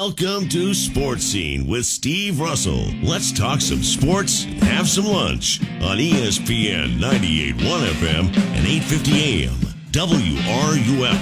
[0.00, 2.86] Welcome to Sports Scene with Steve Russell.
[3.02, 9.58] Let's talk some sports and have some lunch on ESPN 98.1 FM and 8:50 AM
[9.92, 11.20] WRUF.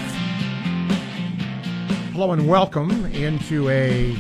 [2.12, 4.16] Hello and welcome into a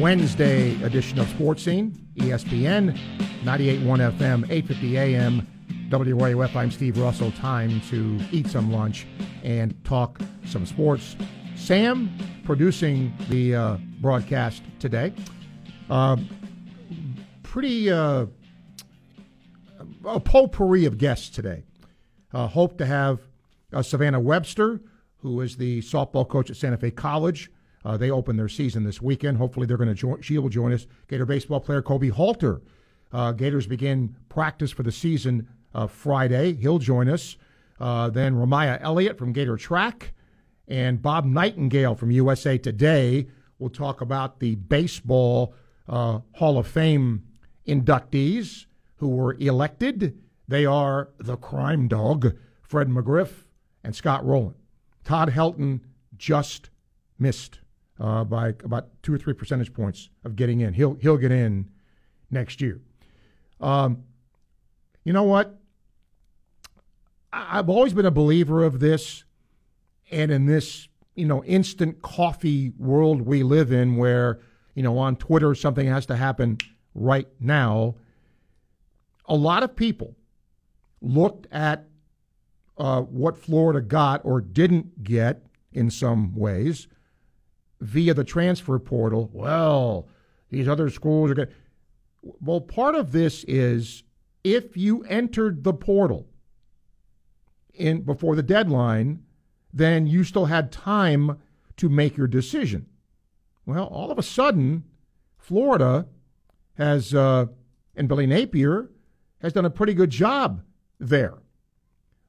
[0.00, 2.98] Wednesday edition of Sports Scene, ESPN
[3.44, 5.46] 98.1 FM, 8:50 AM
[5.90, 6.56] WRUF.
[6.56, 7.30] I'm Steve Russell.
[7.32, 9.06] Time to eat some lunch
[9.44, 11.14] and talk some sports.
[11.56, 12.08] Sam
[12.48, 15.12] producing the uh, broadcast today.
[15.90, 16.16] Uh,
[17.42, 18.24] pretty uh,
[20.06, 21.62] a potpourri of guests today.
[22.32, 23.20] Uh, hope to have
[23.74, 24.80] uh, Savannah Webster,
[25.18, 27.50] who is the softball coach at Santa Fe College.
[27.84, 29.36] Uh, they open their season this weekend.
[29.36, 30.22] Hopefully, they're going to join.
[30.22, 30.86] She will join us.
[31.06, 32.62] Gator baseball player Colby Halter.
[33.36, 35.46] Gators begin practice for the season
[35.90, 36.54] Friday.
[36.54, 37.36] He'll join us.
[37.78, 40.14] then Ramaya Elliott from Gator Track
[40.68, 43.26] and Bob Nightingale from USA Today
[43.58, 45.54] will talk about the Baseball
[45.88, 47.24] uh, Hall of Fame
[47.66, 50.18] inductees who were elected.
[50.46, 53.44] They are the crime dog, Fred McGriff
[53.82, 54.54] and Scott Rolen.
[55.04, 55.80] Todd Helton
[56.16, 56.70] just
[57.18, 57.60] missed
[57.98, 60.74] uh, by about two or three percentage points of getting in.
[60.74, 61.70] He'll he'll get in
[62.30, 62.80] next year.
[63.60, 64.04] Um,
[65.04, 65.58] you know what?
[67.32, 69.24] I've always been a believer of this
[70.10, 74.40] and in this, you know, instant coffee world we live in where,
[74.74, 76.58] you know, on Twitter something has to happen
[76.94, 77.94] right now,
[79.26, 80.16] a lot of people
[81.00, 81.86] looked at
[82.76, 85.42] uh, what Florida got or didn't get
[85.72, 86.88] in some ways
[87.80, 89.30] via the transfer portal.
[89.32, 90.08] Well,
[90.50, 91.48] these other schools are going.
[92.22, 94.02] Well, part of this is
[94.42, 96.26] if you entered the portal
[97.74, 99.22] in before the deadline,
[99.78, 101.38] then you still had time
[101.76, 102.86] to make your decision.
[103.64, 104.84] Well, all of a sudden,
[105.36, 106.06] Florida
[106.74, 107.46] has, uh,
[107.96, 108.90] and Billy Napier
[109.40, 110.62] has done a pretty good job
[110.98, 111.38] there.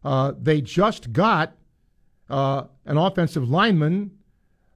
[0.03, 1.55] Uh, they just got
[2.29, 4.11] uh, an offensive lineman.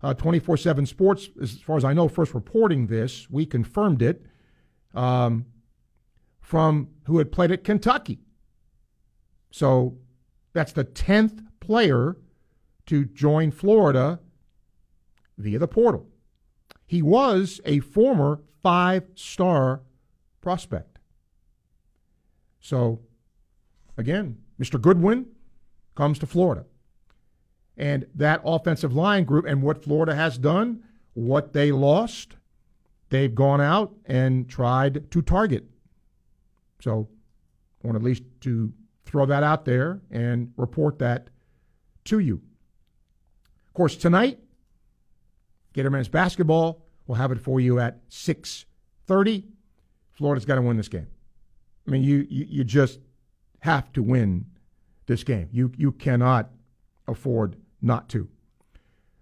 [0.01, 4.25] Uh, 24 7 Sports, as far as I know, first reporting this, we confirmed it,
[4.93, 5.45] um,
[6.41, 8.19] from who had played at Kentucky.
[9.49, 9.97] So
[10.51, 12.17] that's the 10th player
[12.85, 14.19] to join Florida
[15.37, 16.07] via the portal.
[16.85, 19.81] He was a former five star
[20.41, 20.99] prospect.
[22.59, 23.01] So,
[23.97, 24.79] again, Mr.
[24.79, 25.27] Goodwin
[25.95, 26.65] comes to Florida.
[27.75, 30.83] And that offensive line group and what Florida has done,
[31.13, 32.35] what they lost,
[33.09, 35.65] they've gone out and tried to target.
[36.79, 37.09] So,
[37.83, 38.71] I want at least to
[39.05, 41.29] throw that out there and report that
[42.05, 42.41] to you.
[43.73, 44.37] Of course, tonight,
[45.73, 49.45] Gator men's basketball will have it for you at 6:30.
[50.11, 51.07] Florida's got to win this game.
[51.87, 52.99] I mean, you, you you just
[53.61, 54.45] have to win
[55.07, 55.49] this game.
[55.51, 56.51] You you cannot
[57.07, 58.29] afford not to.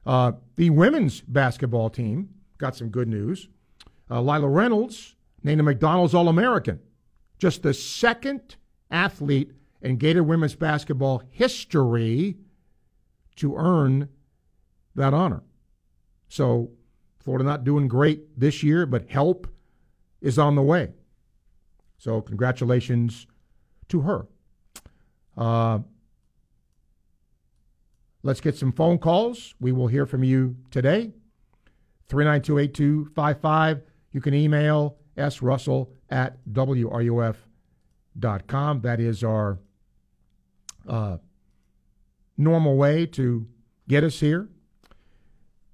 [0.05, 3.47] Uh, the women's basketball team got some good news.
[4.09, 6.81] Uh, Lila Reynolds named a McDonald's All American,
[7.37, 8.57] just the second
[8.89, 12.35] athlete in Gator women's basketball history
[13.37, 14.09] to earn
[14.95, 15.43] that honor.
[16.27, 16.71] So
[17.19, 19.47] Florida not doing great this year, but help
[20.21, 20.93] is on the way.
[21.97, 23.27] So congratulations
[23.89, 24.27] to her.
[25.37, 25.79] Uh,
[28.23, 29.53] let's get some phone calls.
[29.59, 31.11] We will hear from you today.
[32.09, 33.81] 3928255.
[34.11, 37.41] You can email srussell at wruf.com.
[38.81, 39.59] That is our
[40.87, 41.17] uh,
[42.37, 43.47] normal way to
[43.87, 44.49] get us here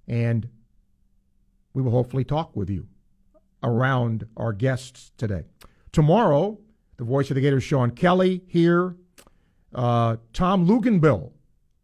[0.07, 0.50] and
[1.73, 2.88] we will hopefully talk with you
[3.63, 5.44] around our guests today.
[5.91, 6.59] Tomorrow,
[6.97, 8.95] the voice of the Gators, Sean Kelly here.
[9.73, 11.31] Uh, Tom Luginbill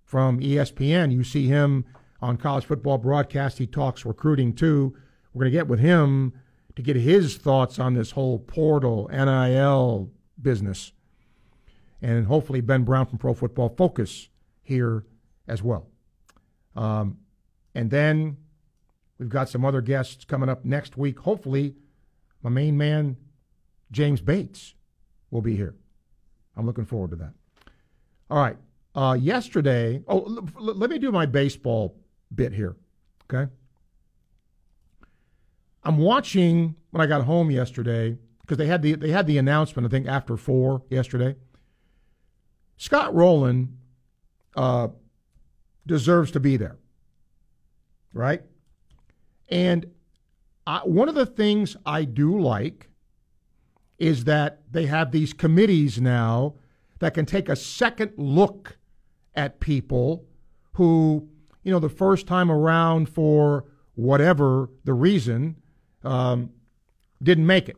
[0.03, 1.11] from ESPN.
[1.11, 1.85] You see him
[2.21, 3.57] on college football broadcast.
[3.57, 4.95] He talks recruiting too.
[5.33, 6.33] We're going to get with him
[6.75, 10.11] to get his thoughts on this whole portal NIL
[10.41, 10.91] business.
[12.01, 14.29] And hopefully, Ben Brown from Pro Football Focus
[14.61, 15.05] here
[15.47, 15.87] as well.
[16.75, 17.17] Um,
[17.75, 18.37] and then
[19.17, 21.19] we've got some other guests coming up next week.
[21.19, 21.75] Hopefully,
[22.41, 23.17] my main man,
[23.91, 24.75] James Bates,
[25.31, 25.75] will be here.
[26.55, 27.33] I'm looking forward to that.
[28.29, 28.57] All right.
[28.95, 31.97] Uh, yesterday, oh, l- l- let me do my baseball
[32.33, 32.75] bit here.
[33.31, 33.51] Okay.
[35.83, 39.87] I'm watching when I got home yesterday because they had the they had the announcement
[39.87, 41.35] I think after four yesterday.
[42.77, 43.77] Scott Rolen
[44.55, 44.89] uh,
[45.85, 46.77] deserves to be there
[48.13, 48.41] right?
[49.49, 49.87] And
[50.65, 52.89] I, one of the things I do like
[53.99, 56.55] is that they have these committees now
[56.99, 58.77] that can take a second look
[59.35, 60.25] at people
[60.73, 61.27] who,
[61.63, 63.65] you know, the first time around for
[63.95, 65.55] whatever the reason,
[66.03, 66.49] um,
[67.21, 67.77] didn't make it.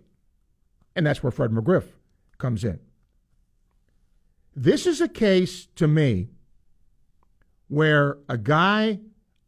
[0.95, 1.85] And that's where Fred McGriff
[2.37, 2.79] comes in.
[4.55, 6.29] This is a case to me
[7.67, 8.99] where a guy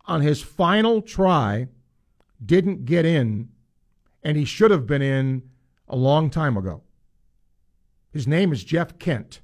[0.08, 1.68] on his final try
[2.44, 3.50] didn't get in,
[4.24, 5.44] and he should have been in
[5.88, 6.82] a long time ago.
[8.12, 9.42] His name is Jeff Kent.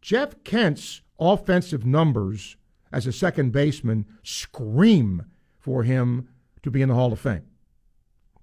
[0.00, 2.56] Jeff Kent's offensive numbers
[2.92, 5.26] as a second baseman scream
[5.58, 6.28] for him
[6.62, 7.44] to be in the Hall of Fame.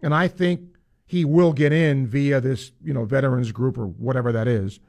[0.01, 4.31] And I think he will get in via this, you know, veterans group or whatever
[4.31, 4.79] that is.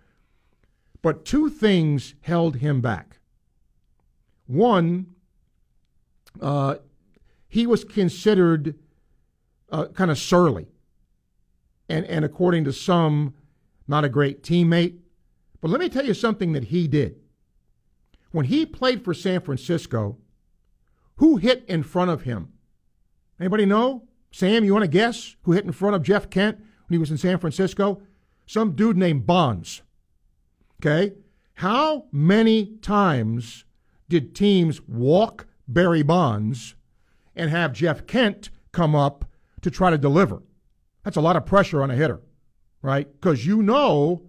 [1.03, 3.19] But two things held him back.
[4.47, 5.16] One,
[6.41, 6.77] uh,
[7.49, 8.75] he was considered
[9.71, 10.67] uh, kind of surly,
[11.88, 13.35] and and according to some,
[13.88, 14.99] not a great teammate.
[15.61, 17.17] But let me tell you something that he did.
[18.31, 20.19] When he played for San Francisco,
[21.17, 22.53] who hit in front of him?
[23.41, 24.09] Anybody know?
[24.31, 27.11] Sam, you want to guess who hit in front of Jeff Kent when he was
[27.11, 28.03] in San Francisco?
[28.47, 29.82] Some dude named Bonds.
[30.81, 31.15] Okay?
[31.55, 33.65] How many times
[34.09, 36.75] did teams walk Barry Bonds
[37.35, 39.25] and have Jeff Kent come up
[39.63, 40.43] to try to deliver?
[41.03, 42.21] That's a lot of pressure on a hitter,
[42.83, 43.09] right?
[43.13, 44.23] Because you know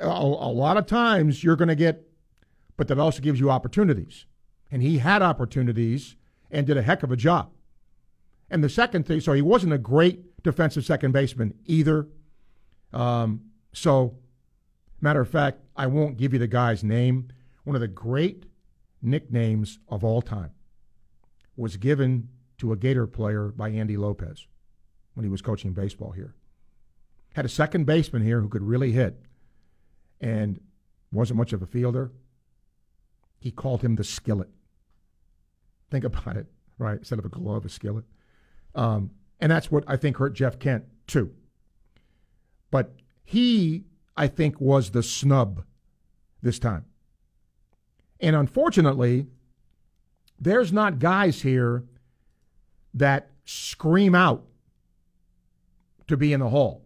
[0.00, 2.06] a, a lot of times you're going to get,
[2.76, 4.26] but that also gives you opportunities.
[4.70, 6.16] And he had opportunities
[6.50, 7.50] and did a heck of a job.
[8.50, 12.08] And the second thing, so he wasn't a great defensive second baseman either.
[12.92, 13.42] Um,
[13.72, 14.16] so,
[15.00, 17.28] matter of fact, I won't give you the guy's name.
[17.64, 18.46] One of the great
[19.02, 20.50] nicknames of all time
[21.56, 24.46] was given to a Gator player by Andy Lopez
[25.14, 26.34] when he was coaching baseball here.
[27.34, 29.22] Had a second baseman here who could really hit
[30.20, 30.60] and
[31.12, 32.12] wasn't much of a fielder.
[33.38, 34.48] He called him the skillet.
[35.90, 36.46] Think about it,
[36.78, 36.98] right?
[36.98, 38.04] Instead of a glove, a skillet.
[38.74, 39.10] Um,
[39.40, 41.32] and that's what I think hurt Jeff Kent, too.
[42.70, 42.94] But
[43.24, 43.84] he,
[44.16, 45.64] I think, was the snub
[46.42, 46.84] this time.
[48.20, 49.26] And unfortunately,
[50.38, 51.84] there's not guys here
[52.94, 54.44] that scream out
[56.06, 56.84] to be in the hall.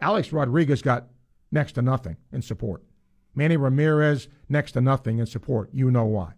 [0.00, 1.06] Alex Rodriguez got
[1.50, 2.82] next to nothing in support.
[3.34, 5.70] Manny Ramirez, next to nothing in support.
[5.72, 6.32] You know why.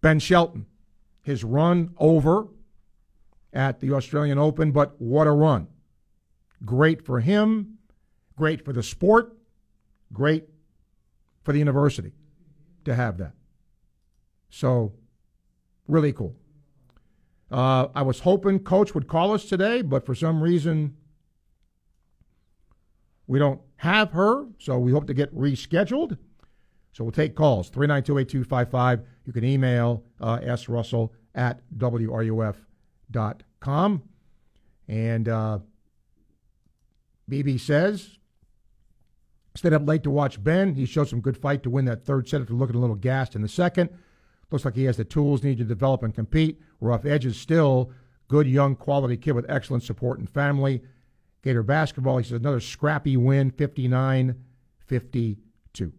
[0.00, 0.66] Ben Shelton,
[1.22, 2.48] his run over
[3.52, 5.68] at the Australian Open, but what a run.
[6.64, 7.78] Great for him,
[8.36, 9.36] great for the sport,
[10.12, 10.48] great
[11.42, 12.12] for the university
[12.84, 13.32] to have that.
[14.50, 14.92] So,
[15.88, 16.36] really cool.
[17.50, 20.96] Uh, I was hoping Coach would call us today, but for some reason,
[23.26, 26.16] we don't have her, so we hope to get rescheduled.
[26.92, 29.00] So we'll take calls 392 8255.
[29.24, 32.62] You can email uh, srussell at wruf.com.
[34.88, 35.60] And uh,
[37.30, 38.18] BB says,
[39.54, 40.74] stayed up late to watch Ben.
[40.74, 43.34] He showed some good fight to win that third set after looking a little gassed
[43.34, 43.90] in the second.
[44.50, 46.60] Looks like he has the tools needed to develop and compete.
[46.80, 47.90] Rough Edge is still
[48.28, 50.82] good, young, quality kid with excellent support and family.
[51.42, 54.36] Gator basketball, he says another scrappy win, 59
[54.86, 55.92] 52.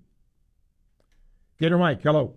[1.60, 2.36] Gator Mike, hello.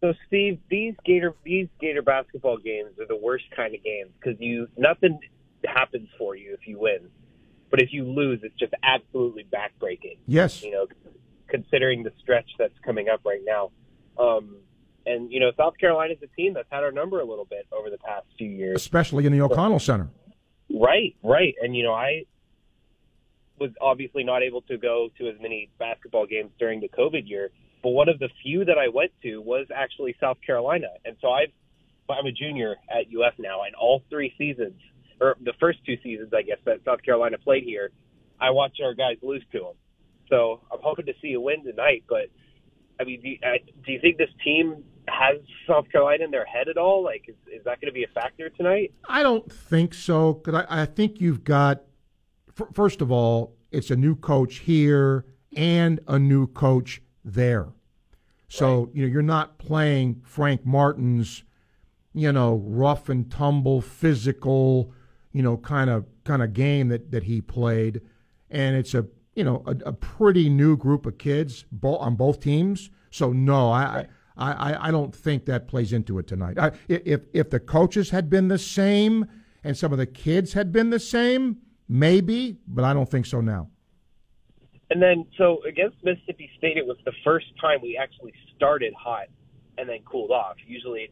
[0.00, 4.40] So Steve, these Gator these Gator basketball games are the worst kind of games because
[4.40, 5.20] you nothing
[5.64, 7.08] happens for you if you win,
[7.72, 10.18] but if you lose, it's just absolutely backbreaking.
[10.26, 10.86] Yes, you know,
[11.48, 13.70] considering the stretch that's coming up right now.
[14.18, 14.58] Um,
[15.06, 17.88] and you know, South Carolina's a team that's had our number a little bit over
[17.88, 20.10] the past few years, especially in the O'Connell Center.
[20.70, 21.54] Right, right.
[21.62, 22.24] And you know, I
[23.58, 27.50] was obviously not able to go to as many basketball games during the COVID year,
[27.82, 30.88] but one of the few that I went to was actually South Carolina.
[31.06, 31.52] And so I've
[32.10, 34.74] I'm a junior at UF now, and all three seasons,
[35.20, 37.90] or the first two seasons, I guess, that South Carolina played here,
[38.40, 39.74] I watched our guys lose to them.
[40.28, 42.04] So I'm hoping to see a win tonight.
[42.08, 42.26] But
[43.00, 43.38] I mean, do you,
[43.84, 45.36] do you think this team has
[45.68, 47.04] South Carolina in their head at all?
[47.04, 48.92] Like, is, is that going to be a factor tonight?
[49.08, 50.34] I don't think so.
[50.34, 51.82] Because I, I think you've got,
[52.48, 55.24] f- first of all, it's a new coach here
[55.56, 57.68] and a new coach there.
[58.48, 58.94] So, right.
[58.94, 61.42] you know, you're not playing Frank Martin's,
[62.12, 64.92] you know, rough and tumble, physical,
[65.32, 68.00] you know, kind of kind of game that, that he played.
[68.50, 72.40] And it's a, you know, a, a pretty new group of kids bo- on both
[72.40, 72.90] teams.
[73.10, 74.06] So, no, I, right.
[74.36, 76.58] I, I, I don't think that plays into it tonight.
[76.58, 79.26] I, if if the coaches had been the same
[79.64, 81.58] and some of the kids had been the same,
[81.88, 83.68] maybe, but I don't think so now.
[84.90, 89.28] And then, so against Mississippi State, it was the first time we actually started hot
[89.78, 90.56] and then cooled off.
[90.66, 91.10] Usually,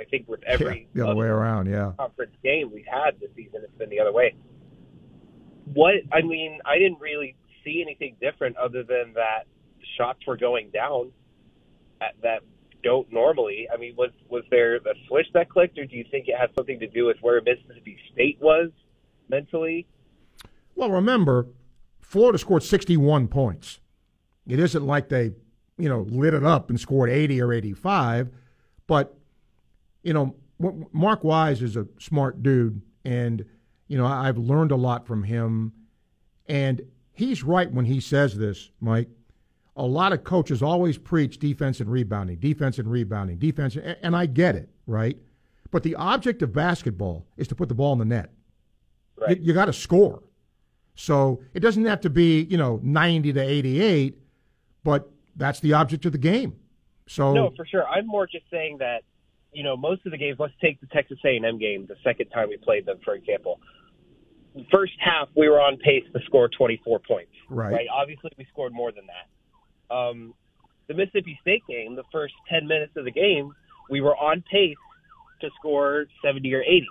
[0.00, 3.30] I think with every yeah, the other way around, yeah, conference game we've had this
[3.36, 4.34] season, it's been the other way.
[5.72, 9.46] What I mean, I didn't really see anything different other than that
[9.96, 11.12] shots were going down
[12.00, 12.42] at, that
[12.82, 13.68] don't normally.
[13.72, 16.50] I mean, was was there a switch that clicked, or do you think it had
[16.56, 18.70] something to do with where Mississippi State was
[19.28, 19.86] mentally?
[20.74, 21.46] Well, remember,
[22.00, 23.80] Florida scored 61 points.
[24.46, 25.32] It isn't like they,
[25.78, 28.30] you know, lit it up and scored 80 or 85,
[28.86, 29.19] but
[30.02, 30.34] you know,
[30.92, 33.44] Mark Wise is a smart dude, and
[33.88, 35.72] you know, I've learned a lot from him,
[36.46, 39.08] and he's right when he says this, Mike.
[39.76, 44.26] A lot of coaches always preach defense and rebounding, defense and rebounding, defense, and I
[44.26, 45.16] get it, right?
[45.70, 48.30] But the object of basketball is to put the ball in the net.
[49.16, 49.38] Right.
[49.38, 50.22] You, you got to score.
[50.94, 54.18] So it doesn't have to be, you know, 90 to 88,
[54.84, 56.56] but that's the object of the game.
[57.06, 57.86] So No, for sure.
[57.88, 59.02] I'm more just saying that,
[59.52, 62.48] you know, most of the games, let's take the Texas A&M game, the second time
[62.48, 63.60] we played them, for example.
[64.72, 67.32] First half, we were on pace to score 24 points.
[67.48, 67.72] Right.
[67.72, 67.86] Right.
[67.92, 69.94] Obviously, we scored more than that.
[69.94, 70.34] Um,
[70.88, 73.52] the Mississippi State game, the first 10 minutes of the game,
[73.88, 74.76] we were on pace
[75.40, 76.86] to score 70 or 80.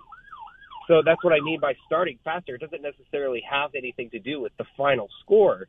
[0.88, 2.56] So that's what I mean by starting faster.
[2.56, 5.68] It doesn't necessarily have anything to do with the final score,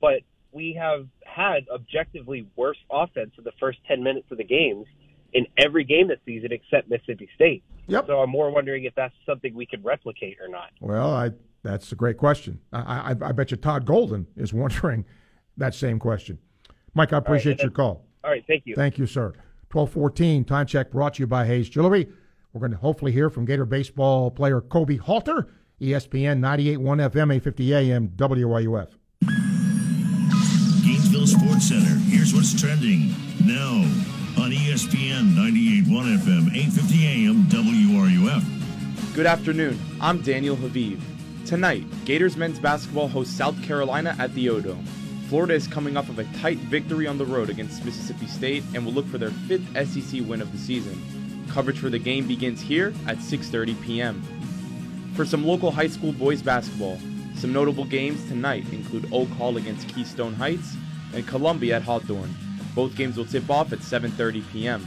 [0.00, 0.20] but
[0.50, 4.86] we have had objectively worse offense in the first 10 minutes of the games
[5.32, 7.62] in every game this season except Mississippi State.
[7.86, 8.06] Yep.
[8.06, 10.70] So I'm more wondering if that's something we could replicate or not.
[10.80, 11.30] Well, I
[11.62, 12.60] that's a great question.
[12.72, 15.04] I, I, I bet you Todd Golden is wondering
[15.56, 16.38] that same question.
[16.94, 18.04] Mike, I appreciate right, your call.
[18.24, 18.74] All right, thank you.
[18.74, 19.32] Thank you, sir.
[19.72, 22.06] 1214, time check brought to you by Hayes Jewelry.
[22.52, 25.48] We're going to hopefully hear from Gator baseball player Colby Halter,
[25.80, 28.88] ESPN 98.1 FM, 850 AM, WRUF.
[30.84, 31.98] Gainesville Sports Center.
[32.10, 33.14] Here's what's trending
[33.46, 34.11] now
[34.42, 39.14] on ESPN 98.1 FM, 850 AM, WRUF.
[39.14, 39.78] Good afternoon.
[40.00, 41.00] I'm Daniel Haviv.
[41.46, 44.84] Tonight, Gators men's basketball hosts South Carolina at the O-Dome.
[45.28, 48.84] Florida is coming off of a tight victory on the road against Mississippi State and
[48.84, 51.00] will look for their fifth SEC win of the season.
[51.48, 54.20] Coverage for the game begins here at 6:30 p.m.
[55.14, 56.98] For some local high school boys basketball,
[57.36, 60.74] some notable games tonight include Oak Hall against Keystone Heights
[61.14, 62.34] and Columbia at Hawthorne.
[62.74, 64.86] Both games will tip off at 7:30 p.m.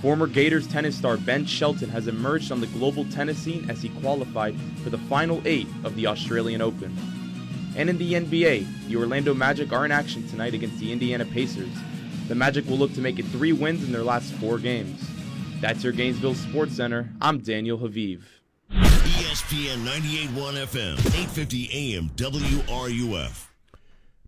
[0.00, 3.90] Former Gators tennis star Ben Shelton has emerged on the global tennis scene as he
[4.00, 6.96] qualified for the final 8 of the Australian Open.
[7.76, 11.72] And in the NBA, the Orlando Magic are in action tonight against the Indiana Pacers.
[12.28, 15.06] The Magic will look to make it 3 wins in their last 4 games.
[15.60, 17.10] That's your Gainesville Sports Center.
[17.20, 18.22] I'm Daniel Haviv.
[18.70, 23.49] ESPN 98.1 FM, 850 AM, WRUF.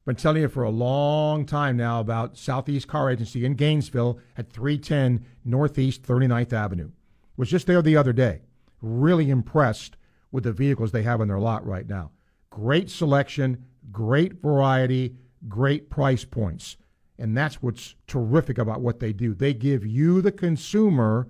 [0.05, 4.53] Been telling you for a long time now about Southeast Car Agency in Gainesville at
[4.53, 6.91] 310 Northeast 39th Avenue.
[7.37, 8.41] Was just there the other day.
[8.81, 9.97] Really impressed
[10.33, 12.11] with the vehicles they have on their lot right now.
[12.51, 15.15] Great selection, great variety,
[15.49, 16.77] great price points.
[17.17, 19.35] And that's what's terrific about what they do.
[19.35, 21.29] They give you, the consumer,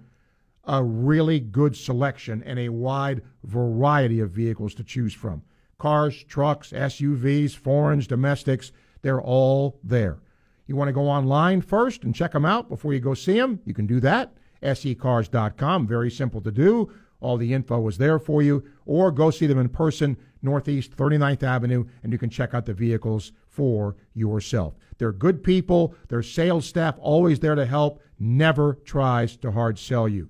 [0.64, 5.43] a really good selection and a wide variety of vehicles to choose from.
[5.83, 8.71] Cars, trucks, SUVs, foreigns, domestics,
[9.03, 10.21] they're all there.
[10.69, 13.59] You want to go online first and check them out before you go see them?
[13.65, 14.33] You can do that.
[14.62, 16.93] secars.com, very simple to do.
[17.19, 18.62] All the info is there for you.
[18.87, 22.75] Or go see them in person, Northeast 39th Avenue, and you can check out the
[22.75, 24.77] vehicles for yourself.
[24.99, 25.97] They're good people.
[26.07, 30.29] Their sales staff always there to help, never tries to hard sell you.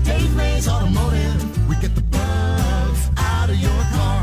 [0.05, 4.23] Dave Mays Automotive, we get the bugs out of your car.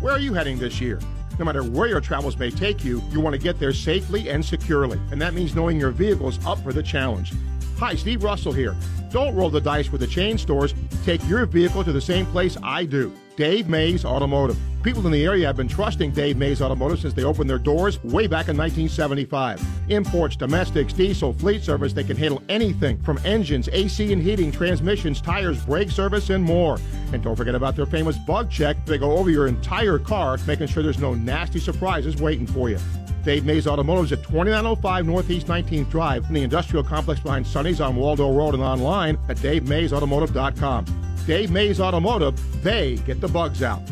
[0.00, 1.00] Where are you heading this year?
[1.38, 4.44] No matter where your travels may take you, you want to get there safely and
[4.44, 4.98] securely.
[5.10, 7.32] And that means knowing your vehicle is up for the challenge.
[7.78, 8.74] Hi, Steve Russell here.
[9.10, 10.74] Don't roll the dice with the chain stores.
[11.04, 14.58] Take your vehicle to the same place I do Dave Mays Automotive.
[14.82, 18.02] People in the area have been trusting Dave Mays Automotive since they opened their doors
[18.02, 19.64] way back in 1975.
[19.90, 25.20] Imports, domestics, diesel, fleet service, they can handle anything from engines, AC and heating, transmissions,
[25.20, 26.80] tires, brake service, and more.
[27.12, 28.84] And don't forget about their famous bug check.
[28.86, 32.80] They go over your entire car, making sure there's no nasty surprises waiting for you.
[33.22, 37.80] Dave Mays Automotive is at 2905 Northeast 19th Drive in the industrial complex behind Sonny's
[37.80, 41.07] on Waldo Road and online at davemaysautomotive.com.
[41.28, 43.82] Dave Mays Automotive, they get the bugs out.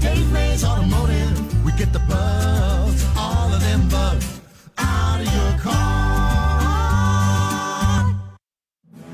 [0.00, 4.40] Dave Mays Automotive, we get the bugs, all of them bugs,
[4.78, 5.74] out of your car.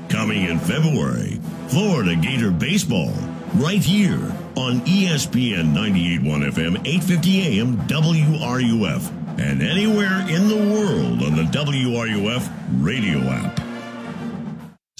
[0.07, 3.11] Coming in February, Florida Gator Baseball,
[3.55, 11.35] right here on ESPN 98.1 FM, 850 AM, WRUF, and anywhere in the world on
[11.35, 12.49] the WRUF
[12.81, 13.68] radio app.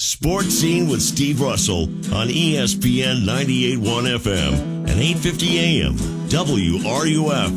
[0.02, 1.82] Sports Scene with Steve Russell
[2.14, 4.54] on ESPN 98.1 FM
[4.88, 5.94] and 850 AM,
[6.30, 7.52] WRUF.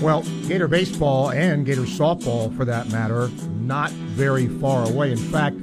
[0.00, 5.10] Well, Gator baseball and Gator softball, for that matter, not very far away.
[5.10, 5.60] In fact,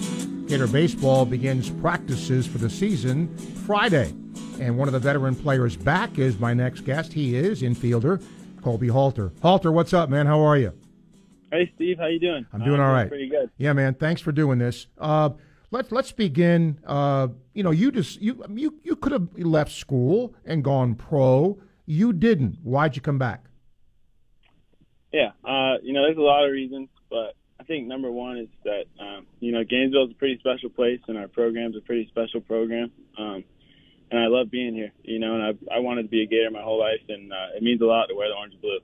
[0.50, 3.34] Gator baseball begins practices for the season
[3.66, 4.14] Friday.
[4.60, 7.14] And one of the veteran players back is my next guest.
[7.14, 8.22] He is infielder
[8.62, 9.32] Colby Halter.
[9.42, 10.26] Halter, what's up, man?
[10.26, 10.74] How are you?
[11.54, 12.48] Hey Steve, how you doing?
[12.52, 13.08] I'm doing Uh, all right.
[13.08, 13.52] Pretty good.
[13.58, 13.94] Yeah, man.
[13.94, 14.88] Thanks for doing this.
[14.98, 15.30] Uh,
[15.70, 16.80] let's let's begin.
[16.84, 21.62] Uh, you know, you just you you you could have left school and gone pro.
[21.86, 22.58] You didn't.
[22.64, 23.46] Why'd you come back?
[25.12, 28.48] Yeah, uh, you know, there's a lot of reasons, but I think number one is
[28.64, 32.08] that um, you know Gainesville is a pretty special place, and our program's a pretty
[32.08, 32.92] special program.
[33.16, 33.44] Um,
[34.10, 36.50] and I love being here, you know, and I I wanted to be a Gator
[36.50, 38.80] my whole life, and uh, it means a lot to wear the orange and blue.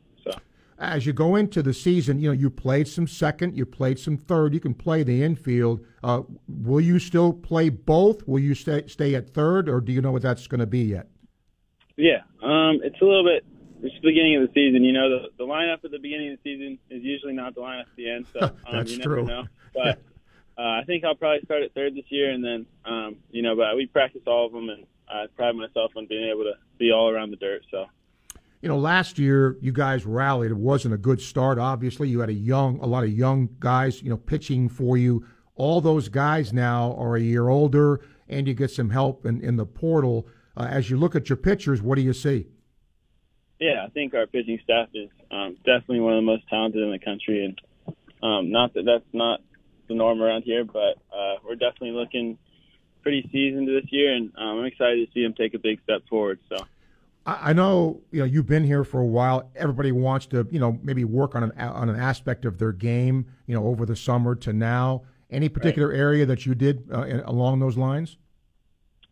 [0.79, 4.17] As you go into the season, you know you played some second, you played some
[4.17, 4.53] third.
[4.53, 5.85] You can play the infield.
[6.01, 8.25] Uh, will you still play both?
[8.27, 10.79] Will you stay stay at third, or do you know what that's going to be
[10.79, 11.07] yet?
[11.99, 13.45] yeah, um, it's a little bit.
[13.83, 15.09] It's the beginning of the season, you know.
[15.09, 17.95] The, the lineup at the beginning of the season is usually not the lineup at
[17.97, 19.25] the end, so um, That's you never true.
[19.25, 19.43] know.
[19.71, 20.01] But
[20.57, 23.55] uh, I think I'll probably start at third this year, and then um, you know,
[23.55, 26.91] but we practice all of them, and I pride myself on being able to be
[26.91, 27.61] all around the dirt.
[27.69, 27.85] So
[28.61, 30.51] You know, last year you guys rallied.
[30.51, 31.57] It wasn't a good start.
[31.57, 35.25] Obviously, you had a young, a lot of young guys, you know, pitching for you.
[35.55, 39.55] All those guys now are a year older, and you get some help in, in
[39.55, 40.27] the portal.
[40.57, 42.47] Uh, as you look at your pitchers, what do you see?
[43.59, 46.91] yeah, I think our pitching staff is um, definitely one of the most talented in
[46.91, 47.61] the country, and
[48.23, 49.41] um, not that that's not
[49.87, 52.37] the norm around here, but uh, we're definitely looking
[53.01, 56.01] pretty seasoned this year, and um, I'm excited to see them take a big step
[56.09, 56.39] forward.
[56.49, 56.57] So.
[57.29, 59.49] I I know you know you've been here for a while.
[59.55, 63.27] Everybody wants to you know maybe work on an on an aspect of their game
[63.45, 65.03] you know over the summer to now.
[65.31, 68.17] Any particular area that you did uh, in- along those lines?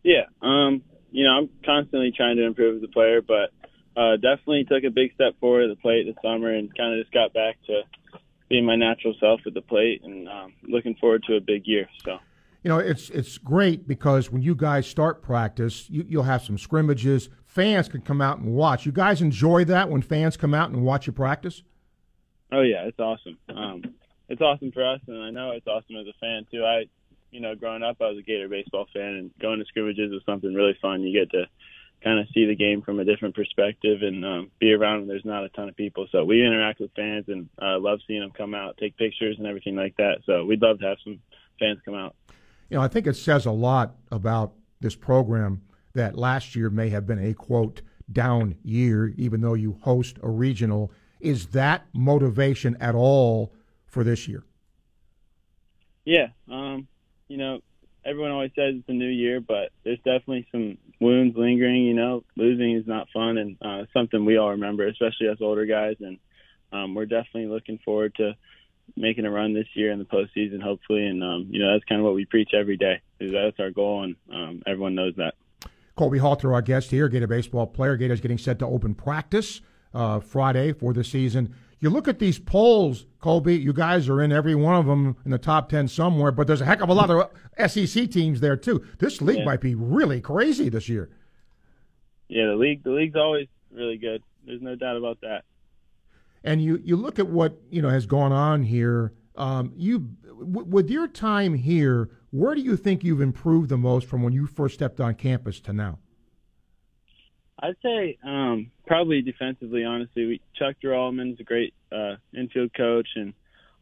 [0.02, 3.52] Yeah, um, you know, I'm constantly trying to improve as a player, but
[3.96, 7.04] uh, definitely took a big step forward at the plate this summer and kind of
[7.04, 7.82] just got back to
[8.48, 11.88] being my natural self at the plate and um, looking forward to a big year.
[12.04, 12.18] So.
[12.62, 16.58] You know, it's it's great because when you guys start practice, you, you'll have some
[16.58, 17.28] scrimmages.
[17.46, 18.84] Fans can come out and watch.
[18.84, 21.62] You guys enjoy that when fans come out and watch you practice.
[22.50, 23.38] Oh yeah, it's awesome.
[23.48, 23.82] Um,
[24.28, 26.64] it's awesome for us, and I know it's awesome as a fan too.
[26.64, 26.84] I,
[27.30, 30.22] you know, growing up, I was a Gator baseball fan, and going to scrimmages is
[30.26, 31.02] something really fun.
[31.02, 31.46] You get to
[32.02, 35.24] kind of see the game from a different perspective and um, be around when there's
[35.24, 36.06] not a ton of people.
[36.12, 39.46] So we interact with fans and uh, love seeing them come out, take pictures, and
[39.46, 40.18] everything like that.
[40.24, 41.20] So we'd love to have some
[41.58, 42.14] fans come out.
[42.68, 45.62] You know, I think it says a lot about this program
[45.94, 50.28] that last year may have been a quote down year, even though you host a
[50.28, 50.92] regional.
[51.20, 53.52] Is that motivation at all
[53.86, 54.44] for this year?
[56.04, 56.88] Yeah, um,
[57.26, 57.60] you know,
[58.04, 61.82] everyone always says it's a new year, but there's definitely some wounds lingering.
[61.82, 65.66] You know, losing is not fun, and uh, something we all remember, especially us older
[65.66, 65.96] guys.
[66.00, 66.18] And
[66.72, 68.36] um, we're definitely looking forward to
[68.96, 71.06] making a run this year in the postseason, hopefully.
[71.06, 73.00] And um, you know, that's kind of what we preach every day.
[73.20, 75.34] Is that's our goal, and um, everyone knows that.
[75.96, 77.96] Colby Halter, our guest here, Gator baseball player.
[77.96, 79.60] Gator's getting set to open practice
[79.92, 81.54] uh, Friday for the season.
[81.80, 83.56] You look at these polls, Colby.
[83.56, 86.60] You guys are in every one of them in the top ten somewhere, but there's
[86.60, 87.30] a heck of a lot of
[87.70, 88.84] SEC teams there too.
[88.98, 89.44] This league Yeah.
[89.44, 91.10] might be really crazy this year.
[92.28, 94.22] Yeah, the league, the league's always really good.
[94.44, 95.44] There's no doubt about that.
[96.44, 99.12] And you you look at what you know has gone on here.
[99.36, 104.06] Um, you w- with your time here, where do you think you've improved the most
[104.06, 105.98] from when you first stepped on campus to now?
[107.60, 109.84] I'd say um, probably defensively.
[109.84, 113.34] Honestly, we, Chuck Jeroloman's a great uh, infield coach, and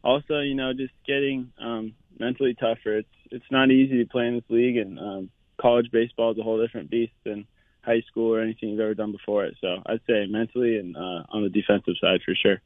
[0.03, 2.97] also you know just getting um, mentally tougher.
[2.97, 6.43] It's it's not easy to play in this league, and um, college baseball is a
[6.43, 7.45] whole different beast than
[7.87, 9.55] high school or anything you've ever done before it.
[9.61, 12.61] So I'd say mentally and uh, on the defensive side for sure.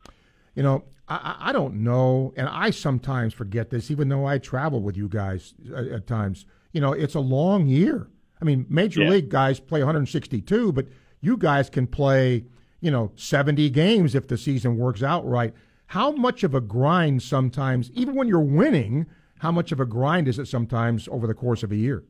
[0.55, 4.81] You know, I, I don't know, and I sometimes forget this, even though I travel
[4.81, 6.45] with you guys at, at times.
[6.73, 8.07] You know, it's a long year.
[8.41, 9.09] I mean, major Yeah.
[9.11, 10.87] league guys play 162, but
[11.21, 12.45] you guys can play,
[12.81, 15.53] you know, 70 games if the season works out right.
[15.87, 19.05] How much of a grind sometimes, even when you're winning,
[19.39, 22.03] how much of a grind is it sometimes over the course of a year?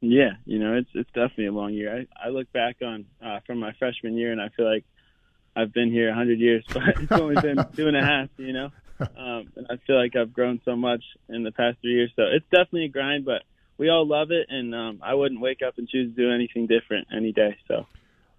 [0.00, 2.06] Yeah, you know, it's it's definitely a long year.
[2.22, 4.84] I, I look back on uh, from my freshman year, and I feel like
[5.56, 8.28] I've been here a hundred years, but it's only been two and a half.
[8.36, 11.94] You know, um, and I feel like I've grown so much in the past three
[11.94, 12.12] years.
[12.14, 13.42] So it's definitely a grind, but
[13.76, 16.66] we all love it, and um, I wouldn't wake up and choose to do anything
[16.66, 17.56] different any day.
[17.66, 17.86] So.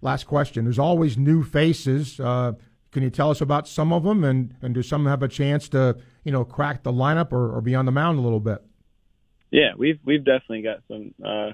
[0.02, 0.64] Last question.
[0.64, 2.18] There's always new faces.
[2.18, 2.52] Uh,
[2.90, 5.68] can you tell us about some of them, and, and do some have a chance
[5.70, 8.64] to, you know, crack the lineup or, or be on the mound a little bit?
[9.50, 11.52] Yeah, we've we've definitely got some uh,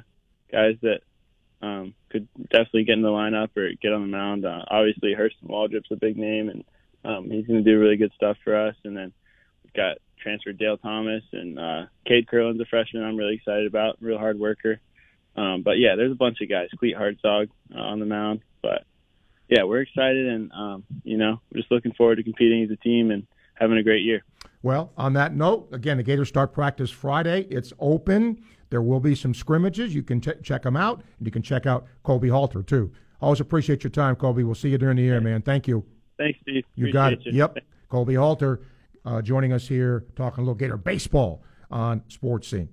[0.52, 1.00] guys that
[1.62, 4.44] um, could definitely get in the lineup or get on the mound.
[4.44, 6.64] Uh, obviously, Hurston Waldrop's a big name, and
[7.04, 8.74] um, he's going to do really good stuff for us.
[8.84, 9.12] And then
[9.64, 13.04] we've got transfer Dale Thomas and uh, Cade Kurland's a freshman.
[13.04, 14.80] I'm really excited about, real hard worker.
[15.36, 16.68] Um, but yeah, there's a bunch of guys.
[16.82, 18.84] Cleet Hartzog uh, on the mound, but
[19.48, 22.76] yeah, we're excited, and um, you know, we're just looking forward to competing as a
[22.76, 24.24] team and having a great year.
[24.62, 27.46] Well, on that note, again, the Gators start practice Friday.
[27.50, 28.42] It's open.
[28.70, 29.94] There will be some scrimmages.
[29.94, 32.92] You can t- check them out, and you can check out Colby Halter too.
[33.20, 34.42] Always appreciate your time, Colby.
[34.42, 35.42] We'll see you during the year, man.
[35.42, 35.84] Thank you.
[36.18, 36.64] Thanks, Steve.
[36.74, 37.20] You got it.
[37.24, 37.32] You.
[37.32, 37.58] Yep.
[37.88, 38.62] Colby Halter
[39.04, 42.68] uh, joining us here, talking a little Gator baseball on Sports Scene.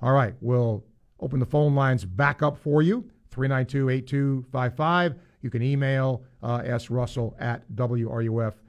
[0.00, 0.84] All right, we'll
[1.20, 5.16] open the phone lines back up for you 392 8255.
[5.42, 8.60] You can email uh, srussell at wruf.com.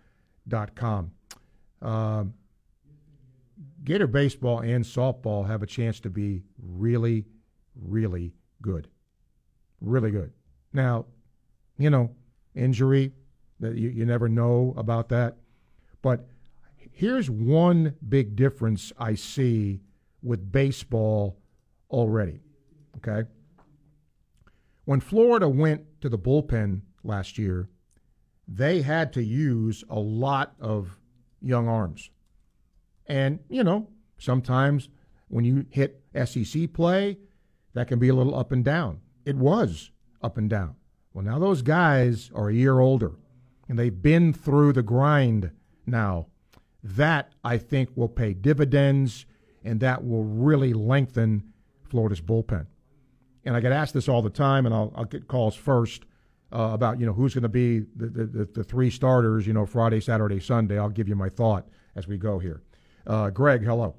[1.82, 2.34] Um,
[3.84, 7.26] Gator baseball and softball have a chance to be really,
[7.76, 8.88] really good.
[9.82, 10.32] Really good.
[10.74, 11.06] Now,
[11.78, 12.12] you know,
[12.56, 13.14] injury,
[13.60, 15.38] that you, you never know about that.
[16.02, 16.28] But
[16.92, 19.82] here's one big difference I see
[20.22, 21.38] with baseball
[21.90, 22.40] already.
[22.98, 23.28] Okay.
[24.86, 27.70] When Florida went to the bullpen last year,
[28.48, 30.98] they had to use a lot of
[31.42, 32.10] young arms.
[33.10, 34.88] And, you know, sometimes
[35.28, 37.18] when you hit SEC play,
[37.74, 39.02] that can be a little up and down.
[39.26, 39.92] It was
[40.22, 40.76] up and down.
[41.14, 43.14] Well, now those guys are a year older
[43.68, 45.52] and they've been through the grind
[45.86, 46.28] now.
[46.84, 49.26] That, I think, will pay dividends
[49.64, 51.52] and that will really lengthen
[51.90, 52.68] Florida's bullpen.
[53.44, 56.04] And I get asked this all the time, and I'll, I'll get calls first
[56.54, 59.54] uh, about, you know, who's going to be the, the, the, the three starters, you
[59.54, 60.78] know, Friday, Saturday, Sunday.
[60.78, 62.62] I'll give you my thought as we go here.
[63.06, 63.96] Uh, Greg, hello.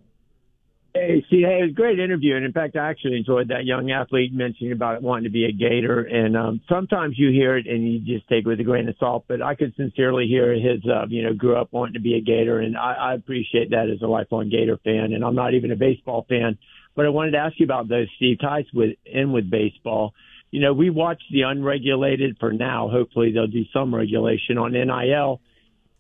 [0.92, 3.64] Hey, see, hey, it was a great interview, and in fact, I actually enjoyed that
[3.64, 6.00] young athlete mentioning about wanting to be a Gator.
[6.00, 8.96] And um, sometimes you hear it and you just take it with a grain of
[8.98, 9.26] salt.
[9.28, 12.20] But I could sincerely hear his, uh, you know, grew up wanting to be a
[12.20, 15.12] Gator, and I, I appreciate that as a lifelong Gator fan.
[15.12, 16.58] And I'm not even a baseball fan,
[16.96, 20.12] but I wanted to ask you about those Steve ties with in with baseball.
[20.50, 22.88] You know, we watch the unregulated for now.
[22.88, 25.40] Hopefully, they'll do some regulation on NIL.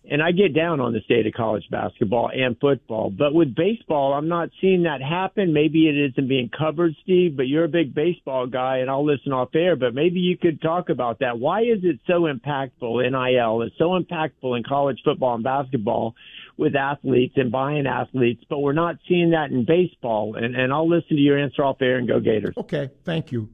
[0.08, 3.10] And I get down on the state of college basketball and football.
[3.10, 5.52] But with baseball, I'm not seeing that happen.
[5.52, 9.32] Maybe it isn't being covered, Steve, but you're a big baseball guy and I'll listen
[9.32, 9.76] off air.
[9.76, 11.38] But maybe you could talk about that.
[11.38, 13.62] Why is it so impactful, NIL?
[13.62, 16.14] It's so impactful in college football and basketball
[16.56, 20.34] with athletes and buying athletes, but we're not seeing that in baseball.
[20.36, 22.54] And, and I'll listen to your answer off air and go Gators.
[22.56, 23.48] Okay, thank you.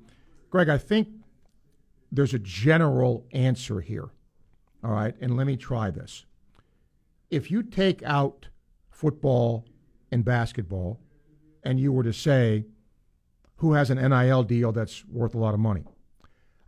[0.50, 1.08] Greg, I think
[2.10, 4.08] there's a general answer here.
[4.82, 6.24] All right, and let me try this.
[7.30, 8.48] If you take out
[8.90, 9.66] football
[10.12, 11.00] and basketball,
[11.64, 12.64] and you were to say,
[13.56, 15.84] who has an NIL deal that's worth a lot of money?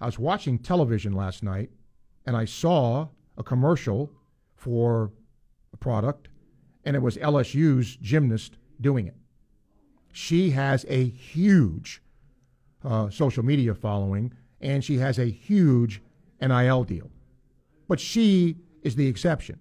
[0.01, 1.71] I was watching television last night,
[2.27, 4.11] and I saw a commercial
[4.57, 5.13] for
[5.73, 6.29] a product,
[6.85, 9.17] and it was LSU's gymnast doing it.
[10.13, 12.03] She has a huge
[12.85, 16.03] uh, social media following, and she has a huge
[16.41, 17.11] NIL deal.
[17.87, 19.61] But she is the exception.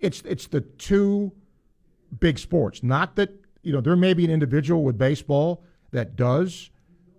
[0.00, 1.32] It's it's the two
[2.20, 2.82] big sports.
[2.82, 3.30] Not that
[3.62, 6.70] you know there may be an individual with baseball that does,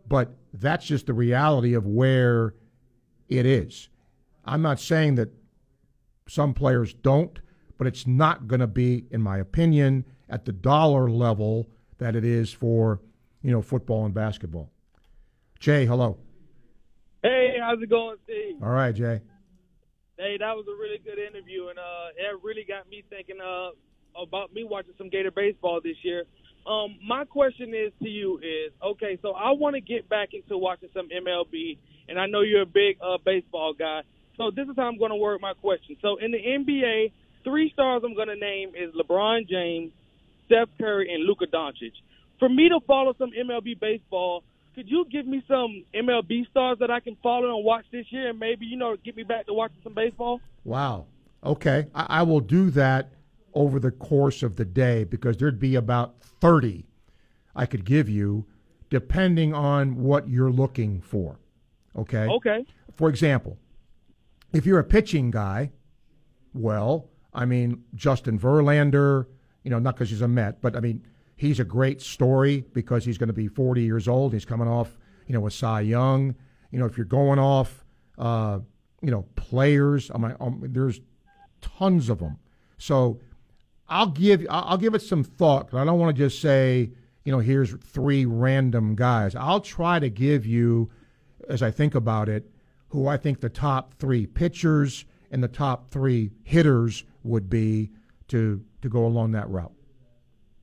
[0.07, 2.53] but that's just the reality of where
[3.29, 3.89] it is.
[4.45, 5.29] I'm not saying that
[6.27, 7.39] some players don't,
[7.77, 12.23] but it's not going to be, in my opinion, at the dollar level that it
[12.23, 13.01] is for
[13.41, 14.71] you know football and basketball.
[15.59, 16.17] Jay, hello.
[17.23, 18.61] Hey, how's it going, Steve?
[18.61, 19.21] All right, Jay.
[20.17, 23.69] Hey, that was a really good interview, and uh, it really got me thinking uh,
[24.19, 26.23] about me watching some Gator baseball this year.
[26.65, 29.19] Um, my question is to you is okay.
[29.21, 31.77] So I want to get back into watching some MLB,
[32.09, 34.01] and I know you're a big uh, baseball guy.
[34.37, 35.95] So this is how I'm going to word my question.
[36.01, 37.11] So in the NBA,
[37.43, 39.91] three stars I'm going to name is LeBron James,
[40.47, 41.93] Steph Curry, and Luka Doncic.
[42.39, 44.43] For me to follow some MLB baseball,
[44.77, 48.29] could you give me some MLB stars that I can follow and watch this year,
[48.29, 50.39] and maybe you know get me back to watching some baseball?
[50.65, 51.07] Wow.
[51.43, 53.09] Okay, I, I will do that
[53.55, 56.85] over the course of the day because there'd be about 30
[57.55, 58.45] I could give you
[58.91, 61.39] depending on what you're looking for.
[61.97, 62.27] Okay?
[62.27, 62.63] Okay.
[62.93, 63.57] For example,
[64.53, 65.71] if you're a pitching guy,
[66.53, 69.25] well, I mean, Justin Verlander,
[69.63, 71.03] you know, not because he's a Met, but I mean,
[71.37, 74.33] he's a great story because he's going to be 40 years old.
[74.33, 74.97] He's coming off,
[75.27, 76.35] you know, a Cy Young.
[76.71, 77.85] You know, if you're going off,
[78.17, 78.59] uh,
[79.01, 80.99] you know, players, I mean, um, there's
[81.61, 82.37] tons of them.
[82.77, 83.19] So
[83.87, 85.73] I'll give I'll give it some thought.
[85.73, 86.91] I don't want to just say,
[87.23, 89.35] you know, here's three random guys.
[89.35, 90.89] I'll try to give you,
[91.47, 92.49] as I think about it,
[92.89, 97.91] who I think the top three pitchers and the top three hitters would be
[98.29, 99.76] to to go along that route.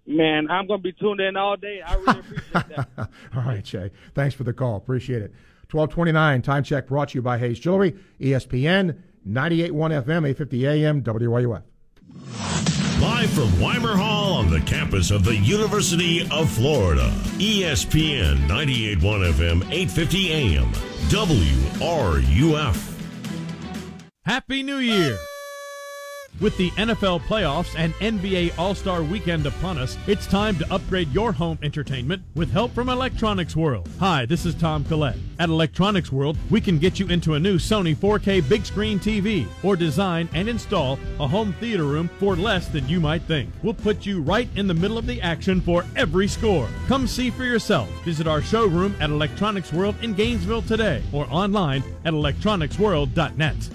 [0.06, 1.80] Man, I'm going to be tuned in all day.
[1.80, 2.88] I really appreciate that.
[3.34, 3.90] all right, Jay.
[4.14, 4.76] Thanks for the call.
[4.76, 5.32] Appreciate it.
[5.70, 11.62] 1229, time check brought to you by Hayes Jewelry, ESPN, 98.1 FM, 850 AM, WRUF.
[13.00, 17.10] Live from Weimer Hall on the campus of the University of Florida.
[17.38, 20.72] ESPN 98.1 FM, 850 AM.
[21.08, 22.90] WRUF.
[24.24, 25.18] Happy New Year!
[26.40, 31.12] With the NFL playoffs and NBA All Star weekend upon us, it's time to upgrade
[31.12, 33.88] your home entertainment with help from Electronics World.
[34.00, 35.16] Hi, this is Tom Collette.
[35.38, 39.46] At Electronics World, we can get you into a new Sony 4K big screen TV
[39.62, 43.48] or design and install a home theater room for less than you might think.
[43.62, 46.68] We'll put you right in the middle of the action for every score.
[46.88, 47.88] Come see for yourself.
[48.04, 53.70] Visit our showroom at Electronics World in Gainesville today or online at electronicsworld.net.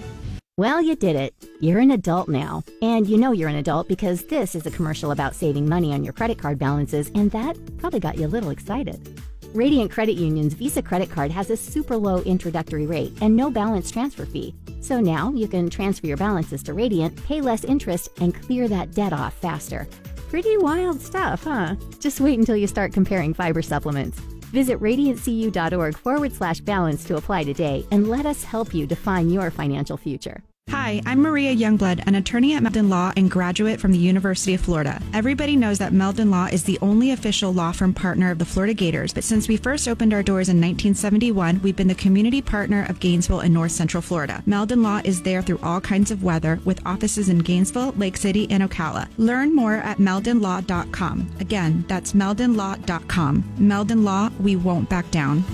[0.60, 1.32] Well, you did it.
[1.60, 2.64] You're an adult now.
[2.82, 6.04] And you know you're an adult because this is a commercial about saving money on
[6.04, 9.22] your credit card balances, and that probably got you a little excited.
[9.54, 13.90] Radiant Credit Union's Visa credit card has a super low introductory rate and no balance
[13.90, 14.54] transfer fee.
[14.82, 18.92] So now you can transfer your balances to Radiant, pay less interest, and clear that
[18.92, 19.88] debt off faster.
[20.28, 21.76] Pretty wild stuff, huh?
[22.00, 24.18] Just wait until you start comparing fiber supplements.
[24.52, 29.50] Visit radiantcu.org forward slash balance to apply today and let us help you define your
[29.50, 30.42] financial future.
[30.68, 34.60] Hi, I'm Maria Youngblood, an attorney at Meldon Law and graduate from the University of
[34.60, 35.00] Florida.
[35.12, 38.74] Everybody knows that Meldon Law is the only official law firm partner of the Florida
[38.74, 42.86] Gators, but since we first opened our doors in 1971, we've been the community partner
[42.88, 44.42] of Gainesville and North Central Florida.
[44.46, 48.48] Meldon Law is there through all kinds of weather with offices in Gainesville, Lake City,
[48.50, 49.08] and Ocala.
[49.16, 51.30] Learn more at meldonlaw.com.
[51.40, 53.54] Again, that's meldonlaw.com.
[53.58, 55.44] Meldon Law, we won't back down.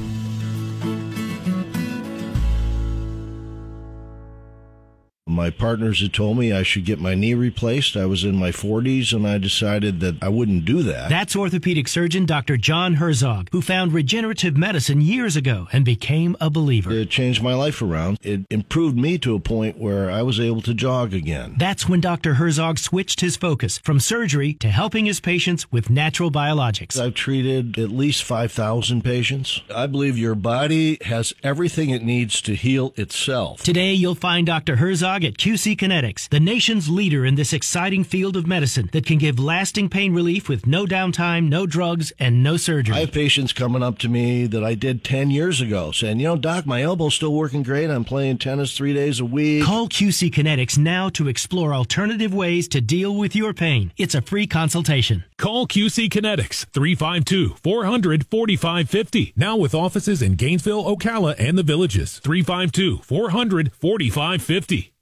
[5.29, 7.97] My partners had told me I should get my knee replaced.
[7.97, 11.09] I was in my 40s and I decided that I wouldn't do that.
[11.09, 12.57] That's orthopedic surgeon Dr.
[12.57, 16.93] John Herzog, who found regenerative medicine years ago and became a believer.
[16.93, 18.19] It changed my life around.
[18.23, 21.57] It improved me to a point where I was able to jog again.
[21.59, 22.35] That's when Dr.
[22.35, 27.01] Herzog switched his focus from surgery to helping his patients with natural biologics.
[27.01, 29.61] I've treated at least 5,000 patients.
[29.75, 33.65] I believe your body has everything it needs to heal itself.
[33.65, 34.77] Today, you'll find Dr.
[34.77, 39.19] Herzog get QC Kinetics, the nation's leader in this exciting field of medicine that can
[39.19, 42.97] give lasting pain relief with no downtime, no drugs, and no surgery.
[42.97, 46.27] I have patients coming up to me that I did 10 years ago saying, you
[46.27, 47.91] know, doc, my elbow's still working great.
[47.91, 49.65] I'm playing tennis three days a week.
[49.65, 53.93] Call QC Kinetics now to explore alternative ways to deal with your pain.
[53.97, 55.25] It's a free consultation.
[55.39, 59.33] Call QC Kinetics 352 400 4550.
[59.37, 62.19] Now with offices in Gainesville, Ocala, and the villages.
[62.21, 64.93] 352 400 4550.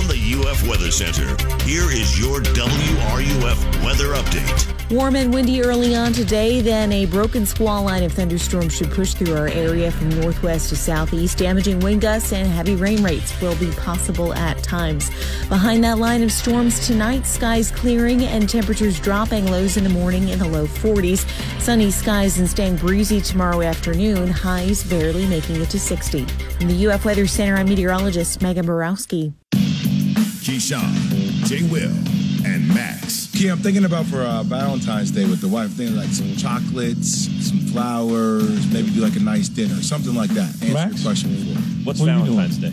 [0.00, 1.26] From the UF Weather Center,
[1.64, 4.90] here is your WRUF weather update.
[4.90, 9.12] Warm and windy early on today, then a broken squall line of thunderstorms should push
[9.12, 11.36] through our area from northwest to southeast.
[11.36, 15.10] Damaging wind gusts and heavy rain rates will be possible at times.
[15.50, 20.30] Behind that line of storms tonight, skies clearing and temperatures dropping, lows in the morning
[20.30, 21.28] in the low 40s.
[21.60, 26.24] Sunny skies and staying breezy tomorrow afternoon, highs barely making it to 60.
[26.24, 29.34] From the UF Weather Center, I'm meteorologist Megan Borowski.
[30.40, 30.94] Keyshawn,
[31.46, 31.62] J.
[31.70, 31.92] Will,
[32.46, 33.30] and Max.
[33.32, 37.28] Key, I'm thinking about for uh, Valentine's Day with the wife, thinking like some chocolates,
[37.46, 40.48] some flowers, maybe do like a nice dinner, something like that.
[40.62, 40.94] Answer Max?
[40.94, 41.62] your question before.
[41.84, 42.72] What's Valentine's Day?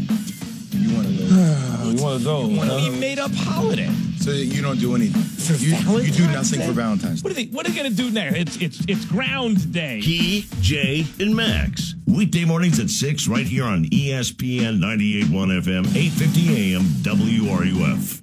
[0.78, 1.90] You want to go?
[1.90, 2.48] you want to go?
[2.48, 3.90] What We made up holiday.
[4.20, 5.24] So you don't do anything.
[5.60, 7.28] You, you do nothing for Valentine's Day.
[7.28, 7.46] What are they?
[7.46, 8.36] What are they gonna do there?
[8.36, 10.02] It's it's it's Ground Day.
[10.02, 11.96] Key, Jay, and Max.
[12.06, 18.22] Weekday mornings at 6 right here on ESPN 98.1 FM, 850 AM, WRUF.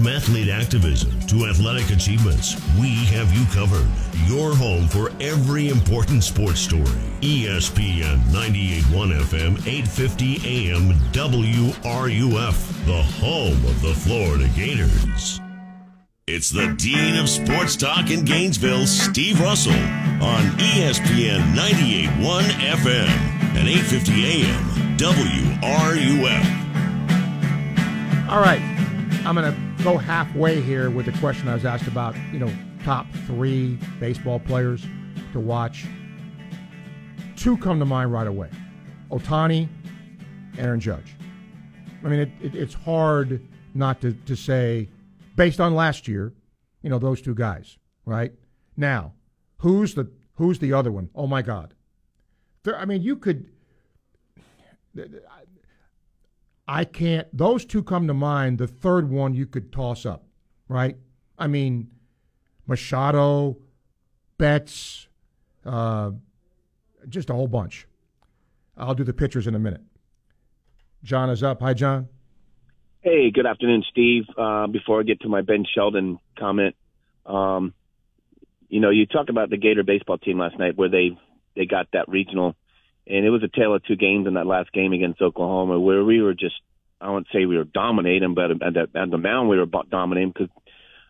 [0.00, 3.86] From athlete activism to athletic achievements, we have you covered.
[4.24, 6.86] Your home for every important sports story.
[7.20, 15.38] ESPN 98.1 FM, 850 AM, WRUF, the home of the Florida Gators.
[16.26, 23.08] It's the Dean of Sports Talk in Gainesville, Steve Russell, on ESPN 98.1 FM
[23.54, 26.46] and 850 AM, WRUF.
[28.30, 28.62] All right.
[29.26, 32.52] I'm going to go halfway here with the question I was asked about, you know,
[32.84, 34.84] top three baseball players
[35.32, 35.86] to watch.
[37.36, 38.50] Two come to mind right away
[39.10, 39.68] Ohtani,
[40.58, 41.16] Aaron Judge.
[42.04, 44.88] I mean, it, it, it's hard not to, to say,
[45.36, 46.34] based on last year,
[46.82, 48.32] you know, those two guys, right?
[48.76, 49.14] Now,
[49.58, 51.08] who's the who's the other one?
[51.14, 51.74] Oh my God.
[52.64, 53.48] There, I mean, you could
[56.70, 57.26] I can't.
[57.36, 58.58] Those two come to mind.
[58.58, 60.22] The third one you could toss up,
[60.68, 60.96] right?
[61.36, 61.90] I mean,
[62.64, 63.56] Machado,
[64.38, 65.08] Betts,
[65.66, 66.12] uh,
[67.08, 67.88] just a whole bunch.
[68.76, 69.80] I'll do the pitchers in a minute.
[71.02, 71.60] John is up.
[71.60, 72.08] Hi, John.
[73.00, 74.26] Hey, good afternoon, Steve.
[74.38, 76.76] Uh, before I get to my Ben Shelton comment,
[77.26, 77.74] um,
[78.68, 81.18] you know, you talked about the Gator baseball team last night where they
[81.56, 82.54] they got that regional,
[83.10, 86.04] and it was a tale of two games in that last game against Oklahoma where
[86.04, 86.54] we were just
[87.00, 90.32] I won't say we were dominating, but at the, at the mound we were dominating
[90.32, 90.50] because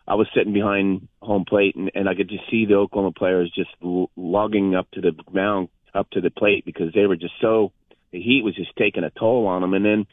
[0.07, 3.51] I was sitting behind home plate and, and I could just see the Oklahoma players
[3.53, 3.69] just
[4.15, 7.71] logging up to the mound, up to the plate because they were just so
[8.11, 10.05] the heat was just taking a toll on them, and then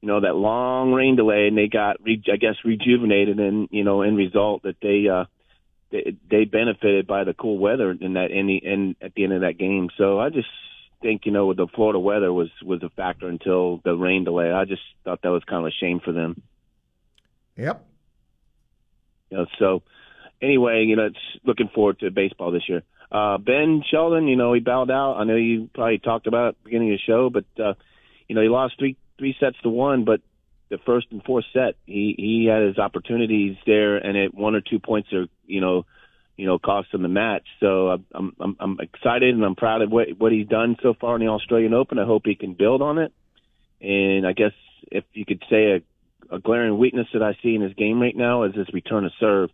[0.00, 3.84] you know that long rain delay, and they got re- I guess rejuvenated, and you
[3.84, 5.24] know, in result that they uh
[5.90, 9.32] they, they benefited by the cool weather in that in the in at the end
[9.32, 9.88] of that game.
[9.98, 10.48] So I just
[11.02, 14.50] think you know with the Florida weather was was a factor until the rain delay.
[14.50, 16.42] I just thought that was kind of a shame for them.
[17.56, 17.84] Yep.
[19.30, 19.82] You know, so
[20.40, 22.82] anyway, you know, it's looking forward to baseball this year.
[23.10, 25.16] Uh, ben Shelton, you know, he bowed out.
[25.18, 27.74] I know you probably talked about it at the beginning of the show, but uh,
[28.28, 30.20] you know, he lost three three sets to one, but
[30.70, 34.62] the first and fourth set, he he had his opportunities there, and at one or
[34.62, 35.84] two points are you know,
[36.36, 37.46] you know, cost him the match.
[37.60, 41.16] So I'm I'm I'm excited and I'm proud of what what he's done so far
[41.16, 41.98] in the Australian Open.
[41.98, 43.12] I hope he can build on it.
[43.80, 44.52] And I guess
[44.90, 45.82] if you could say
[46.30, 49.04] a, a glaring weakness that I see in his game right now is his return
[49.04, 49.50] to serve.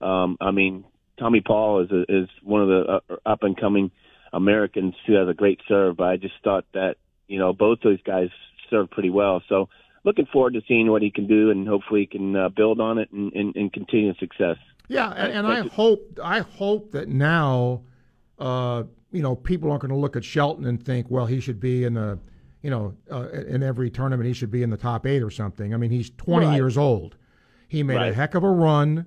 [0.00, 0.84] Um, I mean,
[1.18, 3.90] Tommy Paul is a, is one of the uh, up and coming
[4.32, 5.96] Americans who has a great serve.
[5.96, 8.28] But I just thought that you know both those guys
[8.70, 9.42] serve pretty well.
[9.48, 9.68] So
[10.04, 12.98] looking forward to seeing what he can do, and hopefully he can uh, build on
[12.98, 14.56] it and, and, and continue success.
[14.88, 17.82] Yeah, and, and I hope I hope that now,
[18.38, 21.60] uh, you know, people aren't going to look at Shelton and think, well, he should
[21.60, 22.18] be in the,
[22.62, 25.72] you know, uh, in every tournament he should be in the top eight or something.
[25.74, 26.54] I mean, he's 20 Right.
[26.56, 27.16] years old.
[27.68, 29.04] He made a heck of a run,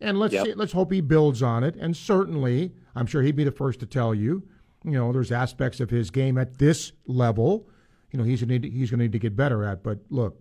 [0.00, 0.44] and let's Yep.
[0.46, 1.76] see, let's hope he builds on it.
[1.76, 4.42] And certainly, I'm sure he'd be the first to tell you,
[4.84, 7.68] you know, there's aspects of his game at this level,
[8.10, 9.82] you know, he's to need, he's going to need to get better at.
[9.82, 10.38] But look,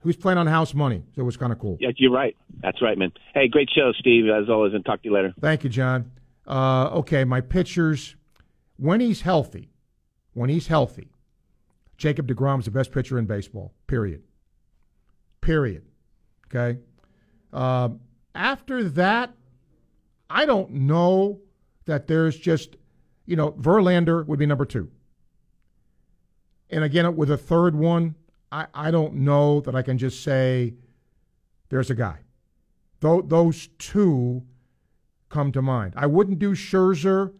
[0.00, 1.76] who's playing on house money, so it was kind of cool.
[1.80, 2.36] Yeah, you're right.
[2.62, 3.12] That's right, man.
[3.34, 5.32] Hey, great show, Steve, as always, and talk to you later.
[5.40, 6.10] Thank you, John.
[6.46, 8.16] Uh, okay, my pitchers,
[8.76, 9.70] when he's healthy,
[10.32, 11.10] when he's healthy,
[11.96, 13.74] Jacob DeGrom's the best pitcher in baseball.
[13.86, 14.22] Period.
[15.40, 15.84] Period.
[16.46, 16.80] Okay.
[17.52, 18.00] Um,
[18.34, 19.34] after that,
[20.28, 21.40] I don't know
[21.84, 22.76] that there's just,
[23.26, 24.90] you know, Verlander would be number two.
[26.70, 28.14] And again, with a third one,
[28.52, 30.74] I, I don't know that I can just say
[31.68, 32.18] there's a guy.
[33.00, 34.42] Th- those two
[35.28, 35.94] come to mind.
[35.96, 37.32] I wouldn't do Scherzer,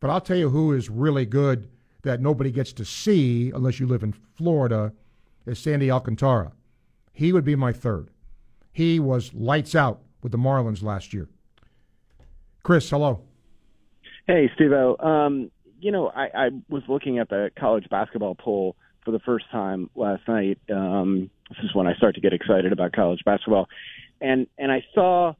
[0.00, 1.68] but I'll tell you who is really good
[2.02, 4.92] that nobody gets to see unless you live in Florida
[5.46, 6.52] is Sandy Alcantara.
[7.12, 8.10] He would be my third.
[8.72, 11.28] He was lights out with the Marlins last year.
[12.62, 13.22] Chris, hello.
[14.26, 15.50] Hey, Steve um,
[15.80, 18.74] you know, I, I was looking at the college basketball poll
[19.04, 20.58] for the first time last night.
[20.72, 23.68] Um, this is when I start to get excited about college basketball,
[24.20, 25.34] and and I saw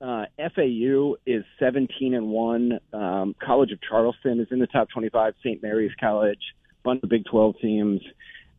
[0.00, 2.80] uh, FAU is 17 and one.
[2.92, 5.34] Um, College of Charleston is in the top 25.
[5.40, 5.62] St.
[5.62, 6.40] Mary's College,
[6.82, 8.00] bunch of Big 12 teams,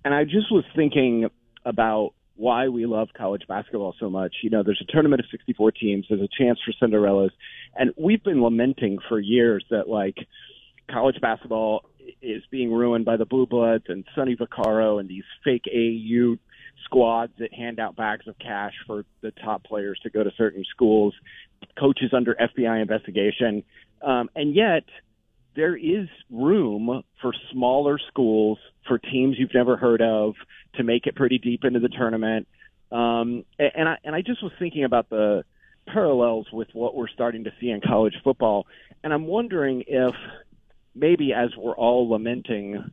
[0.05, 1.29] and I just was thinking
[1.65, 4.37] about why we love college basketball so much.
[4.41, 6.05] You know, there's a tournament of 64 teams.
[6.09, 7.31] There's a chance for Cinderellas,
[7.75, 10.17] and we've been lamenting for years that like
[10.89, 11.85] college basketball
[12.21, 16.37] is being ruined by the Blue Bloods and Sonny Vaccaro and these fake AU
[16.85, 20.63] squads that hand out bags of cash for the top players to go to certain
[20.69, 21.13] schools,
[21.79, 23.63] coaches under FBI investigation.
[24.01, 24.83] Um, and yet,
[25.55, 30.35] there is room for smaller schools, for teams you've never heard of,
[30.75, 32.47] to make it pretty deep into the tournament.
[32.91, 35.43] Um, and I and I just was thinking about the
[35.87, 38.67] parallels with what we're starting to see in college football,
[39.03, 40.13] and I'm wondering if
[40.95, 42.91] maybe as we're all lamenting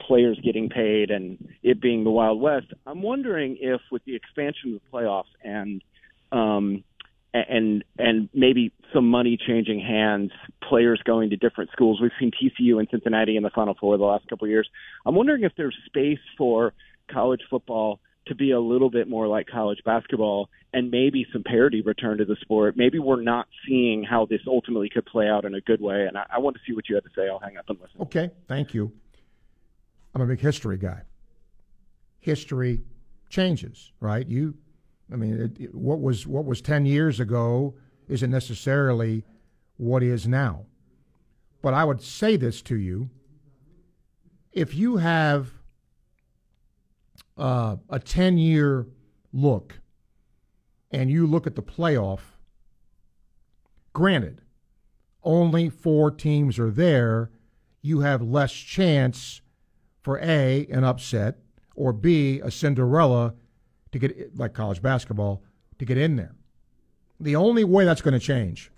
[0.00, 4.74] players getting paid and it being the Wild West, I'm wondering if with the expansion
[4.74, 5.82] of the playoffs and
[6.32, 6.84] um,
[7.32, 10.30] and and maybe some money changing hands,
[10.62, 12.00] players going to different schools.
[12.00, 14.68] We've seen TCU and Cincinnati in the Final Four the last couple of years.
[15.04, 16.74] I'm wondering if there's space for
[17.10, 21.82] college football to be a little bit more like college basketball and maybe some parity
[21.82, 22.76] return to the sport.
[22.76, 26.06] Maybe we're not seeing how this ultimately could play out in a good way.
[26.06, 27.28] And I, I want to see what you have to say.
[27.28, 28.00] I'll hang up and listen.
[28.02, 28.92] Okay, thank you.
[30.14, 31.02] I'm a big history guy.
[32.20, 32.80] History
[33.28, 34.26] changes, right?
[34.26, 34.54] You,
[35.12, 37.74] I mean, it, it, what was what was ten years ago
[38.08, 39.24] isn't necessarily
[39.76, 40.66] what is now.
[41.62, 43.10] But I would say this to you:
[44.52, 45.53] if you have
[47.36, 48.86] uh, a ten-year
[49.32, 49.80] look,
[50.90, 52.20] and you look at the playoff,
[53.92, 54.40] granted,
[55.22, 57.30] only four teams are there.
[57.82, 59.40] You have less chance
[60.00, 61.38] for A, an upset,
[61.74, 63.34] or B, a Cinderella
[63.92, 65.42] to get, like college basketball,
[65.78, 66.34] to get in there.
[67.18, 68.70] The only way that's going to change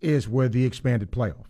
[0.00, 1.46] is with the expanded playoff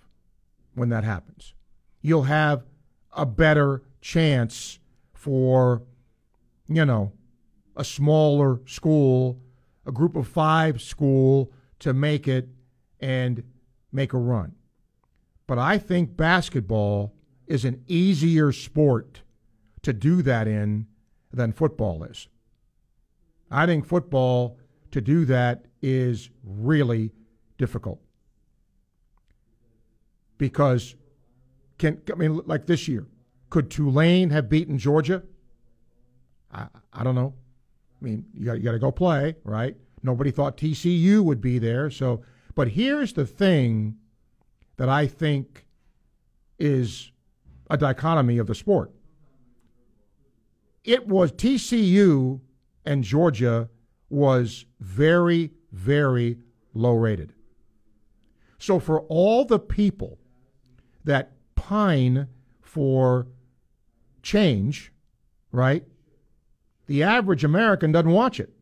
[0.74, 1.54] when that happens.
[2.02, 2.64] You'll have
[3.12, 4.78] a better chance
[5.14, 5.82] for,
[6.70, 7.12] you know,
[7.76, 9.40] a smaller school,
[9.84, 12.48] a group of five school to make it
[13.00, 13.42] and
[13.92, 14.54] make a run.
[15.46, 17.12] But I think basketball
[17.48, 19.22] is an easier sport
[19.82, 20.86] to do that in
[21.32, 22.28] than football is.
[23.50, 24.58] I think football
[24.92, 27.10] to do that is really
[27.58, 28.00] difficult.
[30.38, 30.94] Because
[31.78, 33.06] can I mean like this year,
[33.48, 35.22] could Tulane have beaten Georgia?
[36.52, 37.34] I, I don't know.
[38.00, 39.76] I mean, you got you got to go play, right?
[40.02, 42.22] Nobody thought TCU would be there, so
[42.54, 43.96] but here's the thing
[44.76, 45.66] that I think
[46.58, 47.10] is
[47.68, 48.92] a dichotomy of the sport.
[50.84, 52.40] It was TCU
[52.84, 53.68] and Georgia
[54.08, 56.38] was very, very
[56.74, 57.34] low rated.
[58.58, 60.18] So for all the people
[61.04, 62.28] that pine
[62.60, 63.26] for
[64.22, 64.92] change,
[65.52, 65.84] right?
[66.90, 68.52] The average American doesn't watch it.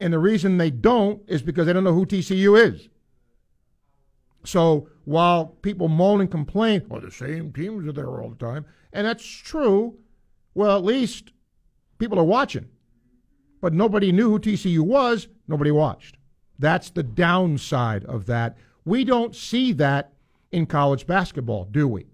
[0.00, 2.88] And the reason they don't is because they don't know who TCU is.
[4.44, 8.66] So while people moan and complain, well, the same teams are there all the time,
[8.92, 9.96] and that's true,
[10.54, 11.30] well, at least
[11.98, 12.66] people are watching.
[13.60, 16.16] But nobody knew who TCU was, nobody watched.
[16.58, 18.56] That's the downside of that.
[18.84, 20.14] We don't see that
[20.50, 22.06] in college basketball, do we?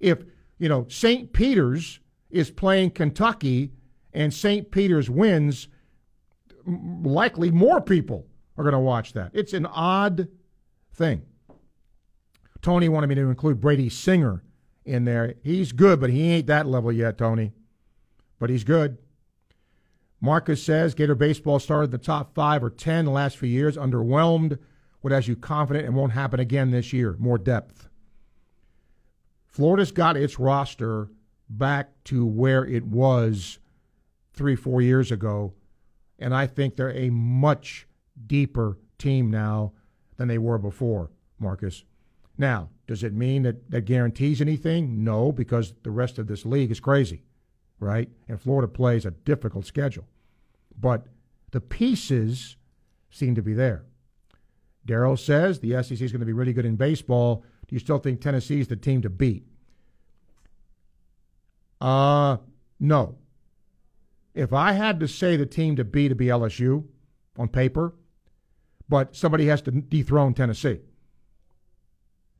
[0.00, 0.24] If,
[0.58, 1.30] you know, St.
[1.34, 2.00] Peter's
[2.30, 3.72] is playing Kentucky
[4.12, 4.70] and St.
[4.70, 5.68] Peter's wins,
[6.66, 9.30] likely more people are going to watch that.
[9.34, 10.28] It's an odd
[10.94, 11.22] thing.
[12.62, 14.42] Tony wanted me to include Brady Singer
[14.84, 15.34] in there.
[15.42, 17.52] He's good, but he ain't that level yet, Tony.
[18.38, 18.98] But he's good.
[20.20, 24.58] Marcus says Gator baseball started the top five or ten the last few years, underwhelmed.
[25.02, 27.16] What has you confident it won't happen again this year?
[27.18, 27.88] More depth.
[29.46, 31.08] Florida's got its roster
[31.48, 33.58] back to where it was
[34.32, 35.54] three, four years ago.
[36.18, 37.86] And I think they're a much
[38.26, 39.72] deeper team now
[40.16, 41.84] than they were before, Marcus.
[42.38, 45.02] Now, does it mean that that guarantees anything?
[45.04, 47.22] No, because the rest of this league is crazy,
[47.80, 48.08] right?
[48.28, 50.06] And Florida plays a difficult schedule.
[50.78, 51.06] But
[51.52, 52.56] the pieces
[53.10, 53.84] seem to be there.
[54.86, 57.42] Daryl says the SEC is going to be really good in baseball.
[57.66, 59.44] Do you still think Tennessee is the team to beat?
[61.80, 62.38] Uh,
[62.80, 63.16] no.
[64.34, 66.84] If I had to say the team to beat, to be LSU
[67.38, 67.94] on paper,
[68.88, 70.80] but somebody has to dethrone Tennessee.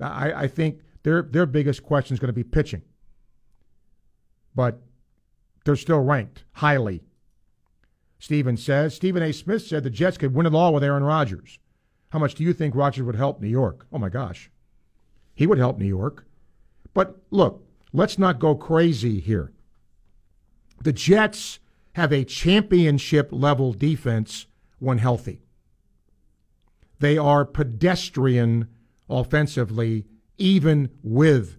[0.01, 2.83] I, I think their their biggest question is going to be pitching.
[4.55, 4.81] But
[5.65, 7.03] they're still ranked highly.
[8.19, 8.95] Stephen says.
[8.95, 9.33] Stephen A.
[9.33, 11.59] Smith said the Jets could win it all with Aaron Rodgers.
[12.11, 13.87] How much do you think Rodgers would help New York?
[13.93, 14.51] Oh my gosh.
[15.35, 16.25] He would help New York.
[16.95, 17.63] But look,
[17.93, 19.53] let's not go crazy here.
[20.83, 21.59] The Jets
[21.95, 24.47] have a championship level defense
[24.79, 25.43] when healthy.
[26.99, 28.69] They are pedestrian
[29.09, 30.07] offensively,
[30.39, 31.57] even with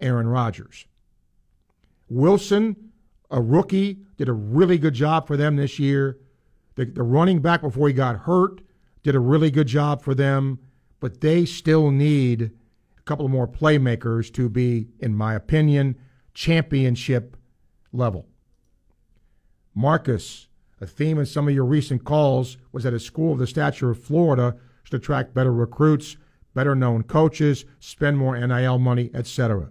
[0.00, 0.86] Aaron Rodgers.
[2.08, 2.92] Wilson,
[3.30, 6.18] a rookie, did a really good job for them this year.
[6.74, 8.60] The, the running back before he got hurt
[9.02, 10.58] did a really good job for them,
[10.98, 12.50] but they still need
[13.00, 15.96] a couple more playmakers to be, in my opinion,
[16.34, 17.36] championship
[17.92, 18.26] level.
[19.74, 20.48] Marcus,
[20.80, 23.90] a theme in some of your recent calls was that a school of the stature
[23.90, 26.16] of Florida should attract better recruits,
[26.54, 29.70] better known coaches, spend more NIL money, etc.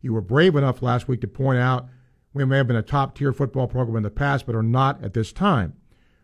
[0.00, 1.88] You were brave enough last week to point out
[2.32, 5.02] we may have been a top tier football program in the past, but are not
[5.02, 5.74] at this time.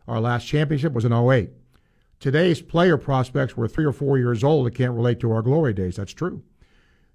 [0.07, 1.51] Our last championship was in 08.
[2.19, 5.75] Today's player prospects were three or four years old that can't relate to our glory
[5.75, 5.97] days.
[5.97, 6.43] That's true.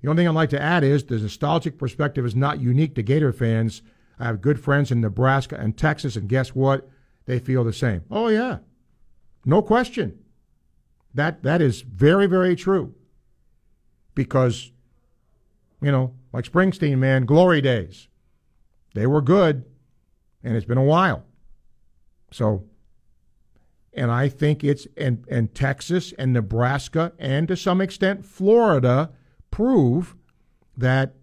[0.02, 3.04] The only thing I'd like to add is the nostalgic perspective is not unique to
[3.04, 3.82] Gator fans.
[4.20, 6.90] I have good friends in Nebraska and Texas, and guess what?
[7.26, 8.04] They feel the same.
[8.10, 8.60] Oh, yeah.
[9.46, 10.20] No question.
[11.14, 12.96] That that is very, very true.
[14.16, 14.72] Because,
[15.82, 18.08] you know, like Springsteen, man, glory days.
[18.94, 19.66] They were good,
[20.44, 21.26] and it's been a while.
[22.32, 22.66] So
[23.94, 29.12] and I think it's and, and Texas and Nebraska and to some extent Florida
[29.50, 30.16] prove
[30.78, 31.14] that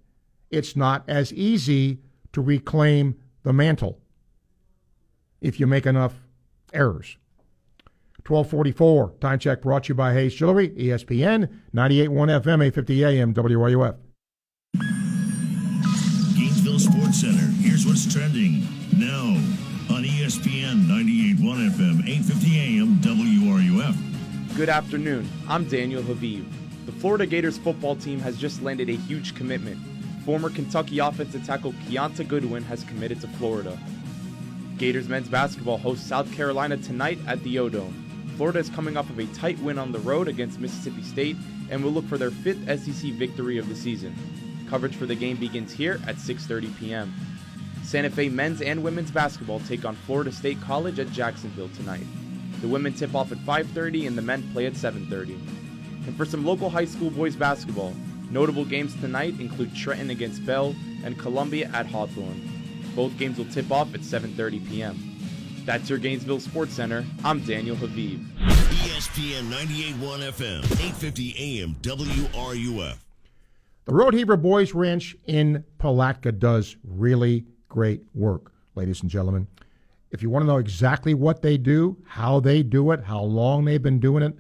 [0.51, 1.99] it's not as easy
[2.33, 4.01] to reclaim the mantle
[5.41, 6.15] if you make enough
[6.73, 7.17] errors.
[8.27, 13.97] 1244, time check brought to you by Hayes Jewelry, ESPN, 98.1 FM, 850 AM, WRUF.
[16.37, 17.47] Gainesville Sports Center.
[17.63, 19.58] Here's what's trending now
[20.29, 24.57] ESPN 98.1 FM, 850 AM, WRUF.
[24.59, 25.27] Good afternoon.
[25.49, 26.45] I'm Daniel Haviv.
[26.85, 29.79] The Florida Gators football team has just landed a huge commitment.
[30.27, 33.79] Former Kentucky offensive tackle Kiyaunta Goodwin has committed to Florida.
[34.77, 38.35] Gators men's basketball hosts South Carolina tonight at the O-Dome.
[38.37, 41.37] Florida is coming off of a tight win on the road against Mississippi State
[41.71, 44.15] and will look for their fifth SEC victory of the season.
[44.69, 47.15] Coverage for the game begins here at 6:30 p.m.
[47.89, 52.05] Santa Fe men's and women's basketball take on Florida State College at Jacksonville tonight.
[52.61, 55.39] The women tip off at 5:30 and the men play at 7:30.
[56.07, 57.95] And for some local high school boys basketball,
[58.31, 62.43] notable games tonight include Trenton against Bell and Columbia at Hawthorne.
[62.95, 64.99] Both games will tip off at 7:30 p.m.
[65.65, 67.07] That's your Gainesville Sports Center.
[67.25, 68.23] I'm Daniel Haviv.
[68.85, 72.99] ESPN 98.1 FM, 850 AM, WRUF.
[73.87, 79.47] The Rodeheaver Boys Ranch in Palatka does really great work, ladies and gentlemen.
[80.11, 83.65] If you want to know exactly what they do, how they do it, how long
[83.65, 84.37] they've been doing it,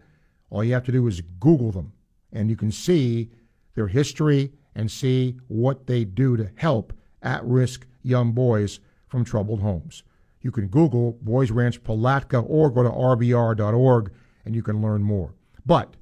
[0.50, 1.92] all you have to do is Google them,
[2.32, 3.30] and you can see
[3.74, 9.60] their history and see what they do to help at risk young boys from troubled
[9.60, 10.02] homes.
[10.40, 14.12] You can Google Boys Ranch Palatka or go to rbr.org
[14.44, 15.34] and you can learn more.
[15.66, 15.94] But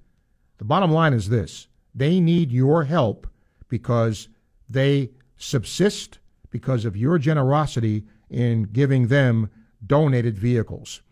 [0.59, 3.27] the bottom line is this they need your help
[3.68, 4.29] because
[4.68, 6.18] they subsist
[6.57, 9.50] because of your generosity in giving them
[9.86, 11.02] donated vehicles,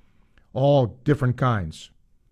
[0.54, 1.90] all different kinds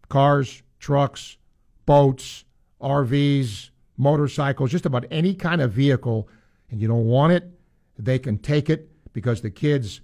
[0.08, 1.36] cars, trucks,
[1.84, 2.44] boats,
[2.80, 6.26] RVs, motorcycles, just about any kind of vehicle,
[6.70, 7.50] and you don't want it,
[7.98, 10.00] they can take it because the kids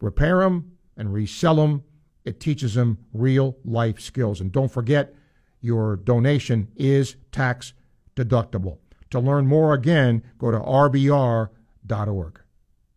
[0.00, 1.82] repair them and resell them.
[2.26, 4.42] It teaches them real life skills.
[4.42, 5.14] And don't forget,
[5.62, 7.72] your donation is tax
[8.14, 8.76] deductible.
[9.10, 12.41] To learn more again, go to rbr.org.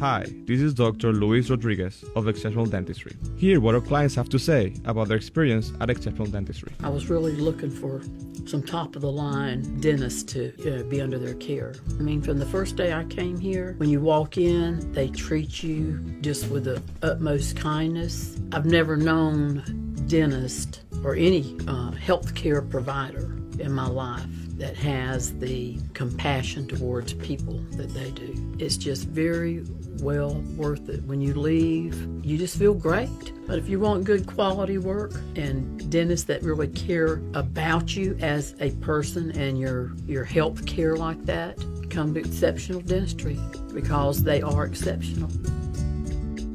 [0.00, 1.12] Hi, this is Dr.
[1.12, 3.16] Luis Rodriguez of Exceptional Dentistry.
[3.36, 6.72] Hear what our clients have to say about their experience at Exceptional Dentistry.
[6.82, 8.02] I was really looking for
[8.44, 11.74] some top of the line dentists to uh, be under their care.
[11.90, 15.62] I mean, from the first day I came here, when you walk in, they treat
[15.62, 18.40] you just with the utmost kindness.
[18.52, 24.26] I've never known dentist or any uh, health care provider in my life
[24.56, 28.56] that has the compassion towards people that they do.
[28.58, 29.64] It's just very
[30.00, 31.02] well worth it.
[31.04, 33.32] When you leave, you just feel great.
[33.46, 38.54] But if you want good quality work and dentists that really care about you as
[38.60, 41.58] a person and your your health care like that,
[41.90, 43.38] come to Exceptional Dentistry
[43.72, 45.30] because they are exceptional.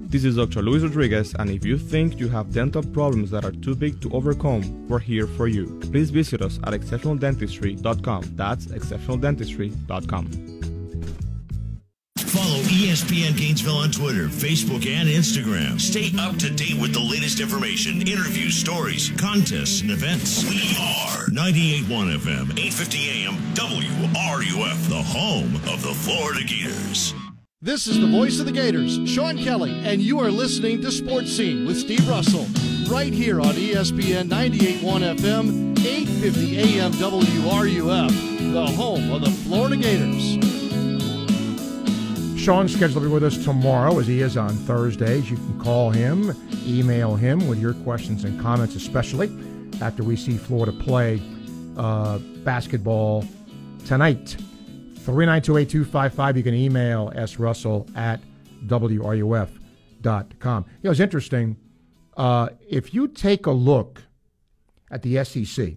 [0.10, 0.64] This is Dr.
[0.64, 4.12] Luis Rodriguez, and if you think you have dental problems that are too big to
[4.12, 5.78] overcome, we're here for you.
[5.92, 8.24] Please visit us at exceptionaldentistry.com.
[8.36, 10.26] That's exceptionaldentistry.com.
[12.18, 15.80] Follow ESPN Gainesville on Twitter, Facebook, and Instagram.
[15.80, 20.44] Stay up to date with the latest information, interviews, stories, contests, and events.
[20.44, 27.14] We are 98.1 FM, 850 AM, WRUF, the home of the Florida Gators.
[27.62, 31.30] This is the voice of the Gators, Sean Kelly, and you are listening to Sports
[31.36, 32.46] Scene with Steve Russell,
[32.90, 40.40] right here on ESPN 98.1 FM, 850 AM WRUF, the home of the Florida Gators.
[42.42, 45.30] Sean's scheduled to be with us tomorrow, as he is on Thursdays.
[45.30, 46.34] You can call him,
[46.66, 49.30] email him with your questions and comments, especially
[49.82, 51.22] after we see Florida play
[51.76, 53.26] uh, basketball
[53.86, 54.38] tonight.
[55.10, 56.38] 3928255.
[56.38, 58.20] You can email srussell at
[58.66, 59.56] wruf.com.
[60.04, 61.58] You know, it's interesting.
[62.16, 64.04] Uh, if you take a look
[64.92, 65.76] at the SEC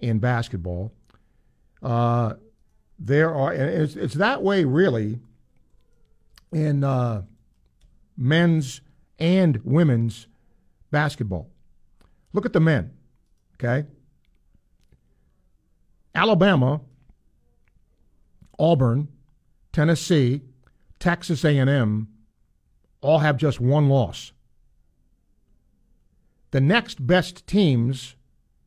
[0.00, 0.92] in basketball,
[1.82, 2.34] uh,
[2.98, 5.20] there are, it's, it's that way really
[6.52, 7.22] in uh,
[8.16, 8.80] men's
[9.18, 10.26] and women's
[10.90, 11.48] basketball.
[12.32, 12.92] Look at the men,
[13.54, 13.86] okay?
[16.14, 16.80] Alabama,
[18.58, 19.08] Auburn,
[19.72, 20.42] Tennessee,
[20.98, 22.08] Texas A&M
[23.00, 24.32] all have just one loss.
[26.50, 28.16] The next best teams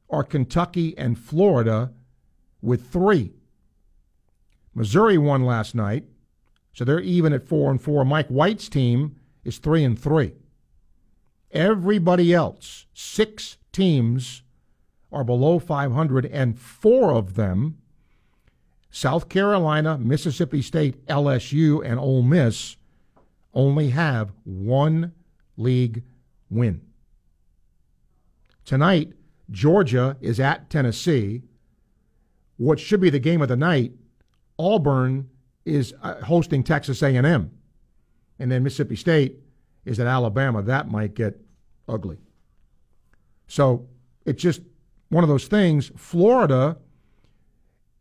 [0.09, 1.91] are Kentucky and Florida
[2.61, 3.33] with 3.
[4.73, 6.05] Missouri won last night.
[6.73, 8.05] So they're even at four and four.
[8.05, 10.33] Mike White's team is three and three.
[11.51, 14.43] Everybody else, six teams,
[15.11, 17.79] are below 500, and four of them,
[18.91, 22.75] South Carolina, Mississippi State, LSU, and Ole Miss,
[23.53, 25.13] only have one
[25.57, 26.03] league
[26.49, 26.81] win.
[28.65, 29.13] Tonight,
[29.49, 31.41] Georgia is at Tennessee.
[32.57, 33.93] What should be the game of the night,
[34.59, 35.29] Auburn
[35.65, 37.51] is uh, hosting Texas A&M,
[38.39, 39.37] and then Mississippi State
[39.85, 40.61] is at Alabama.
[40.61, 41.39] That might get
[41.87, 42.17] ugly.
[43.47, 43.87] So
[44.25, 44.61] it's just
[45.09, 45.91] one of those things.
[45.95, 46.77] Florida,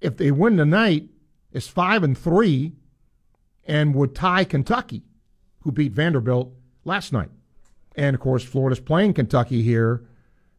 [0.00, 1.08] if they win tonight,
[1.52, 2.72] is five and three,
[3.64, 5.02] and would tie Kentucky,
[5.60, 6.52] who beat Vanderbilt
[6.84, 7.30] last night.
[7.96, 10.06] And of course, Florida's playing Kentucky here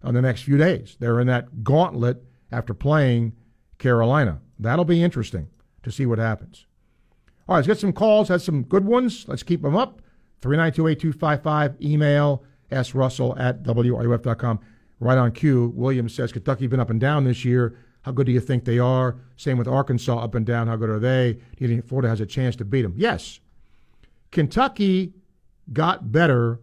[0.03, 0.97] on the next few days.
[0.99, 3.33] They're in that gauntlet after playing
[3.77, 4.41] Carolina.
[4.59, 5.47] That'll be interesting
[5.83, 6.65] to see what happens.
[7.47, 8.27] All right, let's get some calls.
[8.27, 9.25] Had some good ones.
[9.27, 10.01] Let's keep them up.
[10.41, 11.81] 3928255.
[11.81, 14.59] Email srussell at wruf.com.
[14.99, 15.73] Right on cue.
[15.75, 17.77] Williams says Kentucky's been up and down this year.
[18.01, 19.17] How good do you think they are?
[19.35, 20.67] Same with Arkansas, up and down.
[20.67, 21.33] How good are they?
[21.33, 22.93] Do you think Florida has a chance to beat them?
[22.97, 23.39] Yes.
[24.31, 25.13] Kentucky
[25.71, 26.59] got better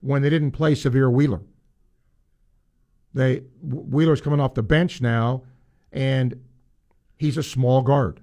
[0.00, 1.40] when they didn't play Sahvir Wheeler.
[3.14, 5.42] They Wheeler's coming off the bench now,
[5.90, 6.40] and
[7.16, 8.20] he's a small guard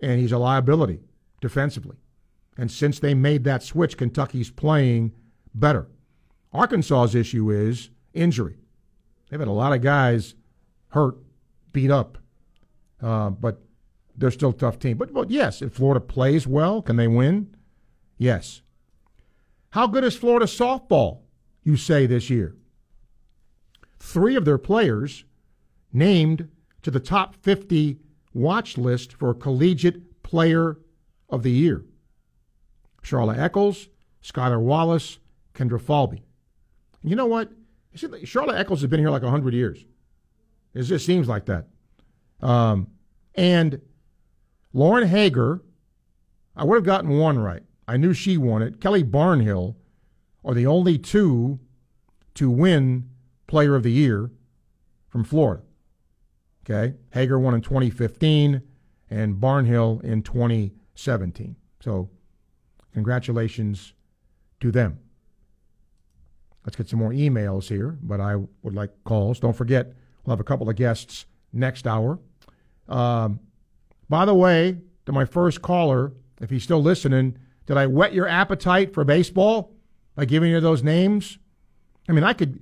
[0.00, 1.00] and he's a liability
[1.40, 1.96] defensively.
[2.58, 5.12] And since they made that switch, Kentucky's playing
[5.54, 5.86] better.
[6.52, 8.56] Arkansas's issue is injury.
[9.28, 10.34] They've had a lot of guys
[10.88, 11.16] hurt,
[11.72, 12.18] beat up.
[13.02, 13.62] Uh, but
[14.16, 14.96] they're still a tough team.
[14.96, 17.54] But, but yes, if Florida plays well, can they win?
[18.18, 18.62] Yes.
[19.70, 21.20] How good is Florida softball,
[21.62, 22.56] you say, this year?
[23.98, 25.24] Three of their players
[25.92, 26.48] named
[26.82, 27.98] to the top 50
[28.32, 30.78] watch list for Collegiate Player
[31.28, 31.84] of the Year.
[33.02, 33.88] Charla Echols,
[34.22, 35.18] Skylar Wallace,
[35.54, 36.22] Kendra Falby.
[37.02, 37.52] You know what?
[37.94, 39.84] Charla Echols has been here like 100 years.
[40.76, 41.68] It just seems like that.
[42.40, 42.88] Um,
[43.34, 43.80] and
[44.74, 45.62] Lauren Haeger,
[46.54, 47.62] I would have gotten one right.
[47.88, 48.78] I knew she won it.
[48.78, 49.76] Kelly Barnhill
[50.44, 51.58] are the only two
[52.34, 53.08] to win
[53.46, 54.30] Player of the Year
[55.08, 55.62] from Florida.
[56.68, 56.94] Okay.
[57.14, 58.60] Haeger won in 2015
[59.08, 61.56] and Barnhill in 2017.
[61.80, 62.10] So,
[62.92, 63.94] congratulations
[64.60, 64.98] to them.
[66.66, 69.40] Let's get some more emails here, but I would like calls.
[69.40, 69.94] Don't forget,
[70.26, 72.18] we'll have a couple of guests next hour.
[72.88, 73.40] Um,
[74.08, 78.28] by the way, to my first caller, if he's still listening, did I whet your
[78.28, 79.72] appetite for baseball
[80.14, 81.38] by giving you those names?
[82.08, 82.60] I mean, I could.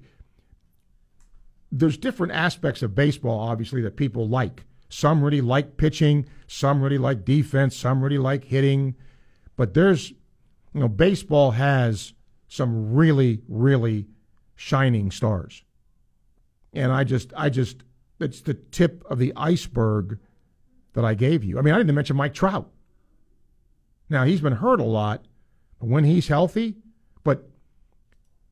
[1.72, 4.64] There's different aspects of baseball, obviously, that people like.
[4.88, 8.94] Some really like pitching, some really like defense, some really like hitting.
[9.56, 12.14] But there's, you know, baseball has
[12.48, 14.06] some really, really
[14.54, 15.64] shining stars.
[16.74, 17.84] And I just, I just,
[18.20, 20.18] it's the tip of the iceberg
[20.94, 21.58] that I gave you.
[21.58, 22.70] I mean, I didn't mention Mike Trout.
[24.08, 25.24] Now, he's been hurt a lot,
[25.78, 26.76] but when he's healthy,
[27.22, 27.48] but,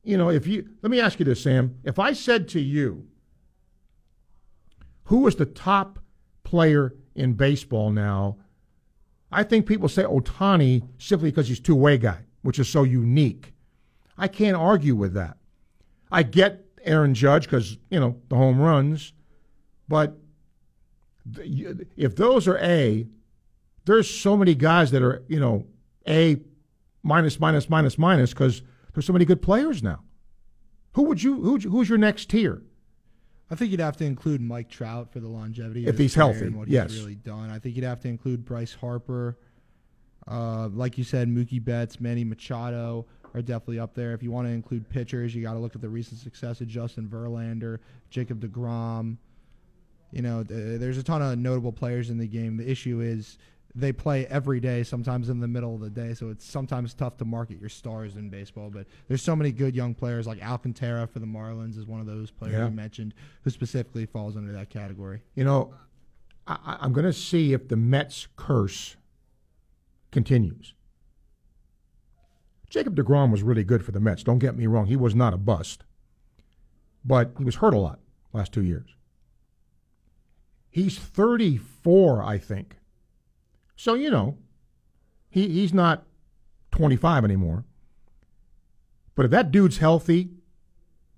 [0.03, 1.77] you know, if you, let me ask you this, Sam.
[1.83, 3.07] If I said to you,
[5.05, 5.99] who is the top
[6.43, 8.37] player in baseball now?
[9.31, 13.53] I think people say Ohtani simply because he's two way guy, which is so unique.
[14.17, 15.37] I can't argue with that.
[16.11, 19.13] I get Aaron Judge because, you know, the home runs,
[19.87, 20.17] but
[21.95, 23.07] if those are A,
[23.85, 25.65] there's so many guys that are, you know,
[26.07, 26.41] A
[27.01, 28.61] minus, minus, minus, minus because
[28.93, 30.01] there's so many good players now.
[30.93, 32.61] Who would you, who, who's your next tier?
[33.49, 36.45] I think you'd have to include Mike Trout for the longevity if he's healthy.
[36.45, 37.49] And what yes, he's really done.
[37.49, 39.37] I think you'd have to include Bryce Harper,
[40.27, 44.13] uh, like you said, Mookie Betts, Manny Machado are definitely up there.
[44.13, 46.67] If you want to include pitchers, you got to look at the recent success of
[46.67, 47.79] Justin Verlander,
[48.09, 49.17] Jacob Degrom.
[50.11, 52.57] You know, th- uh, there's a ton of notable players in the game.
[52.57, 53.37] The issue is
[53.75, 57.17] they play every day, sometimes in the middle of the day, so it's sometimes tough
[57.17, 58.69] to market your stars in baseball.
[58.69, 62.05] But there's so many good young players, like Alcantara for the Marlins is one of
[62.05, 62.65] those players Yeah.
[62.65, 65.23] you mentioned, who specifically falls under that category.
[65.33, 65.73] You know,
[66.45, 68.95] I, I'm going to see if the Mets curse
[70.11, 70.75] continues.
[72.73, 74.23] Jacob DeGrom was really good for the Mets.
[74.23, 75.83] Don't get me wrong; he was not a bust,
[77.05, 77.99] but he was hurt a lot
[78.33, 78.95] last two years.
[80.71, 82.77] He's 34, I think.
[83.75, 84.39] So you know,
[85.29, 86.07] he he's not
[86.71, 87.63] 25 anymore.
[89.13, 90.31] But if that dude's healthy,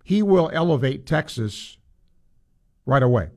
[0.04, 1.78] he will elevate Texas
[2.86, 3.30] right away.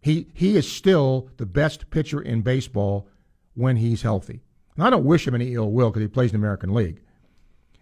[0.00, 3.08] He he is still the best pitcher in baseball
[3.54, 4.44] when he's healthy.
[4.76, 7.02] And I don't wish him any ill will because he plays in the American League.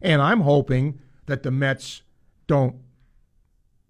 [0.02, 2.02] And I'm hoping that the Mets
[2.46, 2.76] don't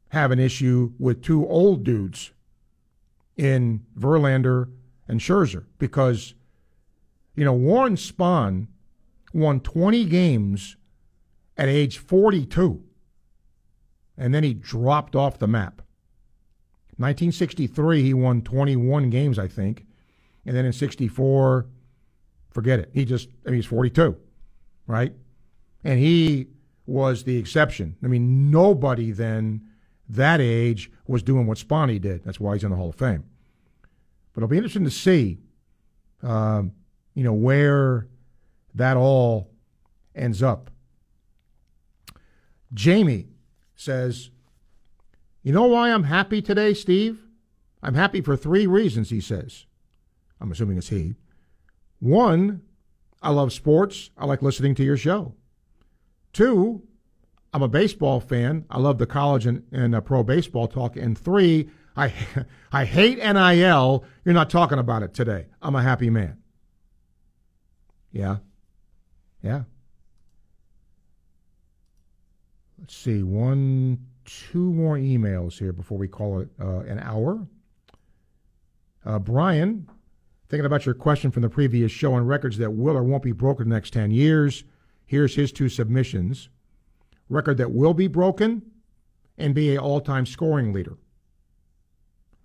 [0.09, 2.33] have an issue with two old dudes
[3.37, 4.71] in Verlander
[5.09, 6.35] and Scherzer because,
[7.35, 8.67] you know, Warren Spahn
[9.33, 10.77] won 20 games
[11.57, 12.83] at age 42,
[14.17, 15.83] and then he dropped off the map.
[16.97, 19.87] 1963, he won 21 games, I think.
[20.45, 21.67] And then in 64,
[22.51, 22.91] forget it.
[22.93, 24.17] He just, I mean, he's 42,
[24.87, 25.15] right?
[25.85, 26.49] And he
[26.87, 27.97] was the exception.
[28.03, 29.63] I mean, nobody then
[30.09, 32.25] that age was doing what Spahny did.
[32.25, 33.25] That's why he's in the Hall of Fame.
[34.33, 35.39] But it'll be interesting to see,
[36.23, 36.73] um,
[37.15, 38.09] you know, where
[38.75, 39.51] that all
[40.15, 40.71] ends up.
[42.73, 43.29] Jamie
[43.75, 44.31] says,
[45.43, 47.25] You know why I'm happy today, Steve?
[47.83, 49.67] I'm happy for three reasons, he says.
[50.41, 51.15] I'm assuming it's he.
[51.99, 52.63] One,
[53.23, 54.11] I love sports.
[54.17, 55.35] I like listening to your show.
[56.33, 56.83] Two,
[57.53, 58.65] I'm a baseball fan.
[58.71, 60.97] I love the college and, and uh, pro baseball talk.
[60.97, 62.13] And three, I,
[62.73, 64.05] I hate NIL.
[64.25, 65.47] You're not talking about it today.
[65.61, 66.39] I'm a happy man.
[68.13, 68.37] Yeah.
[69.43, 69.63] Yeah.
[72.79, 73.23] Let's see.
[73.23, 77.47] One, two more emails here before we call it uh, an hour.
[79.05, 79.89] Uh, Brian,
[80.49, 83.33] thinking about your question from the previous show on records that will or won't be
[83.33, 84.65] broken in the next 10 years,
[85.11, 86.49] here's his two submissions.
[87.29, 88.63] Record that will be broken,
[89.41, 90.99] NBA all time scoring leader.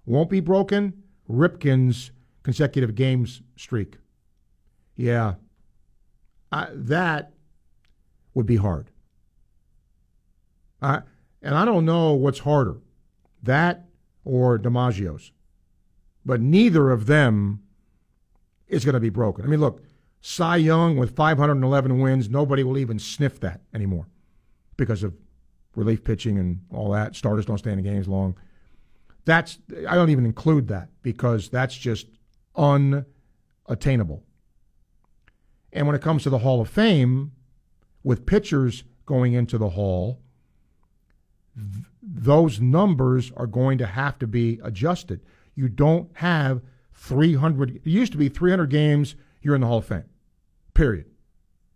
[0.07, 2.09] Won't be broken, Ripken's
[2.41, 3.97] consecutive games streak.
[4.95, 5.35] Yeah,
[6.51, 7.33] I, that
[8.33, 8.89] would be hard.
[10.81, 11.01] I,
[11.43, 12.77] and I don't know what's harder,
[13.43, 13.85] that
[14.23, 15.31] or DiMaggio's.
[16.25, 17.61] But neither of them
[18.67, 19.45] is going to be broken.
[19.45, 19.83] I mean, look,
[20.27, 24.07] Cy Young with 511 wins, nobody will even sniff that anymore
[24.75, 25.13] because of
[25.75, 27.15] relief pitching and all that.
[27.15, 28.35] Starters don't stay in games long.
[29.25, 32.07] That's I don't even include that because that's just
[32.55, 34.23] unattainable.
[35.71, 37.31] And when it comes to the Hall of Fame,
[38.03, 40.21] with pitchers going into the Hall,
[41.55, 45.21] th- those numbers are going to have to be adjusted.
[45.53, 46.63] You don't have
[46.93, 47.75] 300.
[47.75, 49.13] It used to be 300 games.
[49.43, 50.05] You're in the Hall of Fame.
[50.75, 51.05] Period.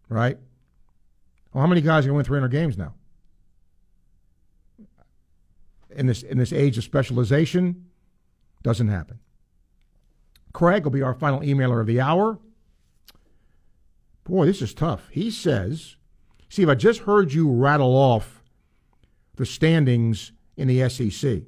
[0.07, 0.37] Right.
[1.51, 2.93] Well, how many guys are going to win 300 games now?
[5.89, 7.87] In this in this age of specialization,
[8.61, 9.19] doesn't happen.
[10.53, 12.37] Craig will be our final emailer of the hour.
[14.23, 15.09] Boy, this is tough.
[15.09, 15.95] He says,
[16.49, 18.43] Steve, I just heard you rattle off
[19.35, 21.43] the standings in the SEC.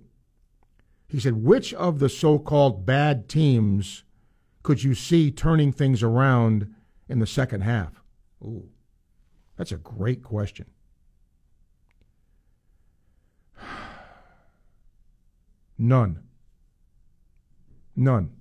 [1.07, 4.03] He said, which of the so called bad teams
[4.63, 6.73] could you see turning things around
[7.11, 8.01] in the second half?
[8.43, 8.69] Ooh,
[9.57, 10.65] that's a great question.
[15.77, 16.19] None.
[17.95, 18.31] None.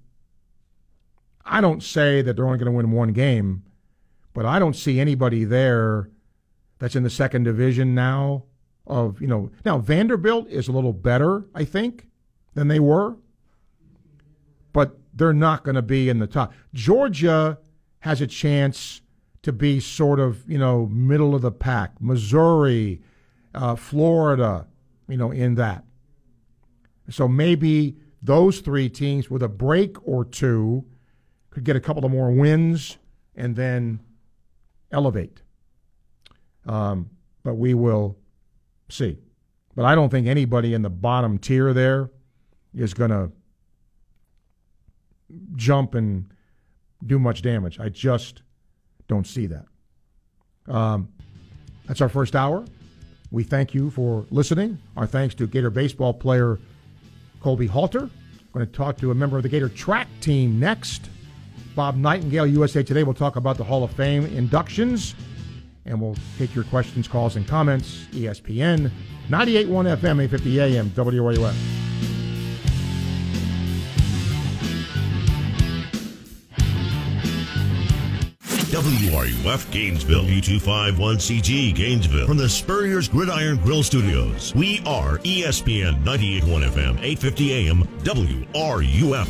[1.44, 3.64] I don't say that they're only going to win one game,
[4.32, 6.08] but I don't see anybody there
[6.78, 8.44] that's in the second division now.
[8.86, 12.08] Of you know, now Vanderbilt is a little better, I think,
[12.54, 13.16] than they were,
[14.72, 16.52] but they're not going to be in the top.
[16.74, 17.58] Georgia
[18.01, 19.01] has a chance
[19.42, 22.01] to be sort of you know middle of the pack.
[22.01, 23.01] Missouri,
[23.55, 24.66] uh, Florida,
[25.09, 25.84] you know, in that.
[27.09, 30.84] So maybe those three teams with a break or two
[31.51, 32.98] could get a couple of more wins
[33.34, 34.01] and then
[34.92, 35.42] elevate.
[36.66, 37.11] Um,
[37.42, 38.18] but we will
[38.88, 39.18] see.
[39.74, 42.11] But I don't think anybody in the bottom tier there
[42.74, 43.32] is going to
[45.57, 46.32] jump and
[47.07, 47.78] do much damage.
[47.78, 48.42] I just
[49.09, 49.66] don't see that.
[50.68, 51.09] Um,
[51.86, 52.64] that's our first hour.
[53.30, 54.78] We thank you for listening.
[54.96, 56.59] Our thanks to Gator baseball player
[57.40, 58.03] Colby Halter.
[58.03, 58.11] I'm
[58.53, 61.09] Going to talk to a member of the Gator track team next.
[61.76, 65.14] Bob Nightingale, USA Today, We'll talk about the Hall of Fame inductions.
[65.86, 68.07] And we'll take your questions, calls, and comments.
[68.11, 68.90] ESPN
[69.28, 71.89] 98.1 FM, 850 AM, WRUF.
[78.91, 82.26] WRUF Gainesville, U251CG Gainesville.
[82.26, 89.28] From the Spurrier's Gridiron Grill Studios, we are ESPN 98.1 FM, 850 AM, WRUF.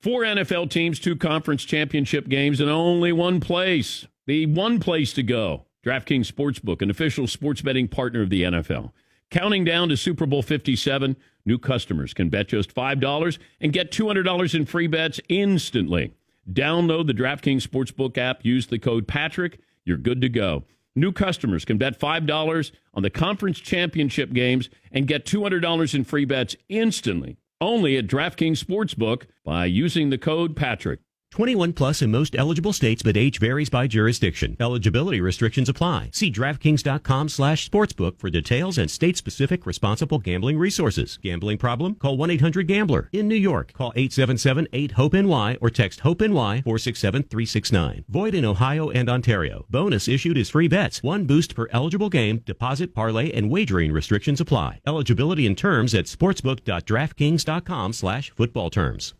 [0.00, 4.06] Four NFL teams, two conference championship games, and only one place.
[4.28, 5.66] The one place to go.
[5.84, 8.92] DraftKings Sportsbook, an official sports betting partner of the NFL.
[9.32, 14.54] Counting down to Super Bowl 57, new customers can bet just $5 and get $200
[14.54, 16.12] in free bets instantly.
[16.50, 20.64] Download the DraftKings Sportsbook app, use the code Patrick, you're good to go.
[20.96, 26.24] New customers can bet $5 on the conference championship games and get $200 in free
[26.24, 31.00] bets instantly only at DraftKings Sportsbook by using the code Patrick.
[31.30, 34.56] 21 plus in most eligible states, but age varies by jurisdiction.
[34.58, 36.10] Eligibility restrictions apply.
[36.12, 41.18] See DraftKings.com slash sportsbook for details and state-specific responsible gambling resources.
[41.22, 41.94] Gambling problem?
[41.96, 43.10] Call 1-800-GAMBLER.
[43.12, 48.04] In New York, call 877-8-HOPE-NY or text HOPE-NY 467-369.
[48.08, 49.66] Void in Ohio and Ontario.
[49.68, 51.02] Bonus issued is free bets.
[51.02, 52.38] One boost per eligible game.
[52.46, 54.80] Deposit, parlay, and wagering restrictions apply.
[54.86, 59.14] Eligibility and terms at sportsbook.draftkings.com slash football terms.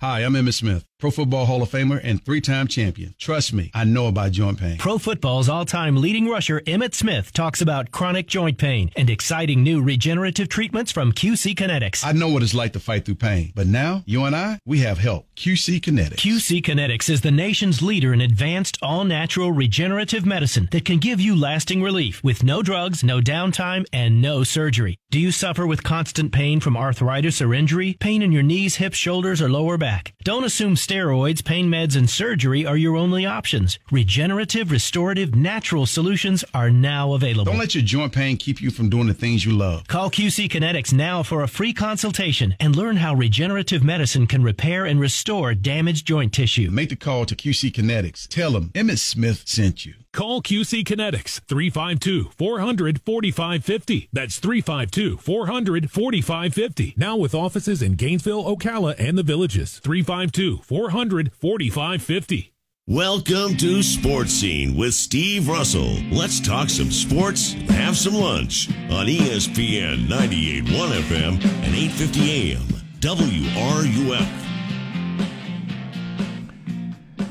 [0.00, 3.16] Hi, I'm Emmitt Smith, Pro Football Hall of Famer and three time champion.
[3.18, 4.78] Trust me, I know about joint pain.
[4.78, 9.64] Pro Football's all time leading rusher, Emmitt Smith, talks about chronic joint pain and exciting
[9.64, 12.04] new regenerative treatments from QC Kinetics.
[12.04, 14.78] I know what it's like to fight through pain, but now, you and I, we
[14.80, 15.26] have help.
[15.34, 16.18] QC Kinetics.
[16.18, 21.20] QC Kinetics is the nation's leader in advanced, all natural regenerative medicine that can give
[21.20, 24.96] you lasting relief with no drugs, no downtime, and no surgery.
[25.10, 27.96] Do you suffer with constant pain from arthritis or injury?
[27.98, 29.87] Pain in your knees, hips, shoulders, or lower back?
[30.24, 33.78] Don't assume steroids, pain meds, and surgery are your only options.
[33.90, 37.50] Regenerative, restorative, natural solutions are now available.
[37.50, 39.86] Don't let your joint pain keep you from doing the things you love.
[39.88, 44.84] Call QC Kinetics now for a free consultation and learn how regenerative medicine can repair
[44.84, 46.70] and restore damaged joint tissue.
[46.70, 48.28] Make the call to QC Kinetics.
[48.28, 49.94] Tell them Emmitt Smith sent you.
[50.18, 54.08] Call QC Kinetics 352 400 4550.
[54.12, 56.94] That's 352 400 4550.
[56.96, 59.78] Now with offices in Gainesville, Ocala, and the villages.
[59.78, 62.52] 352 400 4550.
[62.88, 65.94] Welcome to Sports Scene with Steve Russell.
[66.10, 72.66] Let's talk some sports have some lunch on ESPN 98.1 FM and 8:50 AM.
[72.98, 74.47] WRUF.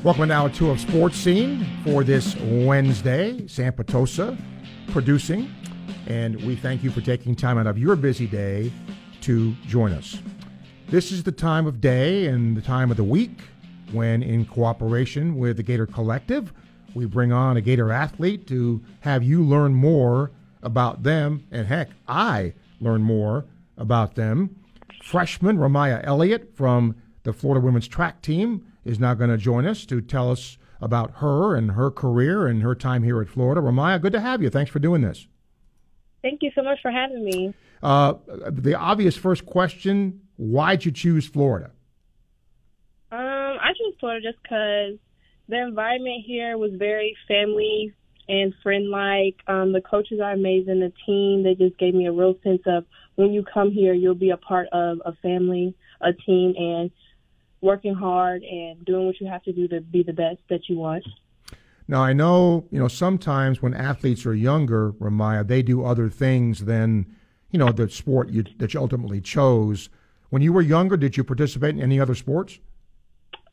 [0.07, 3.45] Welcome now to a sports scene for this Wednesday.
[3.45, 4.39] Sam Patosa
[4.93, 5.53] producing,
[6.05, 8.71] and we thank you for taking time out of your busy day
[9.19, 10.17] to join us.
[10.87, 13.41] This is the time of day and the time of the week
[13.91, 16.53] when, in cooperation with the Gator Collective,
[16.95, 20.31] we bring on a Gator athlete to have you learn more
[20.63, 23.43] about them, and heck, I learn more
[23.77, 24.55] about them.
[25.03, 29.85] Freshman Ramaya Elliott from the Florida women's track team is now going to join us
[29.85, 33.61] to tell us about her and her career and her time here at Florida.
[33.61, 34.49] Ramaya, good to have you.
[34.49, 35.27] Thanks for doing this.
[36.21, 37.53] Thank you so much for having me.
[37.81, 41.71] Uh, the obvious first question why'd you choose Florida?
[43.11, 44.97] Um, I chose Florida just because
[45.47, 47.93] the environment here was very family
[48.27, 49.37] and friend like.
[49.47, 50.79] Um, the coaches are amazing.
[50.79, 52.85] The team, they just gave me a real sense of
[53.15, 56.91] when you come here, you'll be a part of a family, a team, and
[57.61, 60.77] working hard and doing what you have to do to be the best that you
[60.77, 61.03] want.
[61.87, 66.65] Now I know, you know, sometimes when athletes are younger, Ramaya, they do other things
[66.65, 67.15] than,
[67.49, 69.89] you know, the sport you, that you ultimately chose.
[70.29, 72.59] When you were younger, did you participate in any other sports?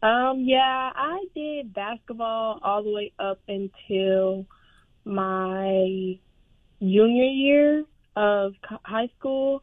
[0.02, 4.44] Um, yeah, I did basketball all the way up until
[5.04, 6.18] my
[6.80, 7.84] junior year
[8.16, 9.62] of high school.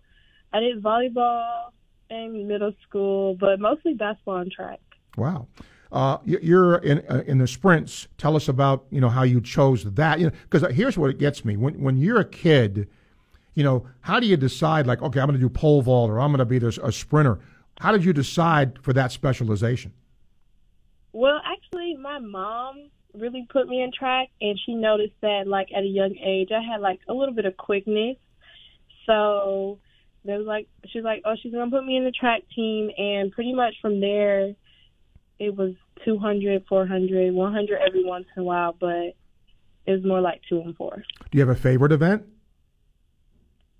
[0.54, 1.72] I did volleyball
[2.12, 4.80] in middle school, but mostly basketball and track.
[5.18, 5.48] Wow.
[5.92, 8.08] Uh, you- you're in uh, in the sprints.
[8.18, 10.20] Tell us about you know how you chose that.
[10.20, 12.88] You know, because here's what it gets me when when you're a kid,
[13.56, 16.20] you know, how do you decide like okay, I'm going to do pole vault or
[16.20, 17.40] I'm going to be this a sprinter?
[17.80, 19.94] How did you decide for that specialization?
[21.14, 25.84] Well, actually, my mom really put me in track, and she noticed that, like, at
[25.84, 28.16] a young age, I had, like, a little bit of quickness.
[29.06, 29.80] So
[30.24, 32.92] there was, like, she's like, oh, she's going to put me in the track team.
[32.98, 34.54] And pretty much from there,
[35.40, 35.74] it was
[36.06, 39.16] 200, 400, 100 every once in a while, but
[39.86, 41.04] it was more like two and four.
[41.32, 42.24] Do you have a favorite event?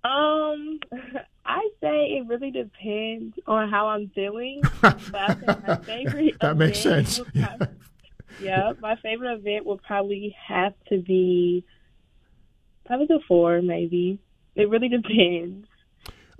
[0.04, 0.80] Um,
[1.44, 4.62] I say it really depends on how I'm feeling.
[4.80, 7.18] but I think my favorite That makes sense.
[7.18, 7.68] would prob-
[8.40, 11.64] yeah, my favorite event would probably have to be
[12.86, 14.18] probably the four, maybe.
[14.54, 15.66] It really depends.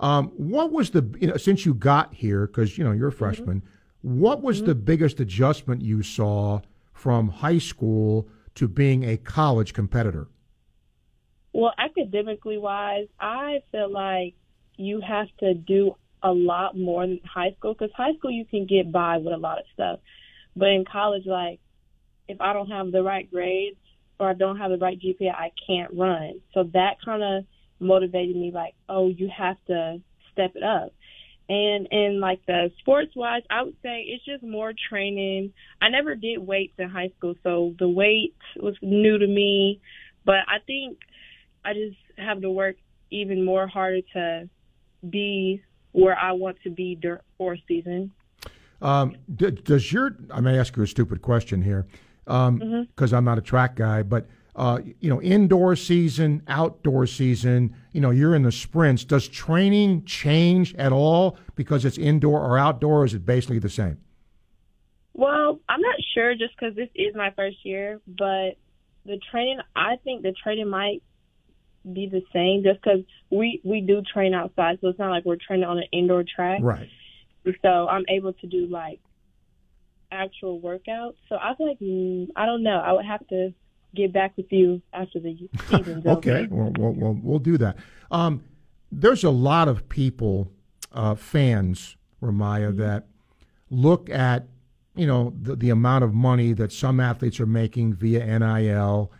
[0.03, 3.11] Um, what was the you know since you got here because you know you're a
[3.11, 3.63] freshman,
[4.01, 6.59] what was the biggest adjustment you saw
[6.91, 10.27] from high school to being a college competitor?
[11.53, 14.33] Well, academically wise, I feel like
[14.75, 18.65] you have to do a lot more than high school because high school you can
[18.65, 19.99] get by with a lot of stuff,
[20.53, 21.61] but in college, like
[22.27, 23.77] if I don't have the right grades
[24.19, 26.41] or I don't have the right GPA, I can't run.
[26.53, 27.45] So that kind of
[27.83, 30.93] motivated me, like, oh, you have to step it up.
[31.49, 35.51] And in like the sports wise, I would say it's just more training.
[35.81, 39.81] I never did weights in high school, so the weight was new to me.
[40.25, 40.99] But I think
[41.65, 42.77] I just have to work
[43.11, 44.49] even more harder to
[45.07, 45.61] be
[45.91, 48.11] where I want to be during fourth season.
[48.81, 51.85] Um, d- does your I may ask you a stupid question here
[52.25, 53.13] because Mhm.
[53.13, 57.75] I'm not a track guy, but uh, you know, indoor season, outdoor season.
[57.91, 59.03] You know, you're in the sprints.
[59.03, 63.01] Does training change at all because it's indoor or outdoor?
[63.01, 63.97] Or is it basically the same?
[65.13, 68.57] Well, I'm not sure just because this is my first year, but
[69.05, 71.03] the training, I think the training might
[71.83, 74.79] be the same just because we, we do train outside.
[74.81, 76.59] So it's not like we're training on an indoor track.
[76.61, 76.89] Right.
[77.61, 79.01] So I'm able to do like
[80.11, 81.15] actual workouts.
[81.27, 82.79] So I feel like, mm, I don't know.
[82.79, 83.53] I would have to
[83.95, 85.37] get back with you after the
[85.69, 86.55] season's Okay, over.
[86.55, 87.77] well, we'll, we'll, we'll do that.
[88.11, 88.43] Um,
[88.91, 90.51] there's a lot of people,
[90.91, 93.07] uh, fans, Ramaya, that
[93.69, 94.47] look at,
[94.95, 99.11] you know, the, the amount of money that some athletes are making via NIL,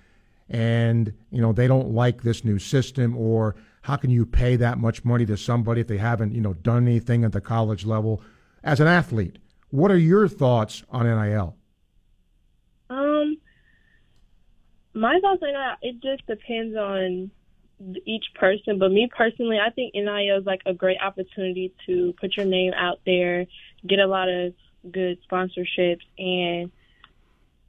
[0.50, 4.78] and, you know, they don't like this new system, or how can you pay that
[4.78, 8.22] much money to somebody if they haven't, you know, done anything at the college level?
[8.64, 9.38] As an athlete,
[9.72, 11.56] what are your thoughts on NIL?
[12.90, 13.38] Um,
[14.94, 17.32] my thoughts on that, it just depends on
[18.06, 18.80] each person.
[18.80, 22.74] But me personally, I think NIL is like a great opportunity to put your name
[22.76, 23.46] out there,
[23.88, 24.54] get a lot of
[24.92, 26.72] good sponsorships, and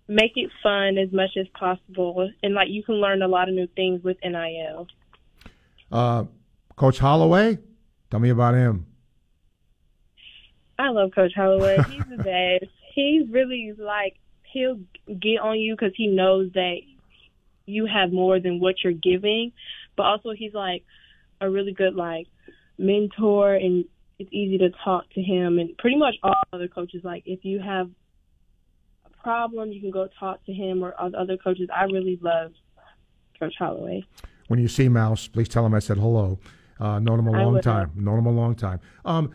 [0.07, 3.55] make it fun as much as possible, and like you can learn a lot of
[3.55, 4.87] new things with NIL.
[5.91, 6.25] Uh,
[6.77, 7.59] Coach Holloway,
[8.11, 8.87] tell me about him.
[10.79, 11.79] I love Coach Holloway.
[11.89, 12.17] He's the
[12.61, 12.73] best.
[12.95, 16.79] He's really like he'll get on you because he knows that
[17.67, 19.53] you have more than what you're giving,
[19.97, 20.85] but also he's like
[21.41, 22.27] a really good like
[22.79, 23.85] mentor and
[24.19, 27.61] it's easy to talk to him and pretty much all other coaches like if you
[27.61, 27.89] have
[29.07, 32.53] a problem you can go talk to him or other coaches i really love
[33.39, 34.05] coach holloway
[34.49, 36.39] When you see Mouse, please tell him I said hello.
[36.79, 37.93] Uh, known him a long time.
[37.97, 38.81] Known him a long time.
[39.05, 39.35] Um,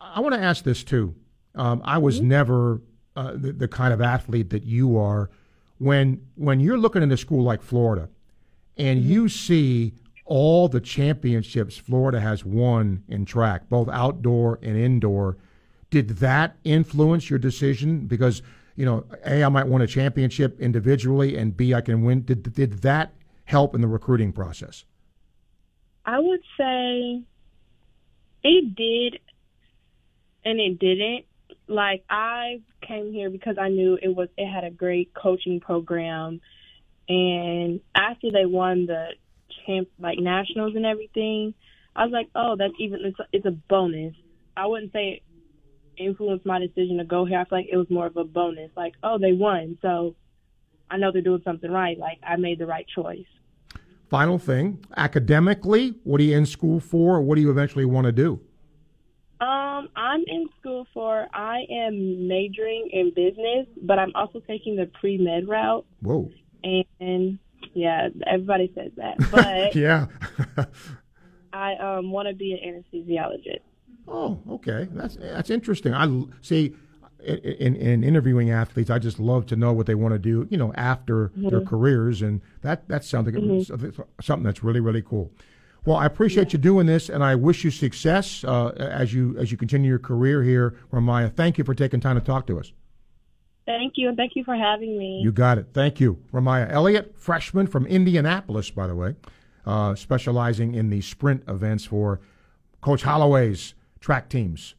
[0.00, 1.14] I want to ask this too.
[1.54, 2.28] Um, I was Mm-hmm.
[2.28, 2.82] never
[3.16, 5.30] uh, the, the kind of athlete that you are.
[5.78, 8.08] When when you're looking at a school like Florida,
[8.76, 9.10] and Mm-hmm.
[9.12, 15.36] you see all the championships Florida has won in track, both outdoor and indoor,
[15.90, 18.06] did that influence your decision?
[18.06, 18.42] Because
[18.74, 22.22] you know, a I might win a championship individually, and b I can win.
[22.24, 23.14] Did did that
[23.44, 24.84] help in the recruiting process?
[26.04, 27.20] i would say
[28.44, 29.18] it did
[30.44, 31.24] and it didn't
[31.68, 36.40] like i came here because i knew it was it had a great coaching program.
[37.08, 39.10] And after they won the
[39.64, 41.54] champ like nationals and everything
[41.94, 44.14] i was like oh that's even it's, it's a bonus.
[44.56, 45.22] I wouldn't say
[45.98, 47.38] it influenced my decision to go here.
[47.38, 49.78] I feel like it was more of a bonus like oh they won.
[49.82, 50.14] So
[50.90, 51.98] i know they're doing something right.
[51.98, 53.26] Like i made the right choice.
[54.08, 57.16] Final thing, academically, what are you in school for?
[57.16, 58.40] Or what do you eventually want to do?
[59.40, 64.90] Um, I'm in school for I am majoring in business, but I'm also taking the
[65.00, 65.84] pre med route.
[66.00, 66.30] Whoa.
[67.00, 67.38] And
[67.74, 70.06] yeah, everybody says that, but yeah.
[71.52, 73.60] I um want to be an anesthesiologist.
[74.08, 74.88] Oh, okay.
[74.92, 75.94] That's that's interesting.
[75.94, 76.06] I
[76.42, 76.74] see
[77.24, 80.46] in, in, in interviewing athletes, I just love to know what they want to do,
[80.50, 81.66] you know, after their Mhm.
[81.66, 84.04] careers, and that that's something Mhm.
[84.22, 85.30] something that's really really cool.
[85.86, 89.52] Well, I appreciate you doing this, and I wish you success uh, as you as
[89.52, 91.32] you continue your career here, Ramaya.
[91.32, 92.72] Thank you for taking time to talk to us.
[93.66, 95.20] Thank you, and thank you for having me.
[95.22, 95.68] You got it.
[95.72, 96.18] Thank you.
[96.32, 99.14] Ramaya Elliott, freshman from Indianapolis, by the way,
[99.64, 102.20] uh, specializing in the sprint events for
[102.80, 104.74] Coach Holloway's track teams.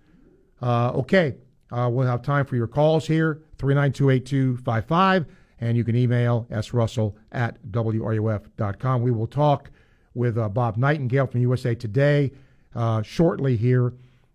[0.62, 1.36] Uh, okay,
[1.72, 5.26] uh, we'll have time for your calls here 392 8255,
[5.62, 9.01] and you can email srussell at wruf.com.
[9.01, 9.72] We will talk
[10.18, 12.32] with uh, Bob Nightingale from USA Today
[12.76, 13.93] uh, shortly here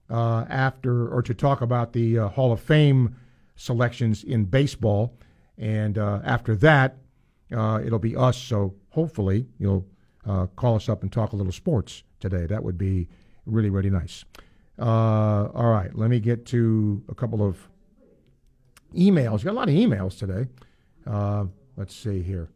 [0.09, 3.17] uh, after, or to talk about the uh, Hall of Fame
[3.57, 5.15] selections in baseball.
[5.59, 6.99] And uh, after that,
[7.55, 8.39] uh, it'll be us.
[8.39, 9.87] So hopefully you'll
[10.57, 12.47] call us up and talk a little sports today.
[12.47, 13.09] That would be
[13.45, 14.25] really, really nice.
[14.79, 17.69] All right, let me get to a couple of
[18.95, 19.45] emails.
[19.45, 20.47] Got a lot of emails today.
[21.77, 22.49] Let's see here.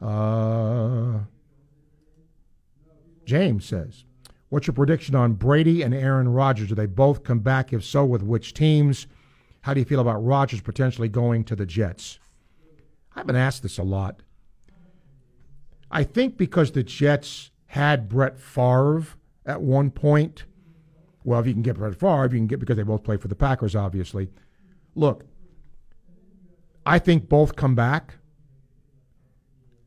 [0.00, 1.20] Uh,
[3.28, 4.04] James says,
[4.48, 6.68] What's your prediction on Brady and Aaron Rodgers?
[6.68, 7.74] Do they both come back?
[7.74, 9.06] If so, with which teams?
[9.60, 12.18] How do you feel about Rodgers potentially going to the Jets?
[13.14, 14.22] I've been asked this a lot.
[15.90, 19.04] I think because the Jets had Brett Favre
[19.44, 20.44] at one point.
[21.22, 23.28] Well, if you can get Brett Favre, you can get because they both play for
[23.28, 24.30] the Packers, obviously.
[24.94, 25.24] Look,
[26.86, 28.14] I think both come back.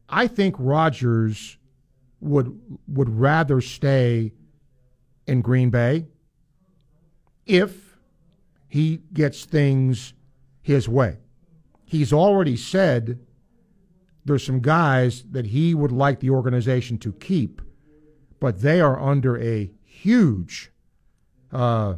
[0.07, 1.57] I think Rodgers
[2.21, 4.31] would would rather stay
[5.27, 6.07] in Green Bay
[7.45, 7.97] if
[8.67, 10.13] he gets things
[10.61, 11.17] his way.
[11.83, 13.19] He's already said
[14.23, 17.61] there's some guys that he would like the organization to keep,
[18.39, 20.71] but they are under a huge
[21.51, 21.95] uh,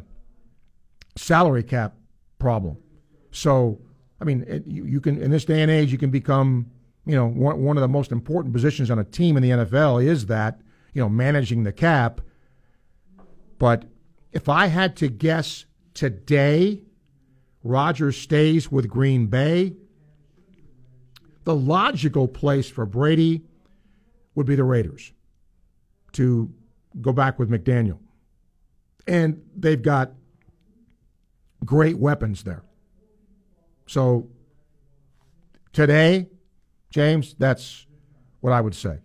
[1.16, 1.94] salary cap
[2.38, 2.76] problem.
[3.30, 3.80] So,
[4.20, 6.70] I mean, it, you, you can in this day and age, you can become,
[7.06, 10.04] you know, one, one of the most important positions on a team in the NFL
[10.04, 10.60] is that,
[10.92, 12.20] you know, managing the cap.
[13.58, 13.84] But
[14.32, 16.82] if I had to guess today,
[17.62, 19.74] Rodgers stays with Green Bay.
[21.44, 23.44] The logical place for Brady
[24.34, 25.12] would be the Raiders
[26.12, 26.52] to
[27.00, 27.98] go back with McDaniel.
[29.06, 30.12] And they've got
[31.64, 32.62] great weapons there.
[33.86, 34.28] So
[35.72, 36.28] today,
[36.94, 37.88] James, that's
[38.38, 39.00] what I would say.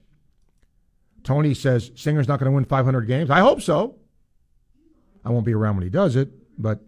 [1.24, 3.32] Tony says Singer's not going to win 500 games.
[3.32, 3.96] I hope so.
[5.26, 6.30] I won't be around when he does it,
[6.62, 6.82] but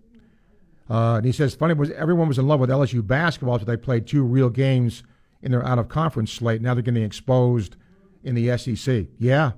[0.91, 3.77] uh, and he says funny was everyone was in love with LSU basketball until they
[3.77, 5.01] played two real games
[5.41, 6.61] in their out of conference slate.
[6.61, 7.77] Now they're getting exposed
[8.23, 9.07] in the SEC.
[9.17, 9.53] Yeah,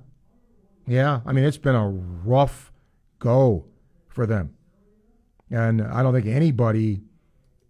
[0.86, 1.20] yeah.
[1.26, 2.72] I mean it's been a rough
[3.18, 3.66] go
[4.08, 4.54] for them,
[5.50, 7.02] and I don't think anybody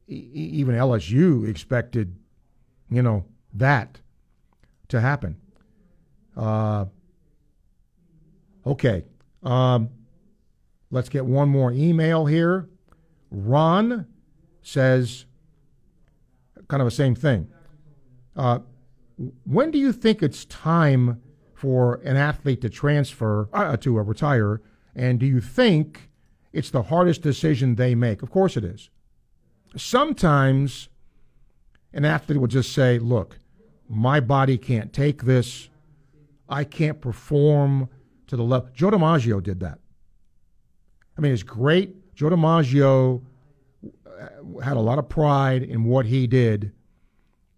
[0.09, 2.15] e- even LSU expected,
[2.89, 4.01] you know, that
[4.89, 5.36] to happen.
[6.36, 6.86] Uh,
[8.66, 9.05] okay.
[9.43, 9.90] Um,
[10.90, 12.68] let's get one more email here.
[13.31, 14.06] Ron
[14.62, 15.26] says
[16.68, 17.48] kind of the same thing.
[18.36, 18.60] Uh,
[19.44, 21.20] when do you think it's time
[21.55, 24.60] for an athlete to transfer, uh, to retire?
[24.97, 26.10] And do you think
[26.52, 28.22] it's the hardest decision they make?
[28.22, 28.90] Of course it is.
[29.76, 30.89] Sometimes
[31.93, 33.39] an athlete will just say, look,
[33.89, 35.69] my body can't take this.
[36.48, 37.89] I can't perform
[38.27, 38.69] to the level.
[38.74, 39.78] Joe DiMaggio did that.
[41.16, 42.15] I mean, it's great.
[42.15, 43.23] Joe DiMaggio
[43.85, 46.73] uh, had a lot of pride in what he did,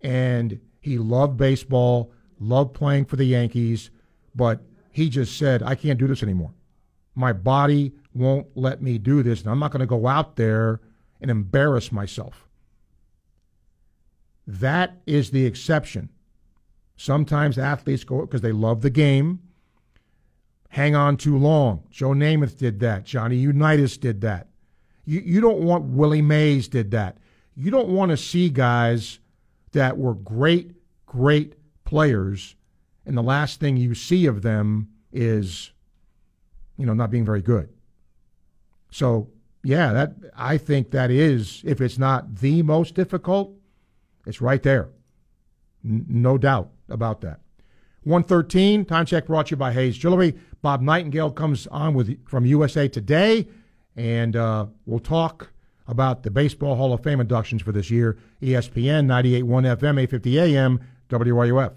[0.02, 3.90] and he loved baseball, loved playing for the Yankees,
[4.34, 4.60] but
[4.92, 6.52] he just said, I can't do this anymore.
[7.14, 10.80] My body won't let me do this, and I'm not going to go out there
[11.20, 12.46] and embarrass myself.
[14.46, 16.10] That is the exception.
[16.96, 19.40] Sometimes athletes go because they love the game,
[20.70, 21.84] hang on too long.
[21.90, 23.04] Joe Namath did that.
[23.04, 24.48] Johnny Unitas did that.
[25.04, 27.18] You, you don't want Willie Mays did that.
[27.54, 29.18] You don't want to see guys
[29.72, 30.72] that were great,
[31.04, 31.54] great
[31.84, 32.56] players,
[33.04, 35.70] and the last thing you see of them is,
[36.76, 37.68] you know, not being very good.
[38.90, 39.28] So
[39.62, 43.52] yeah, that I think that is, if it's not the most difficult,
[44.26, 44.88] it's right there.
[45.84, 47.40] N- no doubt about that.
[48.04, 50.36] 113, time check brought to you by Hayes Jewelry.
[50.62, 53.48] Bob Nightingale comes on with from USA Today,
[53.96, 55.50] and uh, we'll talk
[55.88, 58.16] about the Baseball Hall of Fame inductions for this year.
[58.42, 61.72] ESPN 98.1 FM, 850 AM, WRUF.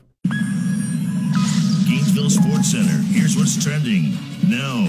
[1.88, 3.02] Gainesville Sports Center.
[3.08, 4.12] Here's what's trending
[4.48, 4.86] now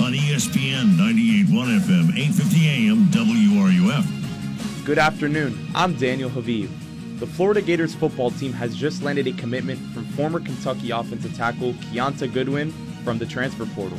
[0.00, 4.84] on ESPN 98.1 FM, 850 AM, WRUF.
[4.86, 5.68] Good afternoon.
[5.74, 6.70] I'm Daniel Haviv.
[7.18, 11.72] The Florida Gators football team has just landed a commitment from former Kentucky offensive tackle
[11.72, 12.70] Kiyaunta Goodwin
[13.02, 13.98] from the transfer portal.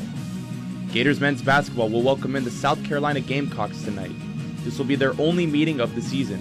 [0.93, 4.13] Gators men's basketball will welcome in the South Carolina Gamecocks tonight.
[4.63, 6.39] This will be their only meeting of the season.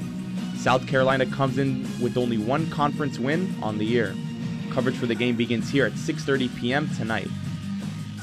[0.57, 4.15] South Carolina comes in with only one conference win on the year.
[4.71, 6.89] Coverage for the game begins here at 6:30 p.m.
[6.97, 7.29] tonight.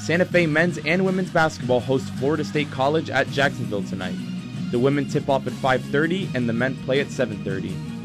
[0.00, 4.16] Santa Fe men's and women's basketball host Florida State College at Jacksonville tonight.
[4.70, 7.95] The women tip off at 5:30 and the men play at 7:30.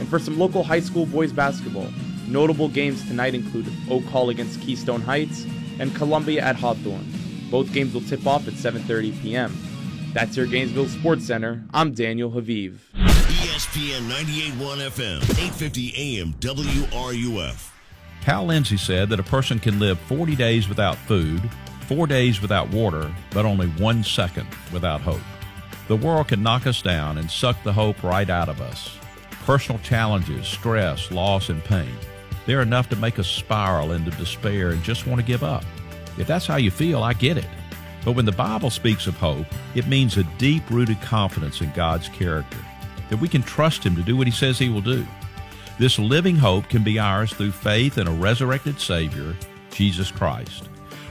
[0.00, 1.86] And for some local high school boys basketball,
[2.26, 5.46] notable games tonight include Oak Hall against Keystone Heights
[5.78, 7.06] and Columbia at Hawthorne.
[7.50, 9.56] Both games will tip off at 7:30 p.m.
[10.14, 11.62] That's your Gainesville Sports Center.
[11.72, 12.78] I'm Daniel Haviv.
[12.94, 17.70] ESPN 98.1 FM, 850 AM, WRUF.
[18.22, 21.42] Hal Lindsey said that a person can live 40 days without food,
[21.86, 25.20] four days without water, but only one second without hope.
[25.88, 28.99] The world can knock us down and suck the hope right out of us.
[29.50, 31.92] Personal challenges, stress, loss, and pain.
[32.46, 35.64] They're enough to make us spiral into despair and just want to give up.
[36.18, 37.48] If that's how you feel, I get it.
[38.04, 42.08] But when the Bible speaks of hope, it means a deep rooted confidence in God's
[42.10, 42.58] character,
[43.08, 45.04] that we can trust Him to do what He says He will do.
[45.80, 49.34] This living hope can be ours through faith in a resurrected Savior,
[49.72, 50.68] Jesus Christ.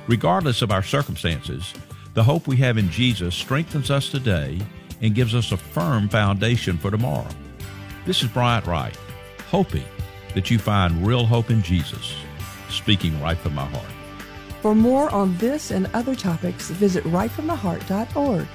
[0.08, 1.74] Regardless of our circumstances,
[2.14, 4.62] the hope we have in Jesus strengthens us today
[5.02, 7.28] and gives us a firm foundation for tomorrow.
[8.10, 8.98] This is Bryant Wright,
[9.52, 9.86] hoping
[10.34, 12.16] that you find real hope in Jesus,
[12.68, 13.86] speaking right from my heart.
[14.64, 18.48] For more on this and other topics, visit rightfromtheheart.org.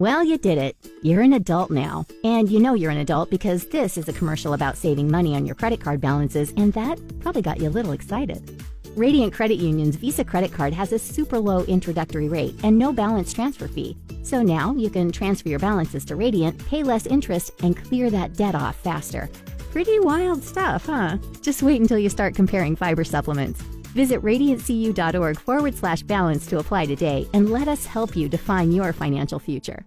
[0.00, 0.74] Well, you did it.
[1.04, 2.06] You're an adult now.
[2.24, 5.46] And you know you're an adult because this is a commercial about saving money on
[5.46, 8.60] your credit card balances, and that probably got you a little excited.
[8.96, 13.32] Radiant Credit Union's Visa credit card has a super low introductory rate and no balance
[13.32, 13.96] transfer fee.
[14.22, 18.34] So now you can transfer your balances to Radiant, pay less interest, and clear that
[18.36, 19.30] debt off faster.
[19.72, 21.16] Pretty wild stuff, huh?
[21.40, 23.62] Just wait until you start comparing fiber supplements.
[23.94, 28.92] Visit radiantcu.org forward slash balance to apply today and let us help you define your
[28.92, 29.86] financial future.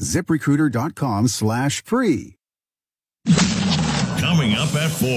[0.00, 2.36] ziprecruiter.com slash free.
[4.18, 5.08] Coming up at 4,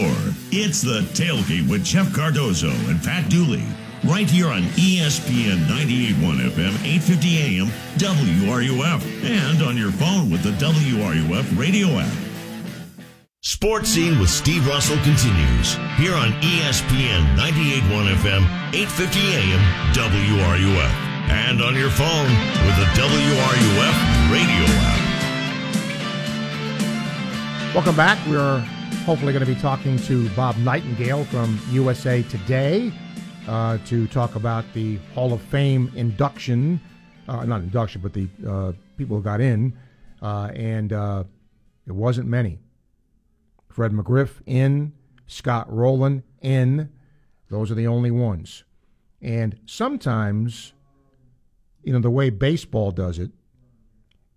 [0.51, 3.63] it's the tailgate with Jeff Cardozo and Pat Dooley.
[4.03, 7.67] Right here on ESPN 98.1 FM, 850 AM,
[7.97, 12.13] WRUF, and on your phone with the WRUF radio app.
[13.41, 18.43] Sports Scene with Steve Russell continues here on ESPN 98.1 FM,
[18.73, 22.29] 850 AM, WRUF, and on your phone
[22.65, 24.97] with the WRUF radio app.
[27.73, 28.17] Welcome back.
[28.27, 28.59] We're
[29.05, 32.91] hopefully going to be talking to Bob Nightingale from USA Today
[33.47, 36.81] uh, to talk about the Hall of Fame induction,
[37.27, 39.77] uh, not induction, but the uh, people who got in,
[40.21, 41.23] uh, and uh,
[41.85, 42.59] it wasn't many.
[43.69, 44.93] Fred McGriff in,
[45.27, 46.89] Scott Rolen in.
[47.49, 48.63] Those are the only ones.
[49.21, 50.73] And sometimes,
[51.88, 53.31] you know, the way baseball does it,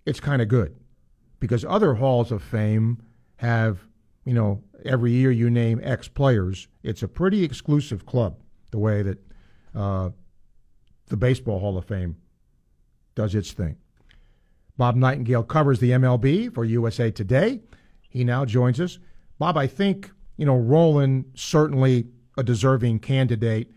[0.06, 0.76] it's kind of good
[1.40, 3.02] because other halls of fame
[3.38, 3.80] have,
[4.24, 6.68] you know, every year you name X players.
[6.84, 8.38] It's a pretty exclusive club,
[8.70, 9.18] the way that
[9.74, 10.10] uh,
[11.08, 12.18] the Baseball Hall of Fame
[13.16, 13.76] does its thing.
[14.76, 17.62] Bob Nightingale covers the MLB for USA Today.
[18.10, 19.00] He now joins us.
[19.40, 22.06] Bob, I think, you know, Rolen certainly
[22.38, 23.72] a deserving candidate.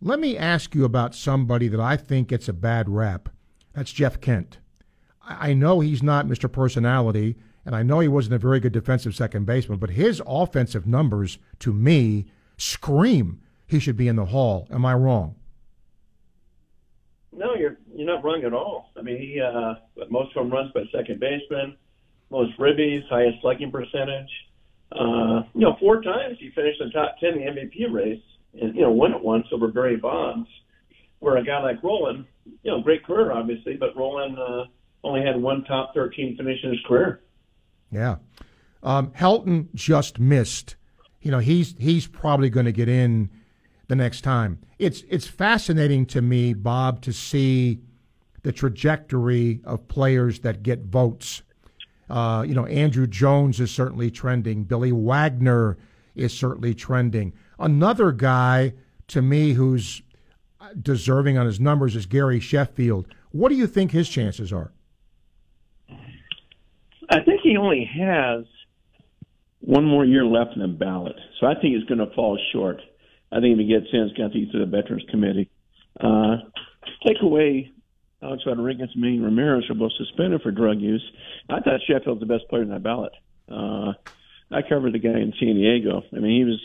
[0.00, 3.28] Let me ask you about somebody that I think gets a bad rap.
[3.72, 4.58] That's Jeff Kent.
[5.22, 6.50] I know he's not Mr.
[6.50, 10.86] Personality, and I know he wasn't a very good defensive second baseman, but his offensive
[10.86, 12.26] numbers, to me,
[12.56, 14.66] scream he should be in the Hall.
[14.70, 15.34] Am I wrong?
[17.32, 18.90] No, you're you're not wrong at all.
[18.96, 19.74] I mean, he uh,
[20.10, 21.76] most home runs by second baseman,
[22.30, 24.30] most ribbies, highest slugging percentage.
[24.90, 28.22] Uh, you know, four times he finished in the top ten in the MVP race,
[28.60, 30.48] and you know, won it once over Barry Bonds.
[31.20, 32.26] Where a guy like Rolen,
[32.62, 34.64] you know, great career obviously, but Rolen uh,
[35.02, 37.22] only had one top thirteen finish in his career.
[37.90, 38.16] Yeah.
[38.82, 40.76] Um, Helton just missed.
[41.20, 43.30] You know, he's he's probably going to get in
[43.88, 44.60] the next time.
[44.78, 47.80] It's it's fascinating to me, Bob, to see
[48.42, 51.42] the trajectory of players that get votes.
[52.08, 54.64] Uh, you know, Andruw Jones is certainly trending.
[54.64, 55.76] Billy Wagner
[56.14, 57.32] is certainly trending.
[57.58, 58.74] Another guy
[59.08, 60.02] to me who's
[60.80, 63.06] deserving on his numbers is Gary Sheffield.
[63.30, 64.72] What do you think his chances are?
[67.10, 68.44] I think he only has
[69.60, 72.80] one more year left in the ballot, so I think he's going to fall short.
[73.32, 75.50] I think if he gets in, it's to through the Veterans Committee.
[75.98, 76.36] Uh,
[77.06, 77.72] take away
[78.22, 81.04] Alex Rodriguez and Manny Ramirez are both suspended for drug use.
[81.48, 83.12] I thought Sheffield's the best player in that ballot.
[83.50, 83.92] Uh,
[84.50, 86.02] I covered the guy in San Diego.
[86.14, 86.60] I mean, he was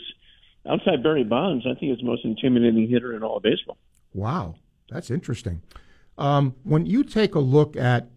[0.68, 1.64] outside Barry Bonds.
[1.66, 3.78] I think he's the most intimidating hitter in all of baseball.
[4.12, 4.56] Wow,
[4.90, 5.62] that's interesting.
[6.16, 8.08] Um, when you take a look at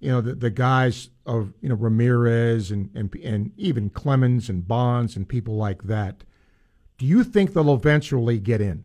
[0.00, 4.66] you know the, the guys of you know Ramirez and, and and even Clemens and
[4.66, 6.24] Bonds and people like that,
[6.98, 8.84] do you think they'll eventually get in?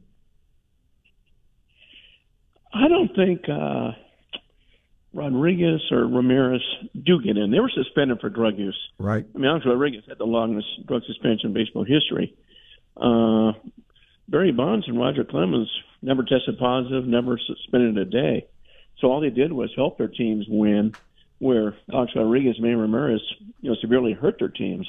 [2.74, 3.92] I don't think uh,
[5.14, 6.62] Rodriguez or Ramirez
[7.04, 7.52] do get in.
[7.52, 8.78] They were suspended for drug use.
[9.00, 9.26] Right.
[9.34, 12.36] I mean, Alex Rodriguez had the longest drug suspension in baseball history.
[12.98, 13.54] Uh,
[14.28, 15.70] Barry Bonds and Roger Clemens
[16.02, 18.48] never tested positive, never suspended a day.
[19.00, 20.94] So all they did was help their teams win,
[21.40, 23.22] where Alex Rodriguez and Manny Ramirez,
[23.62, 24.88] you know, severely hurt their teams.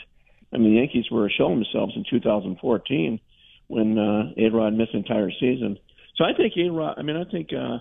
[0.52, 3.20] I mean, the Yankees were a themselves in 2014
[3.68, 5.78] when uh, A Rod missed the entire season.
[6.16, 6.98] So I think A Rod.
[6.98, 7.78] I mean, I think uh,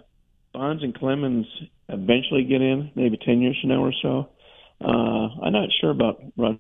[0.54, 1.48] Bonds and Clemens
[1.88, 4.30] eventually get in, maybe 10 years from now or so.
[4.82, 6.60] Uh, I'm not sure about Rod.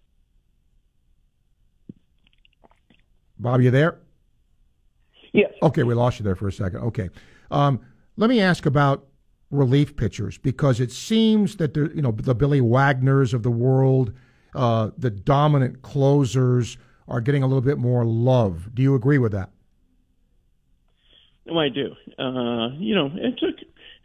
[3.39, 3.97] Bob, you there?
[5.33, 5.51] Yes.
[5.61, 6.79] Okay, we lost you there for a second.
[6.81, 7.09] Okay.
[7.51, 7.79] Um,
[8.17, 9.05] let me ask about
[9.51, 14.13] relief pitchers because it seems that the you know the Billy Wagners of the world,
[14.55, 18.69] uh, the dominant closers are getting a little bit more love.
[18.73, 19.49] Do you agree with that?
[21.45, 21.95] No, I do.
[22.17, 23.55] Uh, you know, it took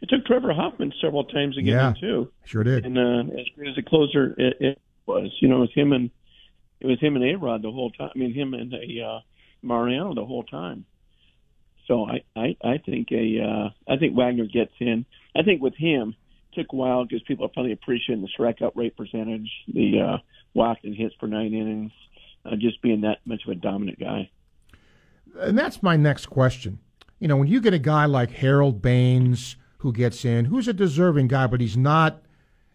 [0.01, 2.31] it took Trevor Hoffman several times to get Yeah, in too.
[2.45, 2.85] Sure did.
[2.85, 5.93] And uh, as great as a closer it, it was, you know, it was him
[5.93, 6.09] and
[6.85, 8.11] it was him and A Rod the whole time.
[8.13, 9.19] I mean, him and a uh,
[9.63, 10.85] Mariano the whole time.
[11.87, 15.05] So I, I, I think a, uh, I think Wagner gets in.
[15.35, 16.15] I think with him,
[16.51, 20.17] it took a while because people are probably appreciating the strikeout rate percentage, the uh,
[20.53, 21.91] walk and hits per nine innings,
[22.45, 24.29] uh, just being that much of a dominant guy.
[25.39, 26.79] And that's my next question.
[27.19, 30.73] you know, when you get a guy like Harold Baines who gets in, who's a
[30.73, 32.21] deserving guy, but he's not,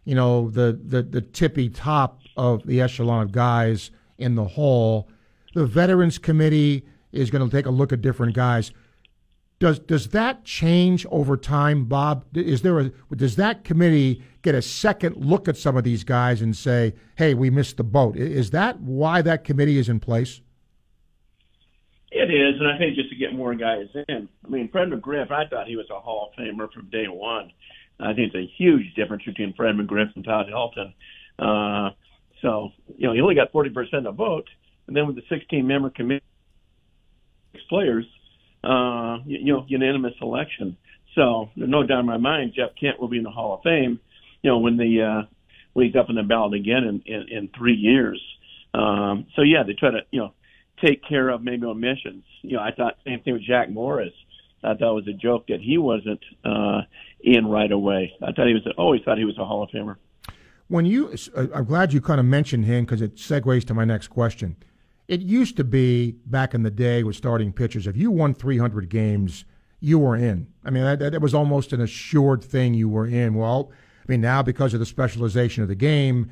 [0.04, 5.08] you know, the the, the tippy top of the echelon of guys in the hall.
[5.54, 8.72] The Veterans Committee is going to take a look at different guys.
[9.58, 12.24] Does does that change over time, Bob?
[12.34, 16.40] Is there a does that committee get a second look at some of these guys
[16.40, 18.16] and say, "Hey, we missed the boat"?
[18.16, 20.40] Is that why that committee is in place?
[22.10, 24.28] It is, and I think just to get more guys in.
[24.44, 27.52] I mean, Fred McGriff, I thought he was a Hall of Famer from day one.
[28.00, 30.94] I think it's a huge difference between Fred McGriff and Todd Helton.
[31.38, 31.90] Uh,
[32.42, 34.48] so, you know, he only got 40% of the vote.
[34.86, 36.24] And then with the 16 member committee,
[37.68, 38.06] players,
[38.64, 40.76] uh, you, you know, unanimous election.
[41.14, 44.00] So no doubt in my mind, Jeff Kent will be in the Hall of Fame.
[44.42, 45.26] You know, when the uh,
[45.72, 48.20] when he's up in the ballot again in in, in three years.
[48.74, 50.32] Um, so yeah, they try to you know
[50.84, 52.24] take care of maybe omissions.
[52.42, 54.12] You know, I thought same thing with Jack Morris.
[54.62, 56.82] I thought it was a joke that he wasn't uh,
[57.20, 58.12] in right away.
[58.22, 59.96] I thought he was always thought he was a Hall of Famer.
[60.70, 63.84] When you, uh, I'm glad you kind of mentioned him because it segues to my
[63.84, 64.54] next question.
[65.08, 68.88] It used to be back in the day with starting pitchers, if you won 300
[68.88, 69.44] games,
[69.80, 70.46] you were in.
[70.64, 73.34] I mean, that, that was almost an assured thing you were in.
[73.34, 76.30] Well, I mean, now because of the specialization of the game,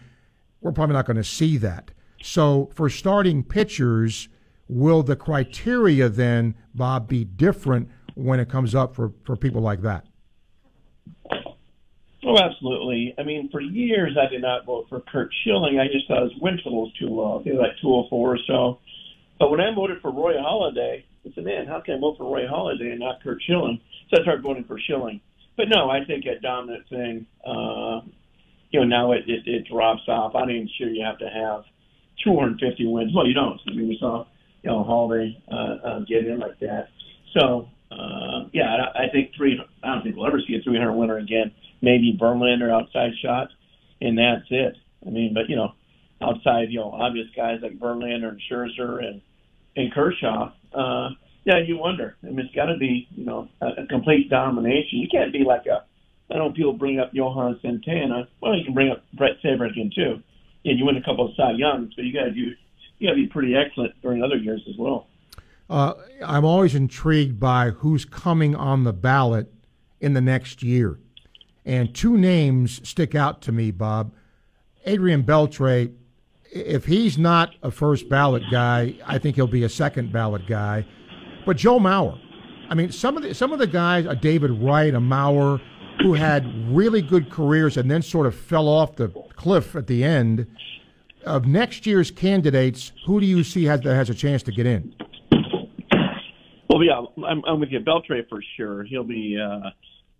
[0.60, 1.90] we're probably not going to see that.
[2.22, 4.28] So for starting pitchers,
[4.68, 9.82] will the criteria then, Bob, be different when it comes up for, for people like
[9.82, 10.06] that?
[12.28, 13.14] Oh, absolutely.
[13.18, 15.80] I mean, for years I did not vote for Curt Schilling.
[15.80, 17.40] I just thought his win total was too low.
[17.40, 18.80] I think like 204 or so.
[19.38, 22.30] But when I voted for Roy Halladay, I said, man, how can I vote for
[22.30, 23.80] Roy Halladay and not Curt Schilling?
[24.10, 25.22] So I started voting for Schilling.
[25.56, 28.04] But no, I think a dominant thing, uh,
[28.72, 30.34] you know, now it, it, it drops off.
[30.34, 31.64] I'm not even sure you have to have
[32.24, 33.12] 250 wins.
[33.16, 33.58] Well, you don't.
[33.66, 34.26] I mean, we saw,
[34.62, 36.88] you know, Halladay uh, uh, get in like that.
[37.32, 40.92] So, uh, yeah, I, I think three, I don't think we'll ever see a 300
[40.92, 43.48] winner again maybe Verlander outside shot,
[44.00, 44.76] and that's it.
[45.06, 45.72] I mean, but you know,
[46.20, 49.20] outside you know obvious guys like Verlander and Scherzer and
[49.76, 51.10] and Kershaw, uh,
[51.44, 52.16] yeah, you wonder.
[52.22, 54.98] I mean, it's got to be you know a, a complete domination.
[54.98, 55.84] You can't be like a.
[56.30, 58.28] I know people bring up Johan Santana.
[58.42, 60.22] Well, you can bring up Bret Saberhagen too.
[60.62, 62.52] Yeah, you win a couple of Cy Youngs, but you got to do
[62.98, 65.06] you got to be pretty excellent during other years as well.
[65.70, 65.94] Uh,
[66.24, 69.52] I'm always intrigued by who's coming on the ballot
[70.00, 70.98] in the next year.
[71.68, 74.14] And two names stick out to me, Bob.
[74.86, 75.92] Adrian Beltre,
[76.50, 80.86] if he's not a first ballot guy, I think he'll be a second ballot guy.
[81.44, 82.18] But Joe Mauer,
[82.70, 85.60] I mean, some of the some of the guys, a David Wright, a Mauer,
[86.00, 90.02] who had really good careers and then sort of fell off the cliff at the
[90.02, 90.46] end.
[91.26, 94.64] Of next year's candidates, who do you see has that has a chance to get
[94.64, 94.94] in?
[96.70, 97.80] Well, yeah, I'm, I'm with you.
[97.80, 98.84] Beltre for sure.
[98.84, 99.38] He'll be.
[99.38, 99.68] Uh,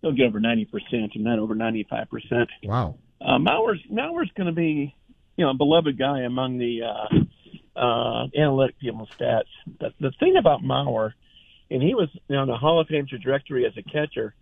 [0.01, 2.47] he'll get over 90%, and not over 95%.
[2.63, 2.95] Wow.
[3.21, 4.95] Uh, Mauer's, Mauer's going to be,
[5.35, 9.43] you know, a beloved guy among the uh, uh, analytic people stats.
[9.79, 11.11] The, the thing about Mauer,
[11.69, 14.33] and he was you know, on a Hall of Fame trajectory as a catcher,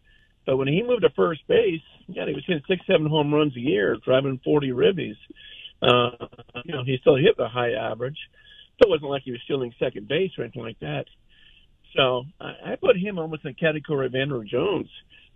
[0.45, 3.55] but when he moved to first base, yeah, he was hitting six, seven home runs
[3.57, 5.17] a year, driving 40 ribbies.
[5.81, 6.25] Uh,
[6.63, 8.17] you know, he still hit the high average.
[8.79, 11.05] So it wasn't like he was stealing second base or anything like that.
[11.95, 14.89] So I, I put him almost in the category of Andruw Jones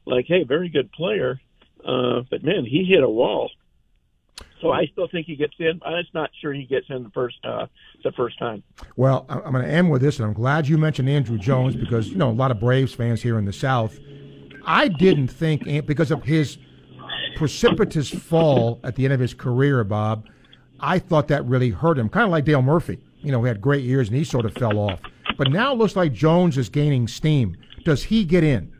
[0.05, 1.39] like, hey, very good player,
[1.85, 3.51] uh, but man, he hit a wall.
[4.61, 5.81] So I still think he gets in.
[5.83, 7.65] I'm just not sure he gets in the first uh,
[8.03, 8.63] the first time.
[8.95, 12.09] Well, I'm going to end with this, and I'm glad you mentioned Andruw Jones because
[12.09, 13.99] you know a lot of Braves fans here in the South.
[14.65, 16.59] I didn't think because of his
[17.35, 20.27] precipitous fall at the end of his career, Bob.
[20.79, 22.99] I thought that really hurt him, kind of like Dale Murphy.
[23.21, 24.99] You know, he had great years and he sort of fell off.
[25.37, 27.55] But now it looks like Jones is gaining steam.
[27.83, 28.70] Does he get in?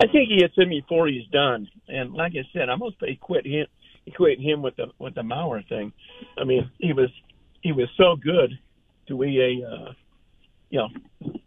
[0.00, 1.68] I think he gets in before he's done.
[1.88, 3.66] And like I said, I'm gonna quit him
[4.06, 5.92] equate him with the with the Mauer thing.
[6.38, 7.10] I mean, he was
[7.62, 8.58] he was so good
[9.08, 9.92] to be a uh,
[10.70, 10.88] you know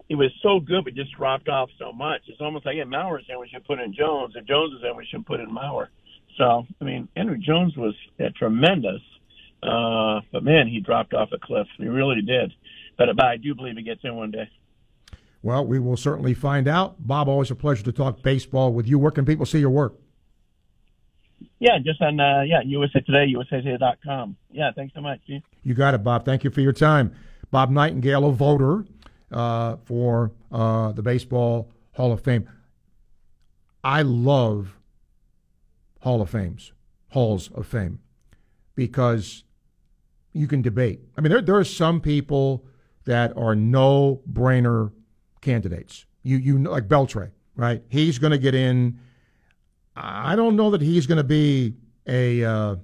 [0.08, 2.22] he was so good but just dropped off so much.
[2.28, 4.34] It's almost like yeah, Mauer's in we should put in Jones.
[4.36, 5.88] If Jones is in we should put in Mauer.
[6.38, 9.02] So I mean, Andruw Jones was uh, tremendous,
[9.62, 11.68] uh, but man, he dropped off a cliff.
[11.78, 12.54] He really did.
[12.98, 14.50] But, but I do believe he gets in one day.
[15.44, 17.06] Well, we will certainly find out.
[17.06, 18.98] Bob, always a pleasure to talk baseball with you.
[18.98, 20.00] Where can people see your work?
[21.60, 24.38] Yeah, just on uh, yeah USA Today, USAToday.com.
[24.52, 25.20] Yeah, thanks so much.
[25.26, 25.42] Steve.
[25.64, 26.24] You got it, Bob.
[26.24, 27.14] Thank you for your time.
[27.52, 28.86] Bob Nightingale, a voter
[29.32, 32.50] uh, for uh, the Baseball Hall of Fame.
[33.84, 34.78] I love
[36.00, 36.72] Hall of Fames,
[37.10, 38.00] Halls of Fame,
[38.76, 39.44] because
[40.32, 41.02] you can debate.
[41.18, 42.66] I mean, there there are some people
[43.04, 44.94] that are no brainer
[45.44, 46.06] candidates.
[46.24, 47.84] You you know, like Beltre, right?
[47.90, 49.00] He's going to get in.
[49.96, 51.76] I don't know that he's going to be
[52.08, 52.76] a uh,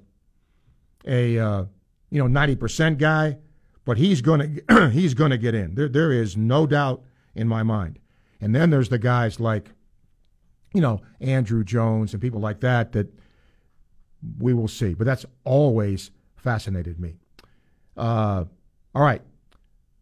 [1.06, 1.64] a uh,
[2.10, 3.38] you know ninety percent guy,
[3.84, 5.74] but he's going to he's going to get in.
[5.74, 7.02] There there is no doubt
[7.34, 7.98] in my mind.
[8.40, 9.70] And then there's the guys like
[10.72, 13.12] you know Andruw Jones and people like that that
[14.38, 14.94] we will see.
[14.94, 17.16] But that's always fascinated me.
[17.96, 18.44] Uh,
[18.94, 19.22] all right,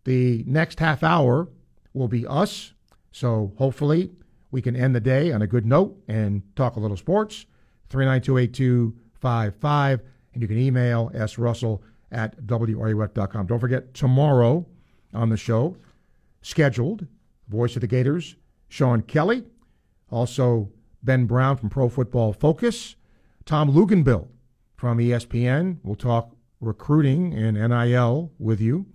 [0.05, 1.49] the next half hour
[1.99, 2.73] will be us.
[3.11, 4.11] So hopefully
[4.51, 7.45] we can end the day on a good note and talk a little sports.
[7.91, 10.01] 3928255.
[10.33, 11.81] And you can email srussell
[12.11, 13.47] at wruf.com.
[13.47, 14.67] Don't forget, tomorrow
[15.13, 15.77] on the show,
[16.43, 17.07] scheduled,
[17.49, 18.37] voice of the Gators,
[18.69, 19.45] Sean Kelly.
[20.11, 20.71] Also,
[21.03, 22.97] Ben Brown from Pro Football Focus.
[23.45, 24.29] Tom Luginbill
[24.77, 25.79] from ESPN.
[25.83, 28.87] We'll talk recruiting and NIL with you.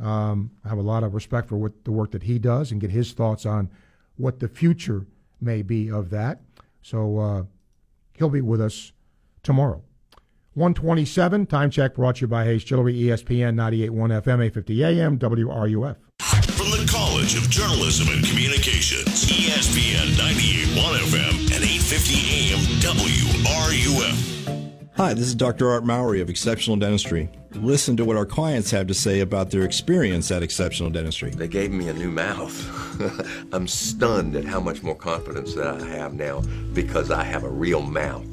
[0.00, 2.80] Um, I have a lot of respect for what the work that he does and
[2.80, 3.70] get his thoughts on
[4.16, 5.06] what the future
[5.40, 6.40] may be of that.
[6.82, 7.42] So uh,
[8.14, 8.92] he'll be with us
[9.42, 9.82] tomorrow.
[10.54, 15.96] 127, time check brought to you by Hayes Jewelry, ESPN 98.1 FM, 850 AM, WRUF.
[16.20, 19.87] From the College of Journalism and Communications, ESPN
[24.98, 25.70] Hi, this is Dr.
[25.70, 27.30] Art Mowry of Exceptional Dentistry.
[27.52, 31.30] Listen to what our clients have to say about their experience at Exceptional Dentistry.
[31.30, 32.52] They gave me a new mouth.
[33.52, 36.40] I'm stunned at how much more confidence that I have now
[36.72, 38.26] because I have a real mouth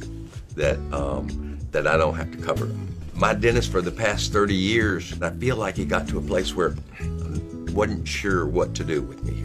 [0.56, 2.68] that um, that I don't have to cover.
[3.14, 6.56] My dentist for the past 30 years, I feel like he got to a place
[6.56, 9.45] where I wasn't sure what to do with me.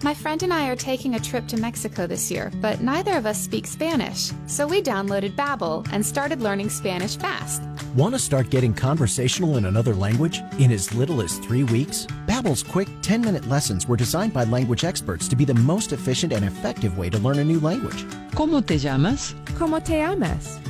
[0.00, 3.26] My friend and I are taking a trip to Mexico this year, but neither of
[3.26, 4.30] us speak Spanish.
[4.46, 7.62] So we downloaded Babbel and started learning Spanish fast.
[7.96, 12.06] Want to start getting conversational in another language in as little as 3 weeks?
[12.28, 16.44] Babbel's quick 10-minute lessons were designed by language experts to be the most efficient and
[16.44, 18.04] effective way to learn a new language.
[18.36, 19.34] ¿Cómo te llamas?
[19.58, 20.60] ¿Cómo te llamas?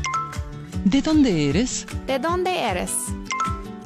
[0.86, 1.84] ¿De dónde eres?
[2.06, 2.94] ¿De dónde eres?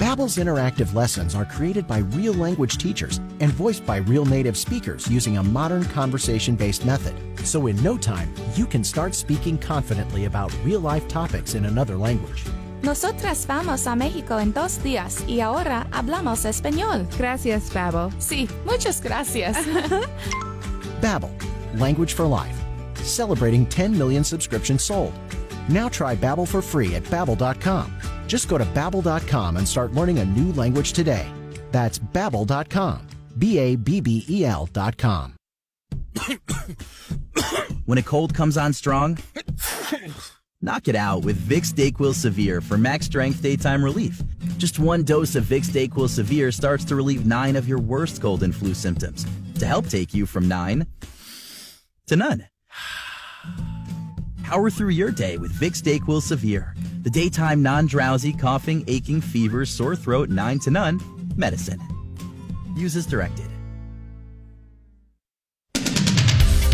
[0.03, 5.09] Babbel's interactive lessons are created by real language teachers and voiced by real native speakers
[5.09, 7.15] using a modern conversation-based method.
[7.47, 12.43] So in no time, you can start speaking confidently about real-life topics in another language.
[12.83, 17.07] Nosotras vamos a México en dos días y ahora hablamos español.
[17.16, 18.11] Gracias, Babbel.
[18.19, 19.57] Sí, muchas gracias.
[21.01, 21.31] Babbel,
[21.79, 22.61] language for life.
[23.05, 25.12] Celebrating 10 million subscriptions sold.
[25.69, 28.11] Now try Babbel for free at babbel.com.
[28.33, 31.31] Just go to babbel.com and start learning a new language today.
[31.71, 33.07] That's babbel.com.
[33.37, 35.35] B A B B E L.com.
[37.85, 39.19] when a cold comes on strong,
[40.63, 44.23] knock it out with Vicks Dayquil Severe for max strength daytime relief.
[44.57, 48.43] Just one dose of Vicks Dayquil Severe starts to relieve nine of your worst cold
[48.43, 49.27] and flu symptoms
[49.59, 50.87] to help take you from nine
[52.07, 52.47] to none.
[54.53, 59.97] Power through your day with Vicks Dayquil Severe, the daytime non-drowsy, coughing, aching, fever, sore
[59.97, 61.01] throat, nine to none
[61.37, 61.81] medicine.
[62.77, 63.47] Use as directed.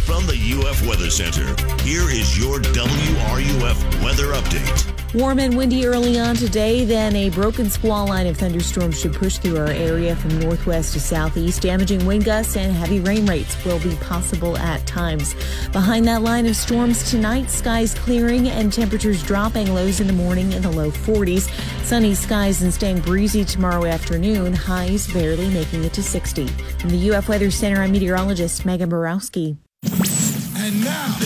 [0.09, 1.47] From the UF Weather Center,
[1.85, 4.98] here is your WRUF weather update.
[5.15, 9.39] Warm and windy early on today, then a broken squall line of thunderstorms should push
[9.39, 11.63] through our area from northwest to southeast.
[11.63, 15.35] Damaging wind gusts and heavy rain rates will be possible at times.
[15.73, 20.53] Behind that line of storms tonight, skies clearing and temperatures dropping, lows in the morning
[20.53, 21.49] in the low 40s.
[21.85, 26.49] Sunny skies and staying breezy tomorrow afternoon, highs barely making it to 60.
[26.49, 29.57] From the UF Weather Center, I'm meteorologist Megan Borowski.
[29.85, 31.17] And now,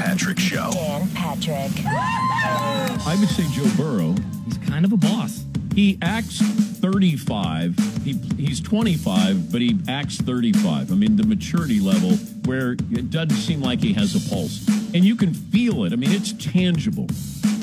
[0.00, 0.70] Patrick Show.
[0.72, 1.70] Dan Patrick.
[1.84, 4.14] I would say Joe Burrow,
[4.46, 5.44] he's kind of a boss.
[5.74, 7.76] He acts 35.
[8.02, 10.90] He, he's 25, but he acts 35.
[10.90, 12.12] I mean, the maturity level
[12.46, 14.66] where it doesn't seem like he has a pulse.
[14.94, 15.92] And you can feel it.
[15.92, 17.06] I mean, it's tangible.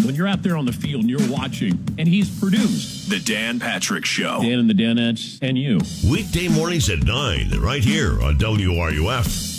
[0.05, 3.09] When you're out there on the field and you're watching, and he's produced.
[3.09, 4.43] The Dan Patrick Show.
[4.43, 5.79] Dan and the Danettes and you.
[6.07, 9.56] Weekday mornings at 9, right here on WRUF.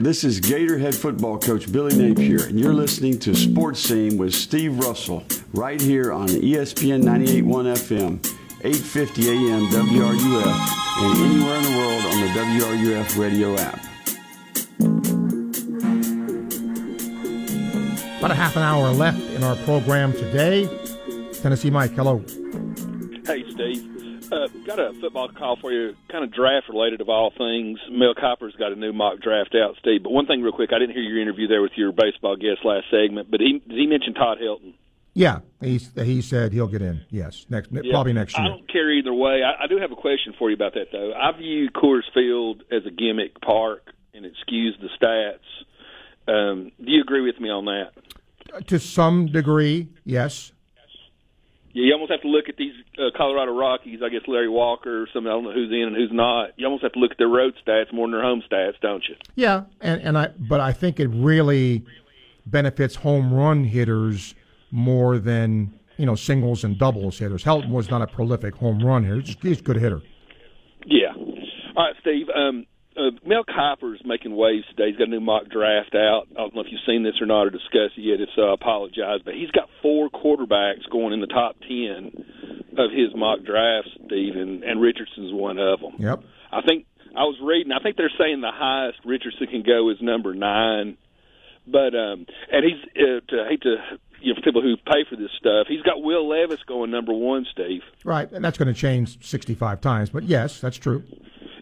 [0.00, 4.78] This is Gatorhead football coach Billy Napier, and you're listening to Sports Scene with Steve
[4.78, 5.22] Russell
[5.52, 7.44] right here on ESPN 98.1
[7.76, 8.24] FM,
[8.64, 10.56] 850 AM WRUF,
[11.02, 13.78] and anywhere in the world on the WRUF radio app.
[18.20, 20.66] About a half an hour left in our program today.
[21.42, 22.24] Tennessee Mike, hello.
[23.26, 23.89] Hey, Steve.
[24.32, 27.78] Uh, got a football call for you, kind of draft related of all things.
[27.90, 30.02] Mel Kiper's got a new mock draft out, Steve.
[30.04, 32.64] But one thing, real quick, I didn't hear your interview there with your baseball guest
[32.64, 34.74] last segment, but he did he mention Todd Helton?
[35.12, 37.00] Yeah, he's, he said he'll get in.
[37.10, 37.82] Yes, next Yeah.
[37.90, 38.46] probably next year.
[38.46, 39.42] I don't care either way.
[39.42, 41.12] I, I do have a question for you about that, though.
[41.12, 46.32] I view Coors Field as a gimmick park, and it skews the stats.
[46.32, 48.66] Um, do you agree with me on that?
[48.68, 50.52] To some degree, yes.
[51.72, 54.00] Yeah, you almost have to look at these uh, Colorado Rockies.
[54.04, 56.50] I guess Larry Walker, or some I don't know who's in and who's not.
[56.56, 59.04] You almost have to look at their road stats more than their home stats, don't
[59.08, 59.14] you?
[59.36, 61.84] Yeah, and and I but I think it really
[62.44, 64.34] benefits home run hitters
[64.72, 67.44] more than you know singles and doubles hitters.
[67.44, 70.02] Helton was not a prolific home run hitter; he's, he's a good hitter.
[70.86, 71.14] Yeah.
[71.76, 72.26] All right, Steve.
[72.34, 74.90] Um, uh, Mel Kiper's making waves today.
[74.90, 76.26] He's got a new mock draft out.
[76.32, 78.20] I don't know if you've seen this or not or discussed it yet.
[78.20, 79.20] If so, I apologize.
[79.24, 82.12] But he's got four quarterbacks going in the top ten
[82.78, 85.94] of his mock draft, Steve, and, and Richardson's one of them.
[85.98, 86.22] Yep.
[86.52, 86.86] I think
[87.16, 87.72] I was reading.
[87.72, 90.96] I think they're saying the highest Richardson can go is number nine.
[91.66, 93.76] But um, and he's uh, to hate to
[94.20, 95.66] you know for people who pay for this stuff.
[95.68, 97.82] He's got Will Levis going number one, Steve.
[98.04, 100.10] Right, and that's going to change sixty-five times.
[100.10, 101.04] But yes, that's true.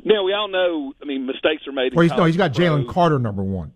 [0.05, 0.93] Now we all know.
[1.03, 1.95] I mean, mistakes are made.
[1.95, 2.53] Well, he's, no, he's got.
[2.53, 3.73] Jalen Carter number one.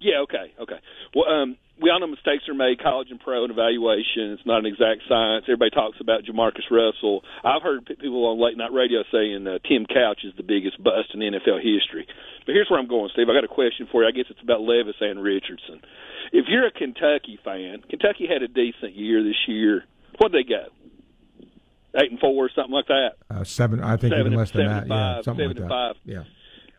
[0.00, 0.80] Yeah, okay, okay.
[1.14, 4.36] Well, um, we all know mistakes are made, college and pro, and evaluation.
[4.36, 5.44] It's not an exact science.
[5.44, 7.24] Everybody talks about Jamarcus Russell.
[7.44, 11.12] I've heard people on late night radio saying uh, Tim Couch is the biggest bust
[11.12, 12.08] in NFL history.
[12.44, 13.28] But here's where I'm going, Steve.
[13.28, 14.08] I got a question for you.
[14.08, 15.80] I guess it's about Levis and Richardson.
[16.32, 19.84] If you're a Kentucky fan, Kentucky had a decent year this year.
[20.16, 20.68] What'd they go?
[21.96, 23.10] Eight and four, something like that.
[23.28, 24.86] Uh, seven, I think Seven even less than that.
[24.86, 25.68] Yeah, something like and that.
[25.68, 25.96] five.
[26.04, 26.24] Yeah.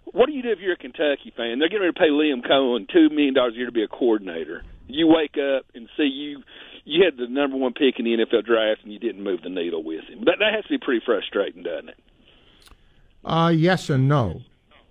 [0.06, 1.60] What do you do if you're a Kentucky fan?
[1.60, 3.88] They're getting ready to pay Liam Coen two million dollars a year to be a
[3.88, 4.64] coordinator.
[4.88, 6.44] You wake up and see you
[6.86, 9.50] you had the number one pick in the NFL draft and you didn't move the
[9.50, 10.20] needle with him.
[10.26, 11.98] That that has to be pretty frustrating, doesn't it?
[13.24, 14.42] Uh, yes and no,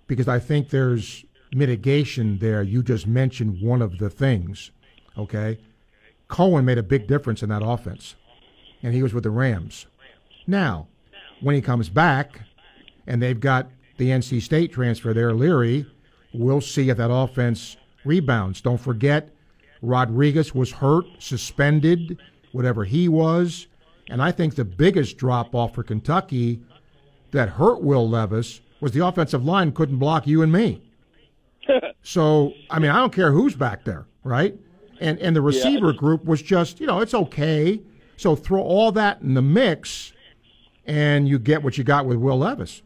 [0.07, 2.63] because I think there's mitigation there.
[2.63, 4.71] You just mentioned one of the things.
[5.17, 5.59] Okay,
[6.27, 8.15] Cohen made a big difference in that offense,
[8.81, 9.85] and he was with the Rams.
[10.51, 10.87] Now,
[11.39, 12.41] when he comes back,
[13.07, 15.85] and they've got the NC State transfer there, Leary,
[16.33, 18.59] we'll see if that offense rebounds.
[18.59, 19.29] Don't forget,
[19.81, 22.19] Rodriguez was hurt, suspended,
[22.51, 23.67] whatever he was,
[24.09, 26.59] and I think the biggest drop off for Kentucky
[27.31, 30.81] that hurt Will Levis was the offensive line couldn't block you and me.
[32.03, 34.53] so I mean, I don't care who's back there, right?
[34.99, 37.81] And and the receiver group was just you know it's okay.
[38.17, 40.11] So throw all that in the mix,
[40.85, 42.81] and you get what you got with Will Levis.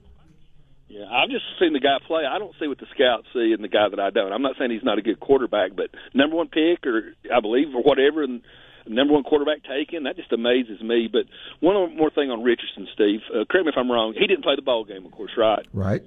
[0.88, 2.24] Yeah, I've just seen the guy play.
[2.26, 4.32] I don't see what the scouts see in the guy that I don't.
[4.32, 7.76] I'm not saying he's not a good quarterback, but number one pick, or I believe,
[7.76, 8.42] or whatever, and
[8.88, 10.04] number one quarterback taken.
[10.04, 11.10] That just amazes me.
[11.12, 11.26] But
[11.60, 13.20] one more thing on Richardson, Steve.
[13.30, 14.14] Uh, correct me if I'm wrong.
[14.18, 15.66] He didn't play the ball game, of course, right?
[15.74, 16.02] Right.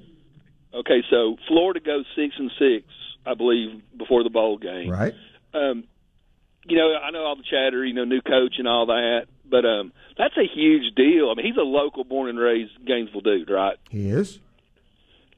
[0.73, 2.87] Okay, so Florida goes six and six,
[3.27, 4.91] I believe, before the bowl game.
[4.91, 5.15] Right.
[5.55, 5.85] Um,
[6.65, 9.65] you know, I know all the chatter, you know, new coach and all that, but
[9.65, 11.31] um, that's a huge deal.
[11.31, 13.77] I mean, he's a local, born and raised Gainesville dude, right?
[13.91, 14.39] He is.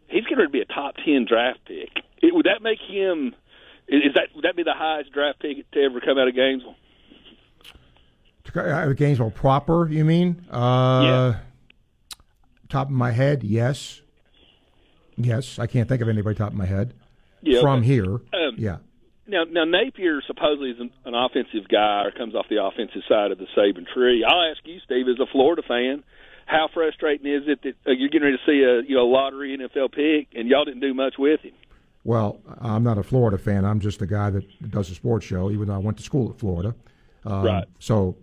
[0.09, 1.91] He's going to be a top ten draft pick.
[2.23, 3.35] It, would that make him?
[3.89, 6.77] Is that would that be the highest draft pick to ever come out of Gainesville?
[8.97, 10.45] Gainesville proper, you mean?
[10.51, 11.35] Uh,
[12.69, 14.01] Top of my head, yes.
[15.17, 16.95] Yes, I can't think of anybody top of my head.
[17.43, 17.87] Yeah, From okay.
[17.87, 18.79] here, Um, yeah.
[19.31, 23.31] Now, now Napier supposedly is an, an offensive guy or comes off the offensive side
[23.31, 24.25] of the Saban tree.
[24.29, 26.03] I'll ask you, Steve, as a Florida fan,
[26.47, 29.57] how frustrating is it that uh, you're getting ready to see a you know lottery
[29.57, 31.53] NFL pick and y'all didn't do much with him?
[32.03, 33.65] Well, I'm not a Florida fan.
[33.65, 36.31] I'm just a guy that does a sports show, even though I went to school
[36.31, 36.75] at Florida.
[37.25, 37.65] Um, Right.
[37.79, 38.17] So,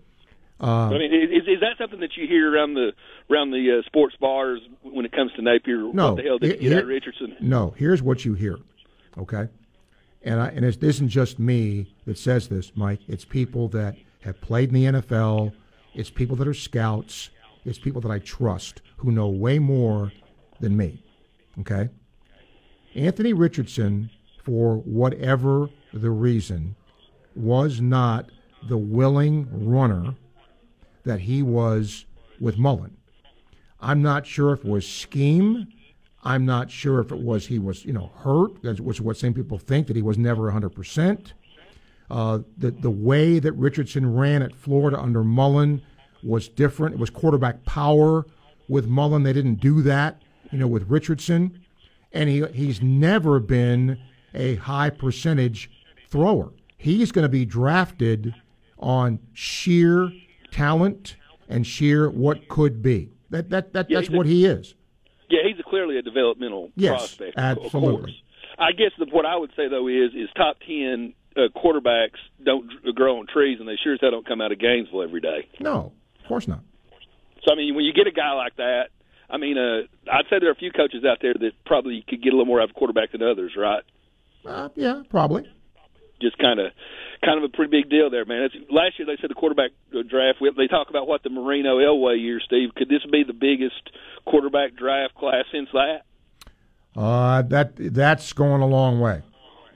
[0.59, 2.91] uh, I mean, is, is that something that you hear around the
[3.29, 5.77] around the uh, sports bars when it comes to Napier?
[5.93, 6.13] no.
[6.13, 7.35] what the hell did he- you get out here- of Richardson?
[7.39, 8.57] No, here's what you hear,
[9.17, 9.47] okay?
[10.23, 13.01] And I, and it isn't just me that says this, Mike.
[13.07, 15.53] It's people that have played in the NFL.
[15.93, 17.29] It's people that are scouts.
[17.65, 20.11] It's people that I trust who know way more
[20.59, 21.03] than me.
[21.59, 21.89] Okay?
[22.95, 24.09] Anthony Richardson,
[24.43, 26.75] for whatever the reason,
[27.35, 28.29] was not
[28.67, 30.15] the willing runner
[31.03, 32.05] that he was
[32.39, 32.97] with Mullen.
[33.79, 35.67] I'm not sure if it was scheme.
[36.27, 39.33] I'm not sure if it was he was you know hurt, which is what some
[39.33, 41.33] people think that he was never 100 percent.
[42.09, 45.81] Uh, the the way that Richardson ran at Florida under Mullen
[46.23, 46.95] was different.
[46.95, 48.25] It was quarterback power
[48.67, 49.23] with Mullen.
[49.23, 50.21] They didn't do that,
[50.51, 51.59] you know, with Richardson,
[52.11, 53.97] and he he's never been
[54.33, 55.69] a high percentage
[56.09, 56.51] thrower.
[56.77, 58.33] He's going to be drafted
[58.79, 60.11] on sheer
[60.51, 61.15] talent
[61.49, 63.11] and sheer what could be.
[63.29, 64.75] That that, that Yeah, that's a- what he is.
[65.67, 67.37] Yeah, he's a, clearly a developmental Yes, prospect.
[67.37, 67.97] of- Of absolutely.
[68.01, 68.21] course.
[68.59, 72.67] I guess the, what I would say though is is top ten uh, quarterbacks don't
[72.81, 75.21] dr- grow on trees, and they sure as hell don't come out of Gainesville every
[75.21, 75.47] day.
[75.59, 75.91] No,
[76.21, 76.61] of course not.
[77.45, 78.89] So I mean, when you get a guy like that,
[79.29, 79.81] I mean, uh,
[80.11, 82.45] I'd say there are a few coaches out there that probably could get a little
[82.47, 83.83] more out of a quarterback than others, right?
[84.45, 85.45] Uh, yeah, probably.
[86.21, 86.71] Just kind of,
[87.23, 88.43] kind of a pretty big deal there, man.
[88.43, 90.39] It's, last year they said the quarterback draft.
[90.41, 92.69] we- They talk about what the Marino Elway year, Steve.
[92.75, 93.89] Could this be the biggest
[94.25, 96.01] quarterback draft class since that?
[96.95, 99.21] Uh, that that's going a long way.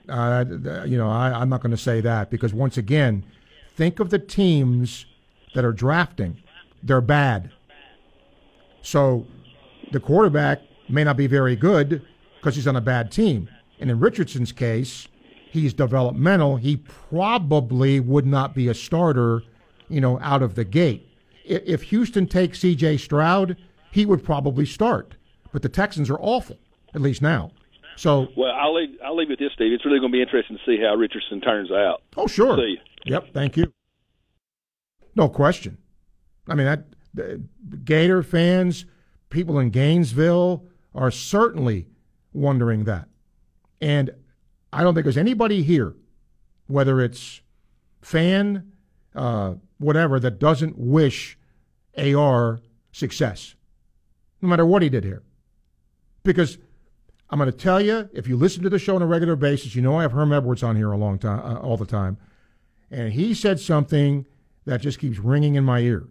[0.08, 0.44] Uh,
[0.84, 3.24] you know, I, I'm not going to say that because once again,
[3.76, 5.06] think of the teams
[5.54, 6.42] that are drafting;
[6.82, 7.50] they're bad.
[8.82, 9.26] So,
[9.92, 12.04] the quarterback may not be very good
[12.40, 13.48] because he's on a bad team.
[13.78, 15.06] And in Richardson's case,
[15.52, 16.56] he's developmental.
[16.56, 19.42] He probably would not be a starter,
[19.88, 21.06] you know, out of the gate.
[21.44, 22.96] If Houston takes C.J.
[22.96, 23.56] Stroud,
[23.90, 25.14] he would probably start.
[25.52, 26.58] But the Texans are awful,
[26.94, 27.50] at least now.
[27.96, 28.96] So, Well, I'll leave.
[29.04, 29.72] I'll leave it this, Steve.
[29.72, 32.02] It's really going to be interesting to see how Richardson turns out.
[32.16, 33.12] oh sure, See you.
[33.12, 33.70] yep, thank you.
[35.14, 35.76] No question.
[36.48, 37.42] I mean, that the
[37.84, 38.86] Gator fans,
[39.28, 40.64] people in Gainesville
[40.94, 41.86] are certainly
[42.32, 43.08] wondering that.
[43.82, 44.10] And
[44.72, 45.94] I don't think there's anybody here,
[46.66, 47.42] whether it's
[48.00, 48.72] fan,
[49.14, 51.38] uh, whatever, that doesn't wish
[51.96, 53.54] AR success,
[54.40, 55.22] no matter what he did here.
[56.22, 56.58] Because
[57.28, 59.74] I'm going to tell you, if you listen to the show on a regular basis,
[59.74, 62.16] you know I have Herm Edwards on here a long time, uh, all the time,
[62.90, 64.26] and he said something
[64.64, 66.06] that just keeps ringing in my ear.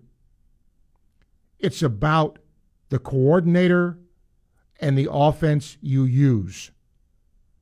[1.60, 2.40] It's about
[2.90, 3.98] the coordinator
[4.80, 6.72] and the offense you use.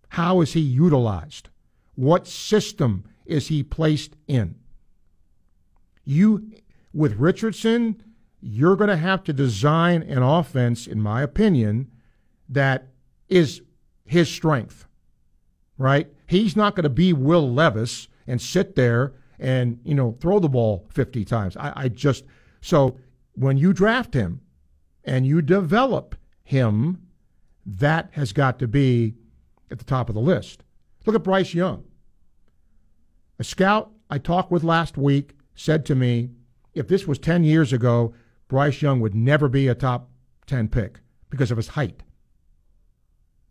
[0.10, 1.49] How is he utilized?
[1.95, 4.56] What system is he placed in?
[6.03, 6.52] You,
[6.94, 8.02] with Richardson,
[8.41, 11.91] you're going to have to design an offense, in my opinion,
[12.48, 12.88] that
[13.27, 13.61] is
[14.06, 14.88] his strength,
[15.77, 16.07] right?
[16.26, 20.49] He's not going to be Will Levis and sit there and, you know, throw the
[20.49, 21.56] ball 50 times.
[21.57, 22.26] I, I just,
[22.61, 22.98] so
[23.34, 24.41] when you draft him
[25.03, 27.03] and you develop him,
[27.65, 29.15] that has got to be
[29.72, 30.64] at the top of the list.
[31.06, 31.84] Look at Bryce Young.
[33.40, 36.32] A scout I talked with last week said to me,
[36.74, 38.14] if this was 10 years ago,
[38.48, 40.10] Bryce Young would never be a top
[40.48, 42.04] 10 pick because of his height.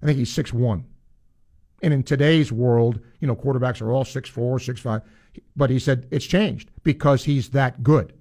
[0.03, 0.85] I think he's 6'1.
[1.83, 5.03] And in today's world, you know, quarterbacks are all 6'4, 6'5.
[5.55, 8.13] But he said it's changed because he's that good.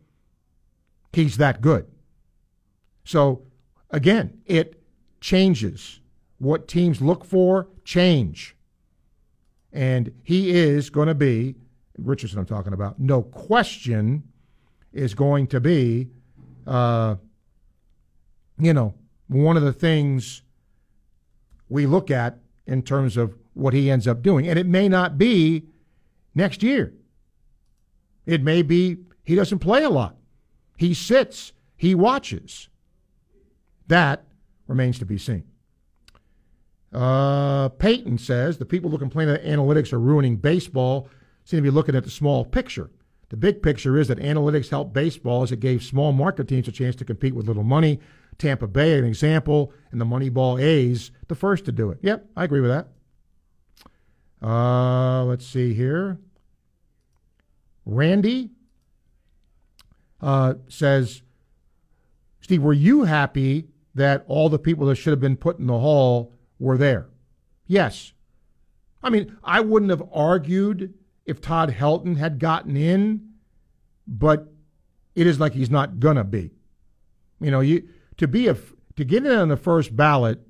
[1.14, 1.88] He's that good.
[3.04, 3.44] So,
[3.90, 4.84] again, it
[5.22, 6.02] changes.
[6.38, 8.54] What teams look for change.
[9.72, 11.56] And he is going to be,
[11.98, 14.24] Richardson I'm talking about, no question,
[14.92, 16.10] is going to be,
[16.68, 17.16] uh,
[18.60, 18.94] you know,
[19.30, 20.42] one of the things
[21.70, 24.48] we look at in terms of what he ends up doing.
[24.50, 25.64] And it may not be
[26.36, 26.94] next year.
[28.26, 30.18] It may be he doesn't play a lot.
[30.76, 32.68] He sits, he watches.
[33.88, 34.26] That
[34.68, 35.46] remains to be seen.
[36.94, 41.10] Uh, Peyton says the people who complain that analytics are ruining baseball
[41.44, 42.90] seem to be looking at the small picture.
[43.30, 46.72] The big picture is that analytics helped baseball as it gave small market teams a
[46.72, 48.00] chance to compete with little money.
[48.38, 51.98] Tampa Bay, an example, and the Moneyball A's, the first to do it.
[52.02, 52.88] Yep, I agree with that.
[54.42, 56.20] Uh, let's see here.
[57.86, 58.52] Randy
[60.22, 61.22] uh, says,
[62.42, 65.80] Steve, were you happy that all the people that should have been put in the
[65.80, 67.08] hall were there?
[67.66, 68.14] Yes.
[69.04, 70.94] I mean, I wouldn't have argued
[71.26, 73.34] if Todd Helton had gotten in,
[74.08, 74.52] but
[75.16, 76.52] it is like he's not gonna be.
[77.40, 78.56] You know, you to be a
[78.96, 80.42] to get in on the first ballot,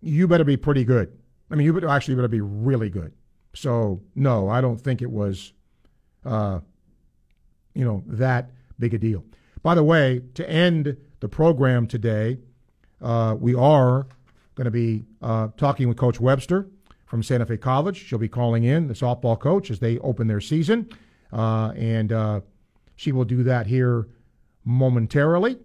[0.00, 1.12] you better be pretty good.
[1.50, 3.12] I mean, you better actually better be really good.
[3.54, 5.52] So no, I don't think it was,
[6.24, 6.60] uh,
[7.74, 9.24] you know, that big a deal.
[9.62, 12.38] By the way, to end the program today,
[13.02, 14.06] uh, we are
[14.60, 16.68] going to be uh, talking with Coach Webster
[17.06, 17.96] from Santa Fe College.
[17.96, 20.86] She'll be calling in the softball coach as they open their season,
[21.32, 22.40] uh, and uh,
[22.94, 24.06] she will do that here
[24.66, 25.56] momentarily.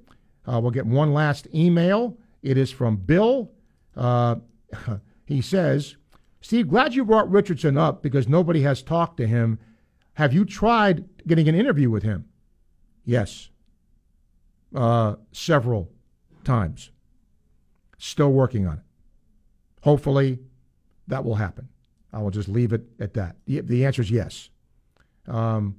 [0.47, 2.17] Uh, we'll get one last email.
[2.41, 3.51] It is from Bill.
[3.97, 4.37] Uh,
[5.25, 5.97] he says,
[6.39, 9.59] Steve, glad you brought Richardson up because nobody has talked to him.
[10.13, 12.29] Have you tried getting an interview with him?
[13.03, 13.49] Yes.
[14.73, 15.91] Uh, several
[16.45, 16.91] times.
[17.97, 18.84] Still working on it.
[19.85, 20.39] Hopefully,
[21.07, 21.69] that will happen.
[22.11, 23.35] I will just leave it at that.
[23.45, 24.49] The, the answer is yes.
[25.27, 25.75] Um,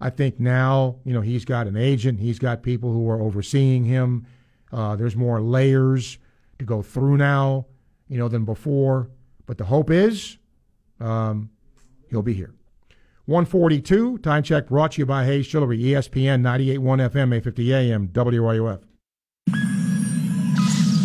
[0.00, 3.84] I think now, you know, he's got an agent, he's got people who are overseeing
[3.84, 4.26] him.
[4.72, 6.16] Uh, there's more layers
[6.58, 7.66] to go through now,
[8.08, 9.10] you know, than before.
[9.44, 10.38] But the hope is
[10.98, 11.50] um,
[12.08, 12.54] he'll be here.
[13.26, 18.82] 142, time check brought to you by Hayes Jewelry, ESPN 98.1 FM, 850 AM, WRUF.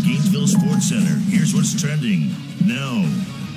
[0.05, 1.26] Gainesville Sports Center.
[1.47, 2.27] Here's what's trending
[2.65, 2.95] now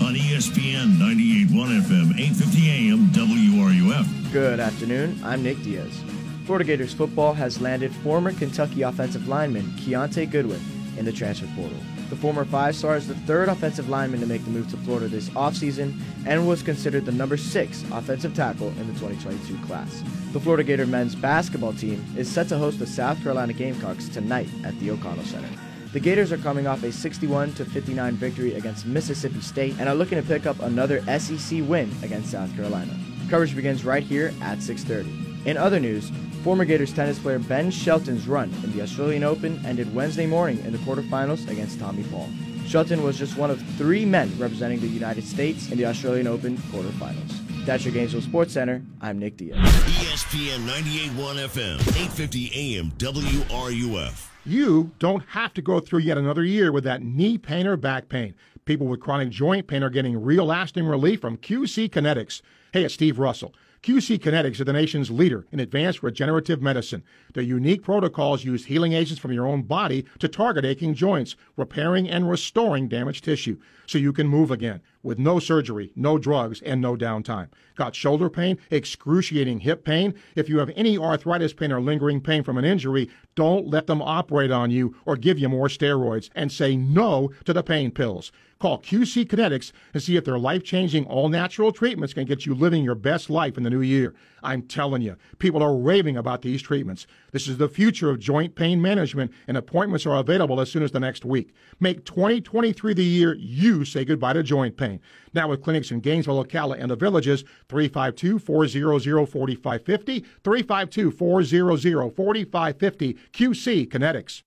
[0.06, 4.32] on ESPN 98.1 FM, 850 AM, WRUF.
[4.32, 5.18] Good afternoon.
[5.24, 6.00] I'm Nick Diaz.
[6.46, 10.60] Florida Gators football has landed former Kentucky offensive lineman Kiyaunta Goodwin
[10.98, 11.76] in the transfer portal.
[12.10, 15.08] The former five star is the third offensive lineman to make the move to Florida
[15.08, 20.04] this offseason and was considered the number six offensive tackle in the 2022 class.
[20.32, 24.48] The Florida Gator men's basketball team is set to host the South Carolina Gamecocks tonight
[24.64, 25.48] at the O'Connell Center.
[25.92, 30.22] The Gators are coming off a 61 59 victory against Mississippi State and are looking
[30.22, 32.96] to pick up another SEC win against South Carolina.
[33.28, 35.46] Coverage begins right here at 6:30.
[35.46, 36.12] In other news,
[36.44, 40.70] Former Gators tennis player Ben Shelton's run in the Australian Open ended Wednesday morning in
[40.70, 42.28] the quarterfinals against Tommy Paul.
[42.68, 46.56] Shelton was just one of three men representing the United States in the Australian Open
[46.72, 47.66] quarterfinals.
[47.66, 48.80] That's your Gainesville Sports Center.
[49.00, 49.58] I'm Nick Diaz.
[49.58, 54.29] ESPN 98.1 FM, 850 AM, WRUF.
[54.50, 58.08] You don't have to go through yet another year with that knee pain or back
[58.08, 58.34] pain.
[58.64, 62.42] People with chronic joint pain are getting real lasting relief from QC Kinetics.
[62.72, 63.54] Hey, it's Steve Russell.
[63.84, 67.04] QC Kinetics are the nation's leader in advanced regenerative medicine.
[67.32, 72.10] Their unique protocols use healing agents from your own body to target aching joints, repairing
[72.10, 73.56] and restoring damaged tissue
[73.86, 77.48] so you can move again with no surgery, no drugs, and no downtime.
[77.76, 80.14] Got shoulder pain, excruciating hip pain?
[80.34, 84.02] If you have any arthritis pain or lingering pain from an injury, don't let them
[84.02, 88.32] operate on you or give you more steroids and say no to the pain pills.
[88.60, 92.54] Call QC Kinetics and see if their life changing, all natural treatments can get you
[92.54, 94.14] living your best life in the new year.
[94.42, 97.06] I'm telling you, people are raving about these treatments.
[97.32, 100.92] This is the future of joint pain management, and appointments are available as soon as
[100.92, 101.54] the next week.
[101.80, 105.00] Make 2023 the year you say goodbye to joint pain.
[105.32, 114.42] Now with clinics in Gainesville, Ocala, and the villages, 352-400-4550, 352-400-4550, QC Kinetics.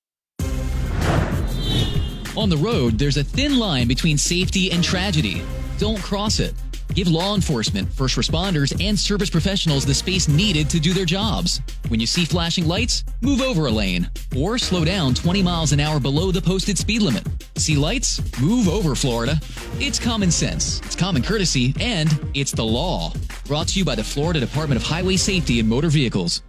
[2.36, 5.44] On the road, there's a thin line between safety and tragedy.
[5.78, 6.56] Don't cross it.
[6.96, 11.62] Give law enforcement, first responders, and service professionals the space needed to do their jobs.
[11.90, 15.80] When you see flashing lights, move over a lane or slow down 20 miles an
[15.80, 17.24] hour below the posted speed limit.
[17.56, 18.20] See lights?
[18.42, 19.40] Move over, Florida.
[19.80, 23.14] It's common sense, it's common courtesy, and it's the law.
[23.46, 26.42] Brought to you by the Florida Department of Highway Safety and Motor Vehicles.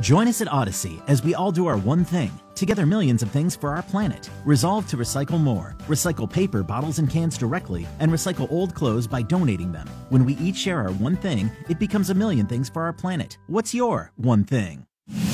[0.00, 3.56] Join us at Odyssey as we all do our one thing, together millions of things
[3.56, 4.30] for our planet.
[4.44, 9.22] Resolve to recycle more, recycle paper, bottles, and cans directly, and recycle old clothes by
[9.22, 9.88] donating them.
[10.10, 13.38] When we each share our one thing, it becomes a million things for our planet.
[13.48, 14.86] What's your one thing?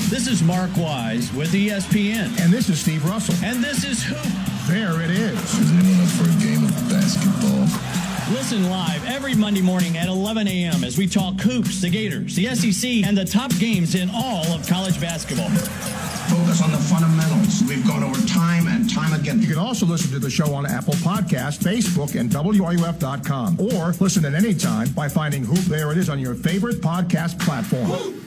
[0.09, 2.39] This is Mark Wise with ESPN.
[2.41, 3.35] And this is Steve Russell.
[3.45, 4.67] And this is Hoop.
[4.67, 5.53] There it is.
[5.59, 8.04] Is anyone up for a game of basketball?
[8.31, 10.83] Listen live every Monday morning at 11 a.m.
[10.83, 14.67] as we talk hoops, the Gators, the SEC, and the top games in all of
[14.67, 15.49] college basketball.
[15.49, 17.61] Focus on the fundamentals.
[17.69, 19.41] We've gone over time and time again.
[19.41, 24.25] You can also listen to the show on Apple Podcast, Facebook, and WRUF.com, or listen
[24.25, 27.85] at any time by finding Hoop There It Is on your favorite podcast platform.
[27.85, 28.25] Hoop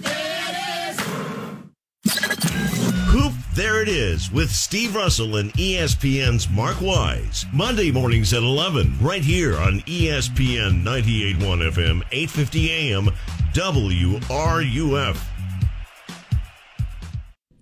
[3.58, 7.44] There It Is with Steve Russell and ESPN's Mark Wise.
[7.52, 13.10] Monday mornings at 11, right here on ESPN 98.1 FM, 850 AM,
[13.54, 15.20] WRUF.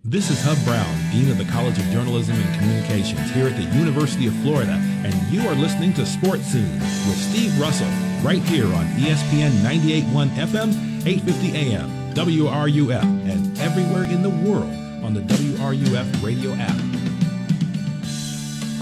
[0.05, 3.79] This is Hub Brown, Dean of the College of Journalism and Communications here at the
[3.79, 7.89] University of Florida, and you are listening to Sports Scene with Steve Russell,
[8.23, 13.03] right here on ESPN 98.1 FM, 850 AM, WRUF,
[13.33, 16.75] and everywhere in the world on the WRUF radio app.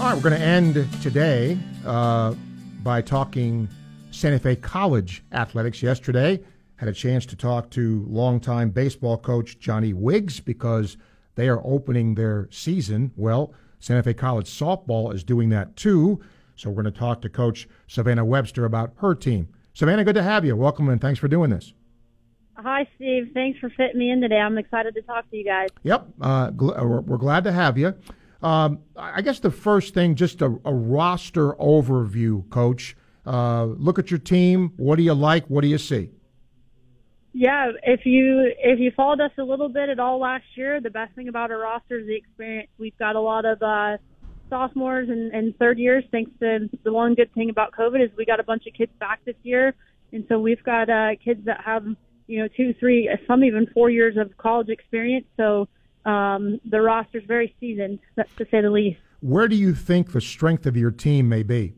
[0.01, 2.33] All right, we're going to end today uh,
[2.81, 3.69] by talking
[4.09, 5.83] Santa Fe College athletics.
[5.83, 6.41] Yesterday,
[6.77, 10.97] had a chance to talk to longtime baseball coach Johnny Wiggs because
[11.35, 13.11] they are opening their season.
[13.15, 16.19] Well, Santa Fe College softball is doing that too.
[16.55, 19.47] So we're going to talk to Coach Savannah Webster about her team.
[19.75, 20.55] Savannah, good to have you.
[20.55, 21.73] Welcome and thanks for doing this.
[22.57, 23.31] Hi, Steve.
[23.33, 24.37] Thanks for fitting me in today.
[24.39, 25.69] I'm excited to talk to you guys.
[25.83, 27.93] Yep, uh, gl- uh, we're, we're glad to have you.
[28.41, 32.95] Um, I guess the first thing, just a, a roster overview, Coach.
[33.25, 34.73] Uh, look at your team.
[34.77, 35.47] What do you like?
[35.47, 36.11] What do you see?
[37.33, 40.89] Yeah, if you if you followed us a little bit at all last year, the
[40.89, 42.69] best thing about our roster is the experience.
[42.77, 43.97] We've got a lot of uh,
[44.49, 46.05] sophomores and, and third years.
[46.11, 48.91] Thanks to the one good thing about COVID is we got a bunch of kids
[48.99, 49.73] back this year,
[50.13, 51.85] and so we've got uh, kids that have
[52.27, 55.25] you know two, three, some even four years of college experience.
[55.37, 55.67] So
[56.05, 58.99] um, the roster's very seasoned, that's to say the least.
[59.21, 61.73] Where do you think the strength of your team may be?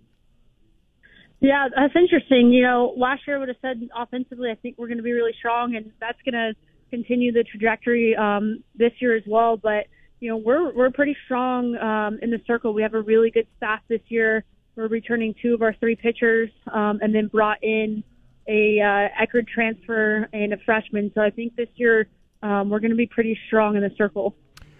[1.40, 2.52] Yeah, that's interesting.
[2.52, 5.14] You know, last year I would have said offensively, I think we're going to be
[5.14, 6.54] really strong, and that's going to
[6.90, 9.56] continue the trajectory um, this year as well.
[9.56, 9.86] But
[10.20, 12.74] you know, we're we're pretty strong um, in the circle.
[12.74, 14.44] We have a really good staff this year.
[14.76, 18.04] We're returning two of our three pitchers, um, and then brought in
[18.48, 21.12] a uh, Eckerd transfer and a freshman.
[21.14, 22.08] So I think this year
[22.42, 24.36] um, we're going to be pretty strong in the circle.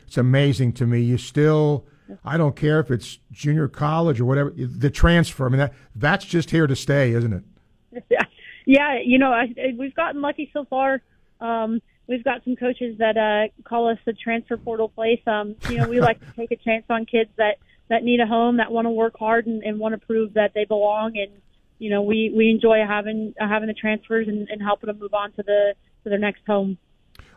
[0.06, 1.02] It's amazing to me.
[1.02, 1.86] You still,
[2.24, 5.46] I don't care if it's junior college or whatever, the transfer.
[5.46, 7.44] I mean, that that's just here to stay, isn't it?
[8.10, 8.26] Yeah,
[8.66, 9.00] yeah.
[9.04, 11.02] You know, I, we've gotten lucky so far.
[11.42, 15.22] Um, we've got some coaches that uh, call us the transfer portal place.
[15.26, 17.58] Um, you know, we like to take a chance on kids that
[17.90, 20.54] that need a home, that want to work hard and, and want to prove that
[20.54, 21.18] they belong.
[21.18, 21.32] And
[21.80, 25.32] you know, we we enjoy having having the transfers and, and helping them move on
[25.34, 25.74] to the
[26.04, 26.78] to their next home.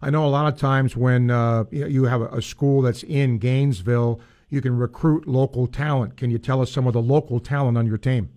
[0.02, 4.20] I know a lot of times when uh, you have a school that's in Gainesville,
[4.48, 6.16] you can recruit local talent.
[6.16, 8.30] Can you tell us some of the local talent on your team?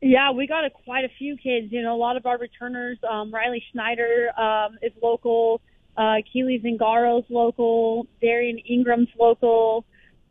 [0.00, 1.72] Yeah, we got a, quite a few kids.
[1.72, 2.98] You know, a lot of our returners.
[3.08, 5.60] Um, Riley Schneider um, is local.
[5.96, 8.06] Uh, Keely Zingaro's local.
[8.20, 9.84] Darian Ingram's local.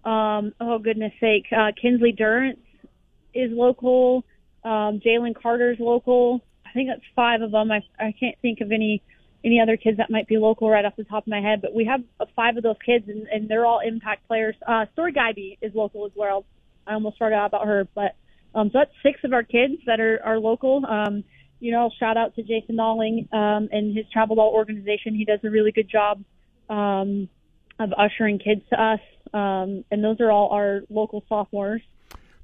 [0.05, 2.59] Um, oh goodness sake, uh, Kinsley Durrance
[3.33, 4.23] is local.
[4.65, 6.41] Um, Jalen Carter's local.
[6.65, 7.71] I think that's five of them.
[7.71, 9.01] I I can't think of any
[9.45, 11.73] any other kids that might be local right off the top of my head, but
[11.73, 12.01] we have
[12.35, 14.55] five of those kids, and, and they're all impact players.
[14.67, 16.45] Uh, Story Guyby is local as well.
[16.87, 18.15] I almost forgot about her, but
[18.55, 20.83] um, so that's six of our kids that are, are local.
[20.85, 21.23] Um,
[21.59, 25.13] you know, shout out to Jason Nalling um, and his travel ball organization.
[25.13, 26.23] He does a really good job
[26.69, 27.29] um,
[27.79, 28.99] of ushering kids to us,
[29.33, 31.81] um, and those are all our local sophomores.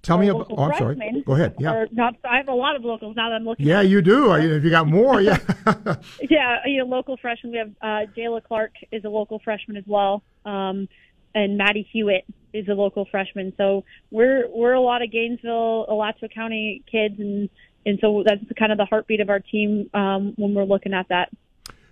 [0.02, 0.48] Tell me about.
[0.49, 1.23] Oh, I'm sorry.
[1.26, 1.56] Go ahead.
[1.60, 1.86] Yeah.
[1.91, 3.68] Not, I have a lot of locals now that I'm looking.
[3.68, 4.34] Yeah, you do.
[4.41, 5.38] If you got more, yeah.
[6.30, 7.52] yeah, you know, local freshmen.
[7.52, 10.88] We have uh, Jayla Clark is a local freshman as well, um,
[11.36, 13.53] and Maddie Hewitt is a local freshman.
[13.57, 17.49] So we're we're a lot of Gainesville, Alachua County kids, and
[17.86, 21.07] and so that's kind of the heartbeat of our team um, when we're looking at
[21.10, 21.30] that.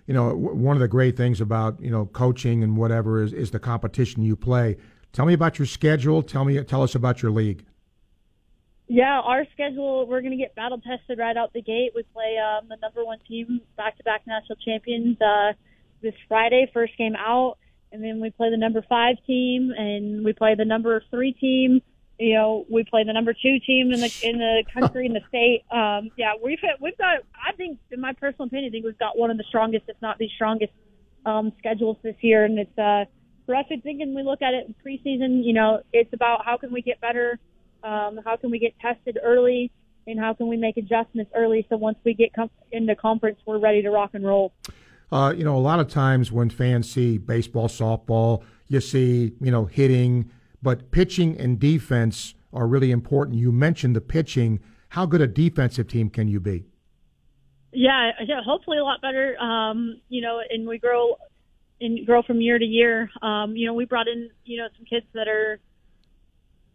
[0.06, 3.52] You know, one of the great things about you know coaching and whatever is is
[3.52, 4.76] the competition you play.
[5.12, 6.22] Tell me about your schedule.
[6.22, 7.64] Tell me, tell us about your league.
[8.92, 11.92] Yeah, our schedule, we're going to get battle tested right out the gate.
[11.94, 15.52] We play um, the number one team, back to back national champions, uh,
[16.02, 17.58] this Friday, first game out.
[17.92, 21.82] And then we play the number five team, and we play the number three team.
[22.18, 25.22] You know, we play the number two team in the in the country in the
[25.28, 25.62] state.
[25.70, 27.18] Um, yeah, we've we've got.
[27.46, 30.02] I think, in my personal opinion, I think we've got one of the strongest, if
[30.02, 30.72] not the strongest,
[31.24, 32.44] um, schedules this year.
[32.44, 33.04] And it's uh,
[33.46, 33.66] for us.
[33.70, 36.72] I think, when we look at it in preseason, you know, it's about how can
[36.72, 37.38] we get better
[37.82, 39.70] um, how can we get tested early?
[40.06, 43.58] And how can we make adjustments early so once we get com- into conference, we're
[43.58, 44.52] ready to rock and roll?
[45.12, 49.50] Uh, you know, a lot of times when fans see baseball, softball, you see, you
[49.50, 50.30] know, hitting,
[50.62, 53.38] but pitching and defense are really important.
[53.38, 54.60] You mentioned the pitching.
[54.90, 56.64] How good a defensive team can you be?
[57.72, 59.38] Yeah, yeah hopefully a lot better.
[59.38, 61.16] Um, you know, and we grow
[61.80, 63.10] and grow from year to year.
[63.22, 65.60] Um, you know, we brought in, you know, some kids that are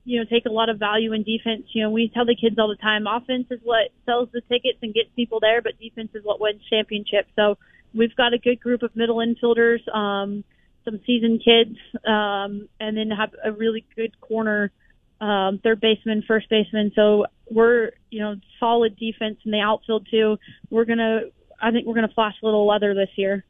[0.05, 1.63] you know, take a lot of value in defense.
[1.73, 4.77] You know, we tell the kids all the time, offense is what sells the tickets
[4.81, 7.29] and gets people there, but defense is what wins championships.
[7.35, 7.57] So
[7.93, 10.43] we've got a good group of middle infielders, um,
[10.85, 14.71] some seasoned kids, um, and then have a really good corner,
[15.19, 16.91] um, third baseman, first baseman.
[16.95, 20.37] So we're, you know, solid defense in the outfield too.
[20.69, 21.21] We're gonna,
[21.59, 23.43] I think we're gonna flash a little leather this year.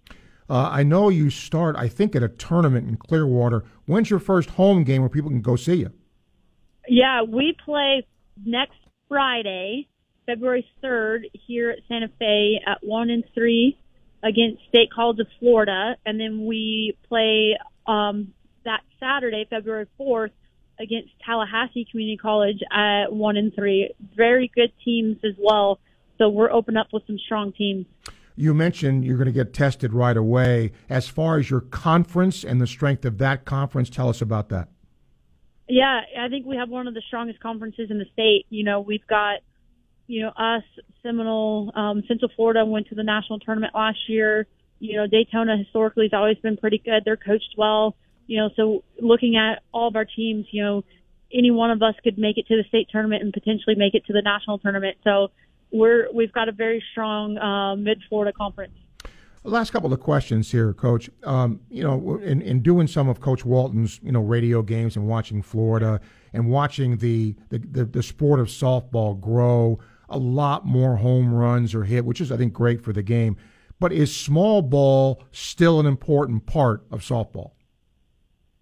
[0.50, 3.66] Uh, I know you start, I think, at a tournament in Clearwater.
[3.88, 5.92] When's your first home game where people can go see you?
[6.88, 8.06] Yeah, we play
[8.44, 9.88] next Friday,
[10.26, 13.78] February 3rd, here at Santa Fe at 1 and 3
[14.24, 15.96] against State College of Florida.
[16.06, 17.58] And then we play
[17.88, 18.34] um,
[18.66, 20.32] that Saturday, February 4th,
[20.80, 23.92] against Tallahassee Community College at 1 and 3.
[24.16, 25.80] Very good teams as well.
[26.18, 27.86] So we're open up with some strong teams.
[28.36, 30.74] You mentioned you're going to get tested right away.
[30.90, 34.70] As far as your conference and the strength of that conference, tell us about that.
[35.68, 38.46] Yeah, I think we have one of the strongest conferences in the state.
[38.50, 39.40] You know, we've got
[40.08, 40.64] you know, us,
[41.02, 44.48] Seminole, um, Central Florida went to the national tournament last year.
[44.80, 47.04] You know, Daytona historically has always been pretty good.
[47.06, 47.96] They're coached well.
[48.28, 50.84] You know, so looking at all of our teams, you know,
[51.34, 54.06] any one of us could make it to the state tournament and potentially make it
[54.06, 54.98] to the national tournament.
[55.04, 55.30] So
[55.72, 58.74] we're we've got a very strong uh, mid Florida conference.
[59.46, 61.08] Last couple of questions here, Coach.
[61.24, 65.08] Um, you know, in, in doing some of Coach Walton's, you know, radio games and
[65.08, 66.02] watching Florida
[66.34, 69.78] and watching the, the, the, the sport of softball grow,
[70.10, 73.38] a lot more home runs are hit, which is, I think, great for the game.
[73.80, 77.52] But is small ball still an important part of softball?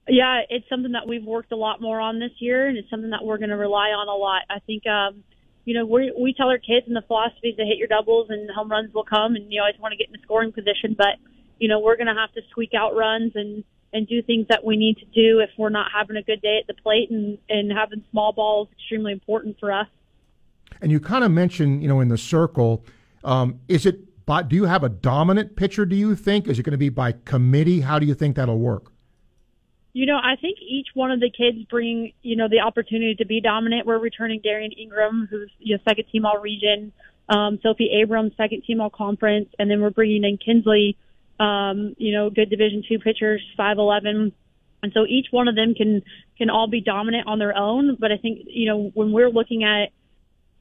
[0.10, 3.12] Yeah, it's something that we've worked a lot more on this year, and it's something
[3.12, 4.42] that we're going to rely on a lot.
[4.50, 5.24] I think um,
[5.66, 8.28] you know, we we tell our kids and the philosophy is to hit your doubles
[8.30, 10.96] and home runs will come, and you always want to get in the scoring position.
[10.98, 11.18] But
[11.60, 13.64] you know, we're going to have to squeak out runs and
[13.94, 16.60] and do things that we need to do if we're not having a good day
[16.60, 19.88] at the plate, and and having small balls extremely important for us.
[20.82, 22.84] And you kind of mentioned, you know, in the circle,
[23.24, 24.10] um, is it?
[24.26, 25.86] By, do you have a dominant pitcher?
[25.86, 27.82] Do you think is it going to be by committee?
[27.82, 28.93] How do you think that'll work?
[29.94, 33.26] You know, I think each one of the kids bring, you know, the opportunity to
[33.26, 33.86] be dominant.
[33.86, 36.92] We're returning Darian Ingram, who's, you know, second team all region,
[37.30, 40.98] um, Sophie Abrams, second team all conference, and then we're bringing in Kinsley,
[41.40, 44.32] um, you know, good division two pitchers, 5'11.
[44.82, 46.02] And so each one of them can,
[46.40, 47.96] can all be dominant on their own.
[48.00, 49.92] But I think, you know, when we're looking at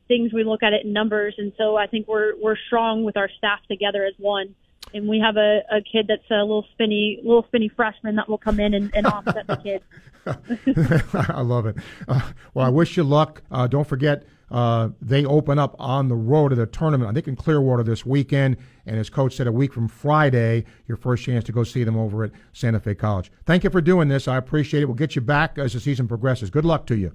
[0.09, 1.35] things, we look at it in numbers.
[1.39, 4.55] And so I think we're, we're strong with our staff together as one
[4.95, 8.39] and we have a, a kid that's a little spinny, little spinny freshman that will
[8.39, 9.83] come in and, and offset the kid.
[11.31, 11.77] I love it.
[12.07, 12.21] Uh,
[12.55, 13.43] well, I wish you luck.
[13.51, 17.27] Uh, don't forget, uh, they open up on the road to the tournament, I think
[17.27, 18.59] in Clearwater this weekend.
[18.87, 21.97] And as coach said, a week from Friday, your first chance to go see them
[21.97, 23.33] over at Santa Fe College.
[23.47, 24.29] Thank you for doing this.
[24.29, 24.87] I appreciate it.
[24.87, 26.51] We'll get you back as the season progresses.
[26.51, 27.13] Good luck to you.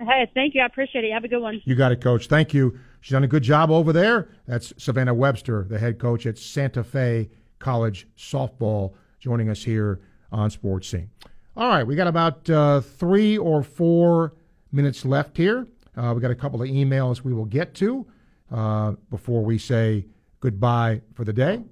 [0.00, 0.62] Hey, thank you.
[0.62, 1.12] I appreciate it.
[1.12, 1.62] Have a good one.
[1.64, 2.26] You got it, coach.
[2.26, 2.78] Thank you.
[3.00, 4.28] She's done a good job over there.
[4.46, 10.00] That's Savannah Webster, the head coach at Santa Fe College Softball, joining us here
[10.32, 11.10] on Sports Scene.
[11.56, 14.34] All right, we got about uh, three or four
[14.72, 15.66] minutes left here.
[15.96, 18.06] Uh, we got a couple of emails we will get to
[18.52, 20.06] uh, before we say
[20.40, 21.62] goodbye for the day,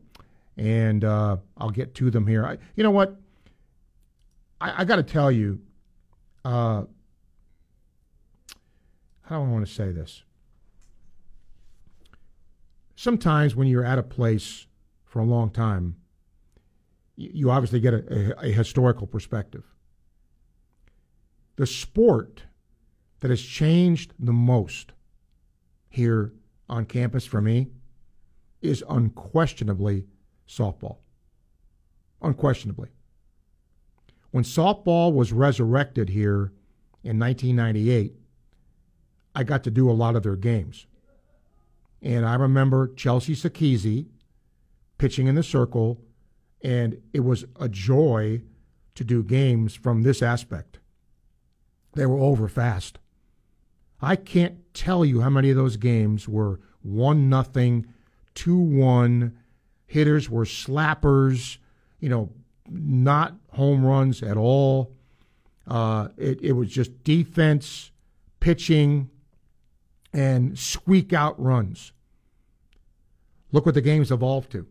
[0.56, 2.44] and uh, I'll get to them here.
[2.44, 3.16] I, you know what?
[4.60, 5.60] I, I got to tell you,
[6.44, 6.82] uh,
[9.22, 10.22] how do I want to say this?
[12.98, 14.66] Sometimes when you're at a place
[15.04, 15.94] for a long time,
[17.14, 19.62] you obviously get a, a, a historical perspective.
[21.54, 22.42] The sport
[23.20, 24.92] that has changed the most
[25.88, 26.32] here
[26.68, 27.68] on campus for me
[28.62, 30.06] is unquestionably
[30.48, 30.96] softball.
[32.20, 32.88] Unquestionably.
[34.32, 36.52] When softball was resurrected here
[37.04, 38.14] in 1998,
[39.36, 40.86] I got to do a lot of their games.
[42.02, 44.06] And I remember Chelsea Sakizzie
[44.98, 46.00] pitching in the circle,
[46.62, 48.42] and it was a joy
[48.94, 50.78] to do games from this aspect.
[51.94, 52.98] They were over fast.
[54.00, 57.86] I can't tell you how many of those games were one nothing,
[58.34, 59.36] two one.
[59.86, 61.58] Hitters were slappers,
[61.98, 62.30] you know,
[62.68, 64.92] not home runs at all.
[65.66, 67.90] Uh, it, it was just defense,
[68.40, 69.10] pitching,
[70.18, 71.92] and squeak out runs.
[73.52, 74.66] Look what the game's evolved to.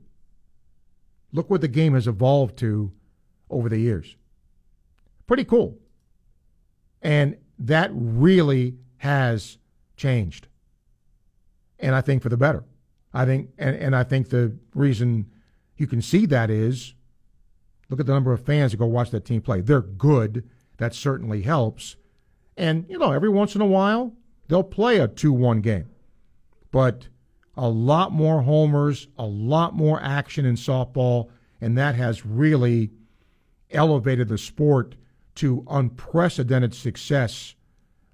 [1.32, 2.92] Look what the game has evolved to
[3.50, 4.18] over the years.
[5.26, 5.78] Pretty cool.
[7.02, 9.58] And that really has
[9.96, 10.50] changed.
[11.80, 12.66] And I think for the better.
[13.14, 15.28] I think and, and I think the reason
[15.78, 16.94] you can see that is
[17.90, 19.62] look at the number of fans that go watch that team play.
[19.62, 20.50] They're good.
[20.76, 21.96] That certainly helps.
[22.58, 24.17] And, you know, every once in a while,
[24.48, 25.90] they'll play a 2 1 game.
[26.72, 27.08] But
[27.56, 31.30] a lot more homers, a lot more action in softball,
[31.60, 32.92] and that has really
[33.72, 34.96] elevated the sport
[35.36, 37.56] to unprecedented success,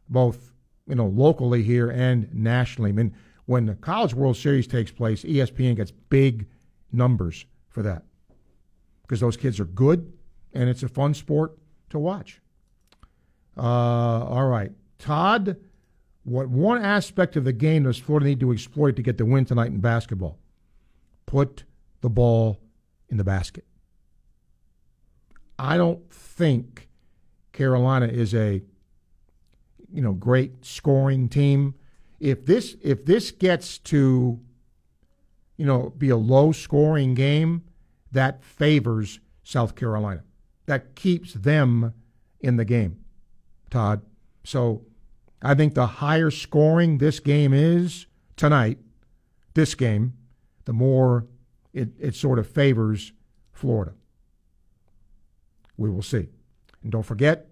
[0.10, 0.54] both
[0.88, 2.90] you know locally here and nationally.
[2.90, 3.16] I mean,
[3.46, 6.48] when the College World Series takes place, ESPN gets big
[6.92, 8.04] numbers for that
[9.02, 10.14] because those kids are good
[10.54, 11.58] and it's a fun sport
[11.90, 12.42] to watch.
[13.58, 15.58] Uh, all right, Todd
[16.24, 19.46] what one aspect of the game does Florida need to exploit to get the win
[19.46, 20.40] tonight in basketball?
[21.26, 21.64] Put
[22.02, 22.60] the ball
[23.10, 23.66] in the basket.
[25.60, 26.90] I don't think
[27.52, 28.62] Carolina is a
[29.92, 31.76] you know great scoring team.
[32.20, 34.40] If this if this gets to
[35.58, 37.64] you know be a low scoring game,
[38.12, 40.24] that favors South Carolina.
[40.66, 41.94] That keeps them
[42.40, 43.04] in the game.
[43.70, 44.02] Todd.
[44.44, 44.86] So
[45.44, 48.08] I think the higher scoring this game is,
[48.38, 48.80] tonight,
[49.54, 50.14] this game,
[50.66, 51.28] the more
[51.74, 53.12] it, it sort of favors
[53.52, 53.94] Florida.
[55.76, 56.30] We will see.
[56.82, 57.48] And don't forget,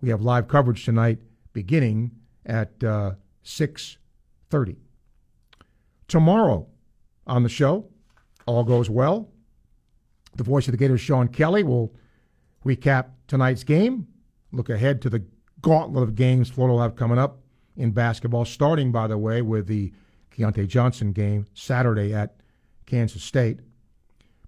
[0.00, 1.18] we have live coverage tonight
[1.52, 2.12] beginning
[2.46, 3.12] at uh,
[3.44, 4.76] 6.30.
[6.08, 6.66] Tomorrow
[7.26, 7.88] on the show,
[8.46, 9.28] all goes well.
[10.36, 11.94] The voice of the Gators, Sean Kelly, will
[12.64, 14.06] recap tonight's game,
[14.52, 15.24] look ahead to the
[15.66, 17.40] gauntlet of games Florida will have coming up
[17.76, 19.92] in basketball, starting, by the way, with the
[20.30, 22.36] Keyontae Johnson game Saturday at
[22.86, 23.58] Kansas State.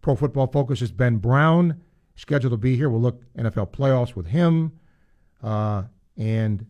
[0.01, 1.81] Pro Football Focus is Ben Brown,
[2.15, 2.89] scheduled to be here.
[2.89, 4.79] We'll look NFL playoffs with him.
[5.43, 5.83] Uh,
[6.17, 6.65] and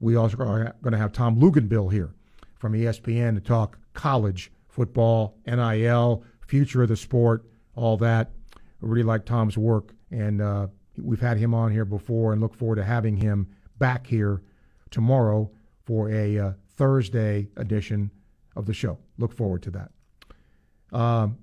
[0.00, 2.12] we also are going to have Tom Luginbill here
[2.58, 7.44] from ESPN to talk college football, NIL, future of the sport,
[7.76, 8.32] all that.
[8.56, 10.66] I really like Tom's work, and uh,
[11.00, 13.48] we've had him on here before and look forward to having him
[13.78, 14.42] back here
[14.90, 15.50] tomorrow
[15.84, 18.10] for a uh, Thursday edition
[18.56, 18.98] of the show.
[19.18, 19.90] Look forward to that.
[20.92, 21.38] Um,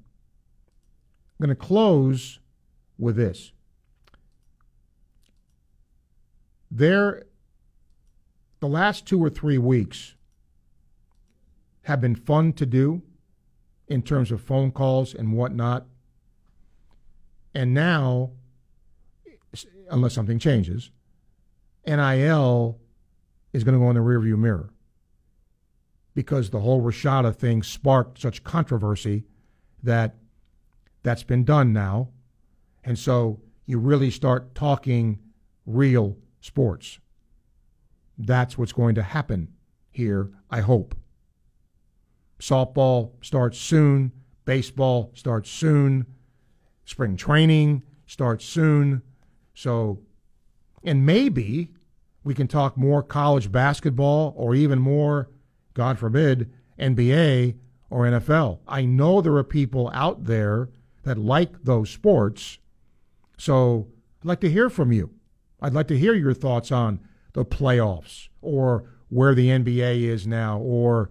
[1.39, 2.39] I'm going to close
[2.97, 3.51] with this.
[6.69, 7.23] There,
[8.59, 10.15] the last two or three weeks
[11.83, 13.01] have been fun to do
[13.87, 15.87] in terms of phone calls and whatnot.
[17.55, 18.31] And now,
[19.89, 20.91] unless something changes,
[21.85, 22.79] NIL
[23.53, 24.71] is going to go in the rearview mirror
[26.13, 29.23] because the whole Rashada thing sparked such controversy
[29.83, 30.15] that
[31.03, 32.09] that's been done now.
[32.83, 35.19] And so you really start talking
[35.65, 36.99] real sports.
[38.17, 39.49] That's what's going to happen
[39.91, 40.95] here, I hope.
[42.39, 44.11] Softball starts soon,
[44.45, 46.05] baseball starts soon,
[46.85, 49.03] spring training starts soon.
[49.59, 49.99] So,
[50.85, 51.73] and maybe
[52.23, 55.29] we can talk more college basketball or even more,
[55.73, 56.49] God forbid,
[56.79, 57.57] NBA
[57.89, 58.59] or NFL.
[58.69, 60.69] I know there are people out there
[61.03, 62.59] that like those sports.
[63.37, 63.89] So
[64.21, 65.09] I'd like to hear from you.
[65.61, 67.01] I'd like to hear your thoughts on
[67.33, 71.09] the playoffs or where the NBA is now or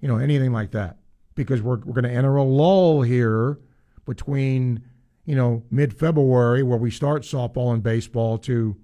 [0.00, 0.98] you know anything like that
[1.34, 3.58] because we're we're going to enter a lull here
[4.04, 4.82] between
[5.26, 8.76] you know mid-February where we start softball and baseball to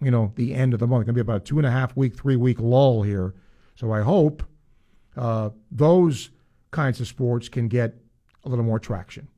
[0.00, 1.06] you know the end of the month.
[1.06, 3.34] Going to be about a two and a half week, three week lull here.
[3.76, 4.42] So I hope
[5.16, 6.30] uh, those
[6.70, 7.94] kinds of sports can get
[8.44, 9.28] a little more traction.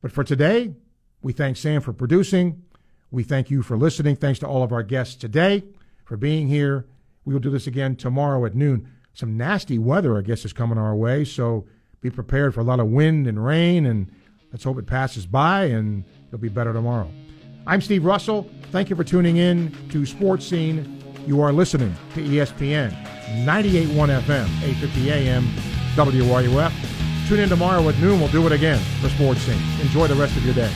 [0.00, 0.74] But for today,
[1.22, 2.62] we thank Sam for producing.
[3.10, 4.16] We thank you for listening.
[4.16, 5.64] Thanks to all of our guests today
[6.04, 6.86] for being here.
[7.24, 8.92] We will do this again tomorrow at noon.
[9.14, 11.66] Some nasty weather, I guess, is coming our way, so
[12.00, 14.12] be prepared for a lot of wind and rain, and
[14.54, 17.10] let's hope it passes by and it'll be better tomorrow.
[17.66, 18.48] I'm Steve Russell.
[18.70, 21.02] Thank you for tuning in to Sports Scene.
[21.26, 22.92] You are listening to ESPN
[23.44, 25.44] 98.1 FM, 8:50 AM,
[25.96, 26.72] WRUF.
[27.28, 28.20] Tune in tomorrow at noon.
[28.20, 29.60] We'll do it again for Sports Scene.
[29.80, 30.70] Enjoy the rest of your day.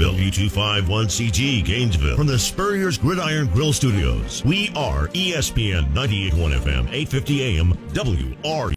[0.00, 4.42] Gainesville, U251CG Gainesville, from the Spurrier's Gridiron Grill Studios.
[4.44, 8.68] We are ESPN 98.1 FM, 850 AM, WRUF.